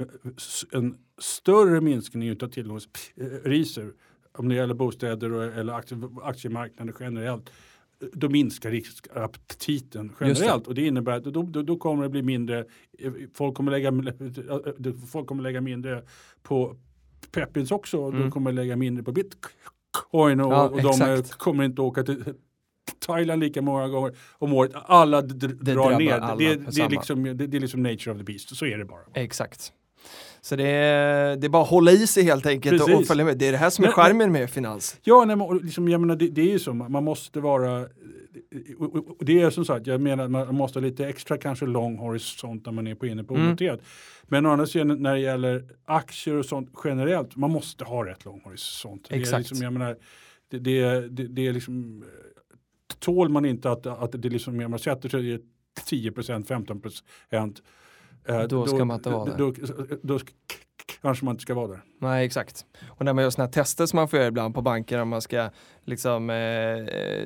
en 0.71 0.97
större 1.17 1.81
minskning 1.81 2.31
av 2.31 2.47
tillgångspriser, 2.47 3.91
om 4.33 4.49
det 4.49 4.55
gäller 4.55 4.73
bostäder 4.73 5.29
eller 5.29 5.73
aktiemarknaden 6.23 6.93
generellt, 6.99 7.49
då 8.13 8.29
minskar 8.29 8.71
riskaptiten 8.71 10.11
generellt 10.19 10.63
det. 10.63 10.69
och 10.69 10.75
det 10.75 10.87
innebär 10.87 11.11
att 11.11 11.23
då, 11.23 11.43
då, 11.43 11.61
då, 11.61 11.77
kommer 11.77 12.03
det 12.03 12.09
bli 12.09 12.21
mindre, 12.21 12.65
folk 13.33 13.55
kommer 13.55 13.71
lägga, 13.71 13.91
folk 15.11 15.27
kommer 15.27 15.43
lägga 15.43 15.61
mindre 15.61 16.03
på 16.43 16.75
Peppins 17.31 17.71
också 17.71 17.97
och 17.97 18.09
mm. 18.09 18.21
de 18.21 18.31
kommer 18.31 18.51
lägga 18.51 18.75
mindre 18.75 19.03
på 19.03 19.11
bitcoin 19.11 20.41
och, 20.41 20.53
ja, 20.53 20.69
och 20.69 20.81
de 20.81 21.23
kommer 21.23 21.63
inte 21.63 21.81
åka 21.81 22.03
till 22.03 22.23
Thailand 22.99 23.39
lika 23.39 23.61
många 23.61 23.87
gånger 23.87 24.15
om 24.31 24.53
året. 24.53 24.71
Alla 24.75 25.21
drar 25.21 25.99
ner. 25.99 26.13
Alla 26.13 26.35
det, 26.35 26.55
det, 26.55 26.81
är 26.81 26.89
liksom, 26.89 27.23
det, 27.23 27.33
det 27.33 27.57
är 27.57 27.61
liksom 27.61 27.83
nature 27.83 28.11
of 28.11 28.17
the 28.17 28.23
beast, 28.23 28.55
så 28.55 28.65
är 28.65 28.77
det 28.77 28.85
bara. 28.85 29.01
Exakt. 29.13 29.73
Så 30.41 30.55
det 30.55 30.67
är, 30.67 31.35
det 31.35 31.47
är 31.47 31.49
bara 31.49 31.63
att 31.63 31.69
hålla 31.69 31.91
i 31.91 32.07
sig 32.07 32.23
helt 32.23 32.45
enkelt 32.45 32.81
och, 32.81 32.87
och 32.87 32.93
Precis. 32.93 33.07
följa 33.07 33.25
med. 33.25 33.37
Det 33.37 33.47
är 33.47 33.51
det 33.51 33.57
här 33.57 33.69
som 33.69 33.83
är 33.83 33.87
Men- 33.87 33.93
charmen 33.95 34.31
med 34.31 34.49
finans. 34.49 34.97
Ja, 35.03 35.25
nej, 35.25 35.35
men, 35.35 35.57
liksom, 35.57 35.87
jag 35.89 36.01
menar, 36.01 36.15
det, 36.15 36.27
det 36.27 36.41
är 36.41 36.51
ju 36.51 36.59
så, 36.59 36.73
man 36.73 37.03
måste 37.03 37.39
vara 37.39 37.87
och- 38.79 38.95
och- 38.95 39.25
det 39.25 39.41
är 39.41 39.49
som 39.49 39.65
sagt, 39.65 39.87
jag 39.87 40.01
menar 40.01 40.23
att 40.23 40.31
man 40.31 40.55
måste 40.55 40.79
ha 40.79 40.85
lite 40.85 41.07
extra 41.07 41.37
kanske 41.37 41.65
lång 41.65 41.97
horisont 41.97 42.65
när 42.65 42.73
man 42.73 42.87
är 42.87 42.95
på 42.95 43.07
inne 43.07 43.23
på 43.23 43.33
Mm. 43.35 43.47
onoterat. 43.47 43.79
Men 44.23 44.45
å 44.45 44.49
andra 44.49 44.65
sidan 44.65 45.01
när 45.01 45.13
det 45.13 45.19
gäller 45.19 45.65
aktier 45.85 46.35
och 46.35 46.45
sånt 46.45 46.69
generellt, 46.83 47.35
man 47.35 47.51
måste 47.51 47.83
ha 47.83 48.05
rätt 48.05 48.25
lång 48.25 48.41
horisont. 48.43 49.05
Det 49.09 49.15
är 49.15 49.19
Exakt. 49.19 49.37
liksom, 49.39 49.57
jag 49.63 49.73
menar, 49.73 49.95
det, 50.51 50.59
det, 50.59 51.09
det, 51.09 51.27
det 51.27 51.47
är 51.47 51.53
liksom, 51.53 52.03
eh, 52.03 52.95
tål 52.99 53.29
man 53.29 53.45
inte 53.45 53.71
att, 53.71 53.85
att 53.87 54.21
det 54.21 54.29
liksom, 54.29 54.57
man 54.57 54.79
sätter 54.79 55.09
sig 55.09 55.33
i 55.33 55.39
10 55.85 56.11
15 56.47 56.81
eh, 57.29 57.43
Då 58.49 58.65
ska 58.67 58.85
man 58.85 58.97
inte 58.97 59.09
vara 59.09 59.25
där. 59.25 59.37
Då, 59.37 59.53
då, 60.01 60.17
sk- 60.17 60.31
kanske 61.01 61.25
man 61.25 61.33
inte 61.33 61.41
ska 61.41 61.53
vara 61.53 61.67
där. 61.67 61.81
Nej, 61.99 62.25
exakt. 62.25 62.65
Och 62.89 63.05
när 63.05 63.13
man 63.13 63.23
gör 63.23 63.29
sådana 63.31 63.45
här 63.47 63.51
tester 63.53 63.85
som 63.85 63.97
man 63.97 64.07
får 64.07 64.19
göra 64.19 64.27
ibland 64.27 64.53
på 64.55 64.61
banker 64.61 64.99
om 65.01 65.09
man 65.09 65.21
ska 65.21 65.49
liksom 65.85 66.29
eh, 66.29 66.35
eh, 66.37 67.25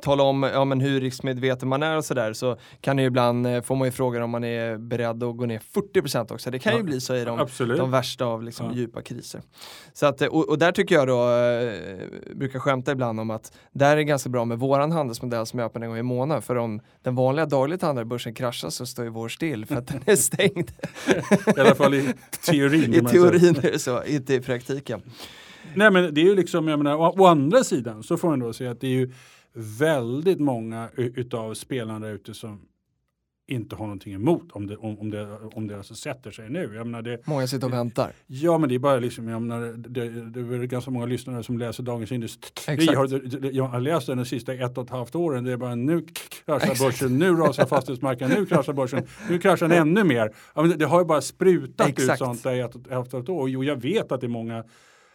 tala 0.00 0.22
om 0.22 0.42
ja, 0.42 0.64
men 0.64 0.80
hur 0.80 1.00
riskmedveten 1.00 1.68
man 1.68 1.82
är 1.82 1.96
och 1.96 2.04
sådär 2.04 2.32
så 2.32 2.56
kan 2.80 2.96
det 2.96 3.02
ju 3.02 3.06
ibland, 3.08 3.46
eh, 3.46 3.62
får 3.62 3.76
man 3.76 3.88
ju 3.88 3.92
fråga 3.92 4.24
om 4.24 4.30
man 4.30 4.44
är 4.44 4.76
beredd 4.78 5.22
att 5.22 5.36
gå 5.36 5.46
ner 5.46 5.58
40% 5.94 6.32
också. 6.32 6.50
Det 6.50 6.58
kan 6.58 6.72
ju 6.72 6.78
Ja, 6.78 6.84
bli 6.84 7.00
så 7.00 7.14
i 7.16 7.24
de, 7.24 7.46
de 7.58 7.90
värsta 7.90 8.24
av 8.24 8.42
liksom 8.42 8.66
Ja. 8.66 8.72
djupa 8.76 9.02
kriser. 9.02 9.42
Så 9.92 10.06
att, 10.06 10.20
och, 10.22 10.48
och 10.48 10.58
där 10.58 10.72
tycker 10.72 10.94
jag 10.94 11.06
då, 11.08 11.30
eh, 11.30 12.36
brukar 12.36 12.58
skämta 12.58 12.92
ibland 12.92 13.20
om 13.20 13.30
att 13.30 13.52
där 13.72 13.92
är 13.92 13.96
det 13.96 14.04
ganska 14.04 14.28
bra 14.30 14.44
med 14.44 14.58
våran 14.58 14.92
handelsmodell 14.92 15.46
som 15.46 15.58
jag 15.58 15.66
öppnar 15.66 15.82
en 15.82 15.88
gång 15.88 15.98
i 15.98 16.02
månaden. 16.02 16.42
För 16.42 16.56
om 16.56 16.80
den 17.02 17.14
vanliga 17.14 17.46
dagligt 17.46 17.82
handlade 17.82 18.06
börsen 18.06 18.34
kraschar 18.34 18.70
så 18.70 18.86
står 18.86 19.04
ju 19.04 19.10
vår 19.10 19.28
still 19.28 19.66
för 19.66 19.74
att 19.76 19.86
den 19.86 20.00
är 20.06 20.16
stängd. 20.16 20.70
I 21.56 21.60
alla 21.60 21.74
fall 21.74 21.94
i 21.94 22.12
teorin. 22.46 22.94
I 22.94 23.00
teorin 23.00 23.56
är 23.56 23.72
det 23.72 23.78
så, 23.78 24.03
inte 24.06 24.34
i 24.34 24.40
praktiken. 24.40 25.02
Nej 25.74 25.90
men 25.90 26.14
det 26.14 26.20
är 26.20 26.24
ju 26.24 26.34
liksom, 26.34 26.68
jag 26.68 26.78
menar, 26.78 26.96
å, 26.96 27.14
å 27.18 27.26
andra 27.26 27.64
sidan 27.64 28.02
så 28.02 28.16
får 28.16 28.28
man 28.28 28.38
då 28.38 28.52
säga 28.52 28.70
att 28.70 28.80
det 28.80 28.86
är 28.86 28.90
ju 28.90 29.12
väldigt 29.78 30.40
många 30.40 30.88
utav 30.96 31.54
spelarna 31.54 32.06
där 32.06 32.14
ute 32.14 32.34
som 32.34 32.60
inte 33.46 33.76
har 33.76 33.84
någonting 33.84 34.14
emot 34.14 34.52
om 34.52 34.66
det, 34.66 34.76
om, 34.76 34.98
om 34.98 35.10
det, 35.10 35.38
om 35.54 35.66
det 35.66 35.76
alltså 35.76 35.94
sätter 35.94 36.30
sig 36.30 36.50
nu. 36.50 36.74
Jag 36.74 36.86
menar 36.86 37.02
det, 37.02 37.26
Många 37.26 37.46
sitter 37.46 37.66
och 37.66 37.72
väntar. 37.72 38.12
ja 38.26 38.58
men 38.58 38.68
det 38.68 38.74
är 38.74 38.78
bara 38.78 38.98
liksom, 38.98 39.28
jag 39.28 39.42
menar, 39.42 39.72
det, 39.76 40.08
det 40.08 40.40
är 40.40 40.66
ganska 40.66 40.90
många 40.90 41.06
lyssnare 41.06 41.42
som 41.42 41.58
läser 41.58 41.82
Dagens 41.82 42.12
Industri. 42.12 42.94
Har, 42.94 43.20
jag 43.52 43.64
har 43.64 43.80
läst 43.80 44.06
den 44.06 44.18
de 44.18 44.24
sista 44.24 44.54
ett 44.54 44.78
och 44.78 44.84
ett 44.84 44.90
halvt 44.90 45.14
åren. 45.14 45.44
Det 45.44 45.52
är 45.52 45.56
bara 45.56 45.74
nu 45.74 46.06
kraschar 46.44 46.56
Exakt. 46.56 46.80
börsen, 46.80 47.18
nu 47.18 47.34
rasar 47.34 47.66
fastighetsmarknaden, 47.66 48.38
nu 48.40 48.46
kraschar 48.46 48.72
börsen, 48.72 49.06
nu 49.30 49.38
kraschar 49.38 49.68
den 49.68 49.78
ännu 49.78 50.04
mer. 50.04 50.34
Ja, 50.54 50.62
det 50.62 50.84
har 50.84 51.00
ju 51.00 51.04
bara 51.04 51.20
sprutat 51.20 51.88
Exakt. 51.88 52.12
ut 52.12 52.18
sånt 52.26 52.42
där 52.42 52.54
i 52.54 52.60
ett 52.60 52.74
och 52.74 52.80
ett 52.86 52.92
halvt 52.92 53.28
år. 53.28 53.40
Och 53.40 53.48
jo, 53.48 53.64
jag 53.64 53.76
vet 53.76 54.12
att 54.12 54.20
det 54.20 54.26
är 54.26 54.28
många 54.28 54.64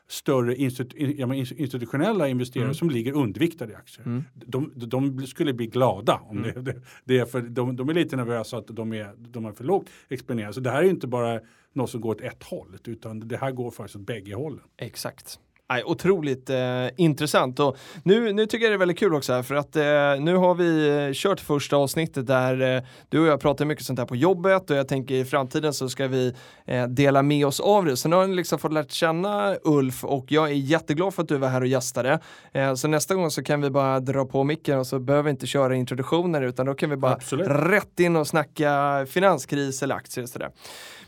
större 0.10 0.55
institutionella 0.55 2.28
investerare 2.28 2.66
Mm. 2.66 2.76
som 2.76 2.89
ligger 2.89 3.14
underviktade 3.14 3.72
i 3.74 3.76
aktier. 3.76 4.05
Mm. 4.05 4.24
De, 4.34 4.72
de 4.76 5.28
skulle 5.28 5.53
bli 5.53 5.68
glada 5.68 6.16
om 6.16 6.38
Mm. 6.38 6.64
det, 6.64 6.82
det, 7.05 7.18
är 7.20 7.26
för 7.26 7.41
de, 7.41 7.76
de 7.76 7.89
är 7.89 7.93
lite 7.93 8.16
nervösa 8.16 8.57
att 8.57 8.68
de 8.68 8.93
är, 8.93 9.14
de 9.18 9.45
är 9.45 9.51
för 9.51 9.64
lågt 9.64 9.89
exponerade. 10.10 10.53
Så 10.53 10.60
det 10.60 10.70
här 10.72 10.84
är 10.84 10.89
inte 10.89 11.07
bara 11.07 11.39
något 11.74 11.89
som 11.89 12.01
går 12.01 12.12
åt 12.12 12.22
ett 12.22 12.43
håll 12.43 12.78
utan 12.88 13.20
det 13.20 13.38
här 13.38 13.51
går 13.51 13.72
faktiskt 13.72 13.95
åt 13.95 14.05
bägge 14.05 14.36
hållen. 14.36 14.64
Exakt. 14.78 15.39
Nej, 15.72 15.84
otroligt 15.86 16.49
eh, 16.49 16.88
intressant 16.97 17.59
och 17.59 17.78
nu, 18.03 18.34
nu 18.34 18.45
tycker 18.45 18.65
jag 18.65 18.72
det 18.72 18.76
är 18.76 18.80
väldigt 18.80 18.99
kul 18.99 19.13
också 19.13 19.34
här 19.34 19.43
för 19.43 19.55
att 19.55 19.76
eh, 19.76 19.84
nu 20.20 20.36
har 20.36 20.55
vi 20.55 20.89
eh, 20.89 21.13
kört 21.13 21.39
första 21.39 21.76
avsnittet 21.78 22.28
där 22.28 22.76
eh, 22.76 22.84
du 23.09 23.20
och 23.20 23.28
jag 23.28 23.39
pratar 23.39 23.65
mycket 23.65 23.86
sånt 23.86 23.99
här 23.99 24.05
på 24.05 24.15
jobbet 24.15 24.70
och 24.70 24.76
jag 24.76 24.88
tänker 24.88 25.15
i 25.15 25.26
framtiden 25.26 25.74
så 25.74 25.89
ska 25.89 26.07
vi 26.07 26.34
eh, 26.65 26.84
dela 26.84 27.22
med 27.22 27.45
oss 27.45 27.59
av 27.59 27.86
det. 27.86 27.97
Så 27.97 28.09
nu 28.09 28.15
har 28.15 28.28
ni 28.28 28.36
liksom 28.36 28.59
fått 28.59 28.74
lärt 28.74 28.91
känna 28.91 29.55
Ulf 29.63 30.03
och 30.03 30.26
jag 30.32 30.49
är 30.49 30.53
jätteglad 30.53 31.13
för 31.13 31.24
att 31.24 31.30
du 31.30 31.38
var 31.38 31.47
här 31.47 31.61
och 31.61 31.67
gästade. 31.67 32.20
Eh, 32.51 32.74
så 32.74 32.88
nästa 32.88 33.15
gång 33.15 33.32
så 33.32 33.43
kan 33.43 33.61
vi 33.61 33.70
bara 33.70 33.99
dra 33.99 34.26
på 34.26 34.43
micken 34.43 34.80
och 34.80 34.88
så 34.88 34.99
behöver 34.99 35.24
vi 35.24 35.30
inte 35.30 35.47
köra 35.47 35.76
introduktioner 35.76 36.41
utan 36.41 36.65
då 36.65 36.74
kan 36.74 36.89
vi 36.89 36.95
bara 36.95 37.13
Absolut. 37.13 37.47
rätt 37.49 37.99
in 37.99 38.15
och 38.15 38.28
snacka 38.28 39.05
finanskris 39.09 39.84
eller 39.84 39.95
aktier 39.95 40.24
och 40.24 40.30
sådär. 40.30 40.49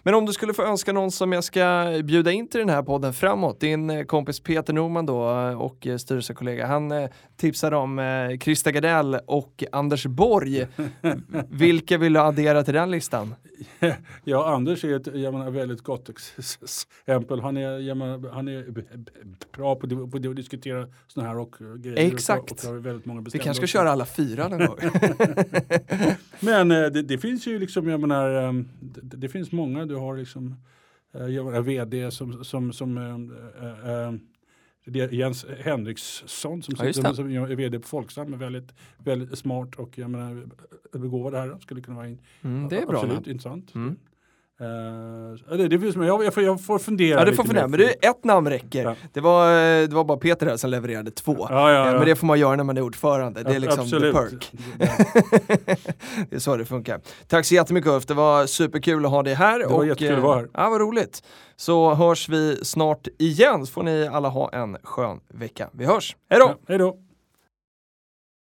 Men 0.04 0.14
om 0.14 0.26
du 0.26 0.34
skulle 0.34 0.54
få 0.54 0.64
önska 0.64 0.93
någon 0.93 1.12
som 1.12 1.32
jag 1.32 1.43
ska 1.43 1.91
bjuda 2.04 2.32
in 2.32 2.47
till 2.47 2.60
den 2.60 2.70
här 2.70 2.84
podden 2.84 3.14
framåt, 3.14 3.60
din 3.60 3.89
eh, 3.89 4.04
kompis 4.04 4.39
Peter 4.39 4.74
Norman 4.74 5.06
då 5.06 5.30
eh, 5.30 5.62
och 5.62 5.88
eh, 5.88 5.97
styrelsekollega, 5.97 6.68
han 6.68 7.08
tipsade 7.38 7.76
om 7.76 8.02
Christer 8.41 8.72
Gardell 8.72 9.18
och 9.26 9.64
Anders 9.72 10.06
Borg. 10.06 10.68
Vilka 11.49 11.97
vill 11.97 12.14
du 12.14 12.20
addera 12.20 12.64
till 12.64 12.74
den 12.74 12.91
listan? 12.91 13.36
Ja, 14.24 14.54
Anders 14.56 14.84
är 14.86 14.95
ett 14.95 15.08
jag 15.16 15.34
menar, 15.34 15.49
väldigt 15.52 15.82
gott 15.82 16.10
ex- 16.10 16.58
exempel. 16.64 17.39
Han 17.41 17.58
är, 17.58 17.95
menar, 17.95 18.30
han 18.34 18.47
är 18.47 18.66
bra 19.58 19.76
på, 19.76 19.88
det- 19.88 20.08
på 20.12 20.18
det 20.18 20.30
att 20.30 20.36
diskutera 20.36 20.88
sådana 21.08 21.30
här 21.30 21.39
och 21.39 21.56
grejer. 21.78 22.14
Exakt. 22.14 22.64
Och, 22.66 22.70
och 22.74 22.86
väldigt 22.86 23.06
många 23.06 23.22
Vi 23.22 23.39
kanske 23.39 23.41
ska 23.41 23.49
åsikter. 23.64 23.68
köra 23.68 23.91
alla 23.91 24.06
fyra 24.06 24.47
någon 24.47 24.60
gång. 24.66 24.78
Men 26.39 26.68
det, 26.70 27.02
det 27.02 27.18
finns 27.18 27.47
ju 27.47 27.60
liksom, 27.60 27.88
jag 27.89 27.99
menar, 27.99 28.43
eh, 28.47 28.54
det, 28.80 29.18
det 29.18 29.30
finns 29.30 29.52
många. 29.52 29.86
Du 29.92 29.98
har 29.98 30.18
liksom 30.18 30.56
eh, 31.14 31.62
vd 31.62 32.12
som, 32.12 32.44
som, 32.44 32.74
som 32.74 32.98
eh, 32.98 33.89
eh, 33.89 34.08
eh, 34.08 35.14
Jens 35.14 35.46
Henriksson 35.60 36.62
som, 36.64 36.76
Ja, 36.78 36.84
det. 36.86 36.94
som 36.94 37.32
är 37.36 37.56
vd 37.56 37.80
på 37.80 37.88
Folksam, 37.88 38.34
är 38.34 38.38
väldigt, 38.38 38.72
väldigt 38.98 39.38
smart 39.39 39.76
och 39.76 39.98
jag 39.98 40.10
menar, 40.10 40.48
begåvad 40.98 41.34
här. 41.34 41.58
Skulle 41.60 41.82
kunna 41.82 41.98
vara 41.98 42.08
in, 42.08 42.20
Mm, 42.42 42.70
det 42.70 42.78
är 42.78 42.86
bra. 42.86 42.96
absolut 42.98 43.16
namn. 43.16 43.30
intressant. 43.30 43.76
Mm. 43.76 43.96
Eh, 44.62 45.57
det, 45.57 45.68
det 45.68 45.80
finns, 45.80 45.95
men 45.95 46.07
jag, 46.07 46.24
jag, 46.24 46.34
får, 46.34 46.43
jag 46.43 46.64
får 46.66 46.80
fundera 46.80 47.20
Ja, 47.20 47.26
du 47.26 47.34
får 47.36 47.43
fundera, 47.43 47.68
mer. 47.68 47.78
men 47.78 47.88
det, 48.01 48.07
ett 48.07 48.24
namn 48.24 48.49
räcker. 48.49 48.84
Ja. 48.84 48.95
Det, 49.14 49.20
var, 49.22 49.51
det 49.88 49.95
var 49.95 50.03
bara 50.03 50.18
Peter 50.18 50.45
här 50.47 50.57
som 50.57 50.70
levererade 50.70 51.12
två. 51.12 51.47
Ja, 51.49 51.72
ja, 51.72 51.88
Eh. 51.88 51.93
Men 51.97 52.05
det 52.05 52.16
får 52.16 52.28
man 52.28 52.39
göra 52.39 52.55
när 52.55 52.64
man 52.64 52.78
är 52.78 52.82
ordförande. 52.82 53.43
Det 53.43 53.55
är 53.55 53.59
liksom 53.59 53.82
Absolut. 53.82 54.16
the 54.16 54.20
perk. 54.22 54.51
det 56.30 56.36
är 56.36 56.39
så 56.39 56.57
det 56.57 56.66
funkar. 56.66 57.01
Tack 57.28 57.45
så 57.45 57.55
jättemycket 57.55 57.91
Ulf, 57.91 58.05
det 58.05 58.14
var 58.14 58.45
superkul 58.45 59.05
att 59.05 59.12
ha 59.12 59.24
dig 59.24 59.34
här. 59.34 59.59
Det 59.59 59.66
var 59.68 59.84
jättekul 59.84 60.16
att 60.16 60.24
vara 60.24 60.36
här. 60.36 60.43
eh, 60.43 60.49
Ja, 60.53 60.70
vad 60.70 60.82
roligt. 60.82 61.24
Så 61.55 61.93
hörs 61.93 62.30
vi 62.30 62.59
snart 62.64 63.07
igen, 63.20 63.66
så 63.66 63.72
får 63.72 63.84
ni 63.84 64.07
alla 64.07 64.30
ha 64.30 64.49
en 64.53 64.78
skön 64.84 65.20
vecka. 65.34 65.70
Vi 65.74 65.86
hörs, 65.86 66.16
hej 66.30 66.39
då! 66.39 66.55
Hej 66.68 66.78
då! 66.78 66.97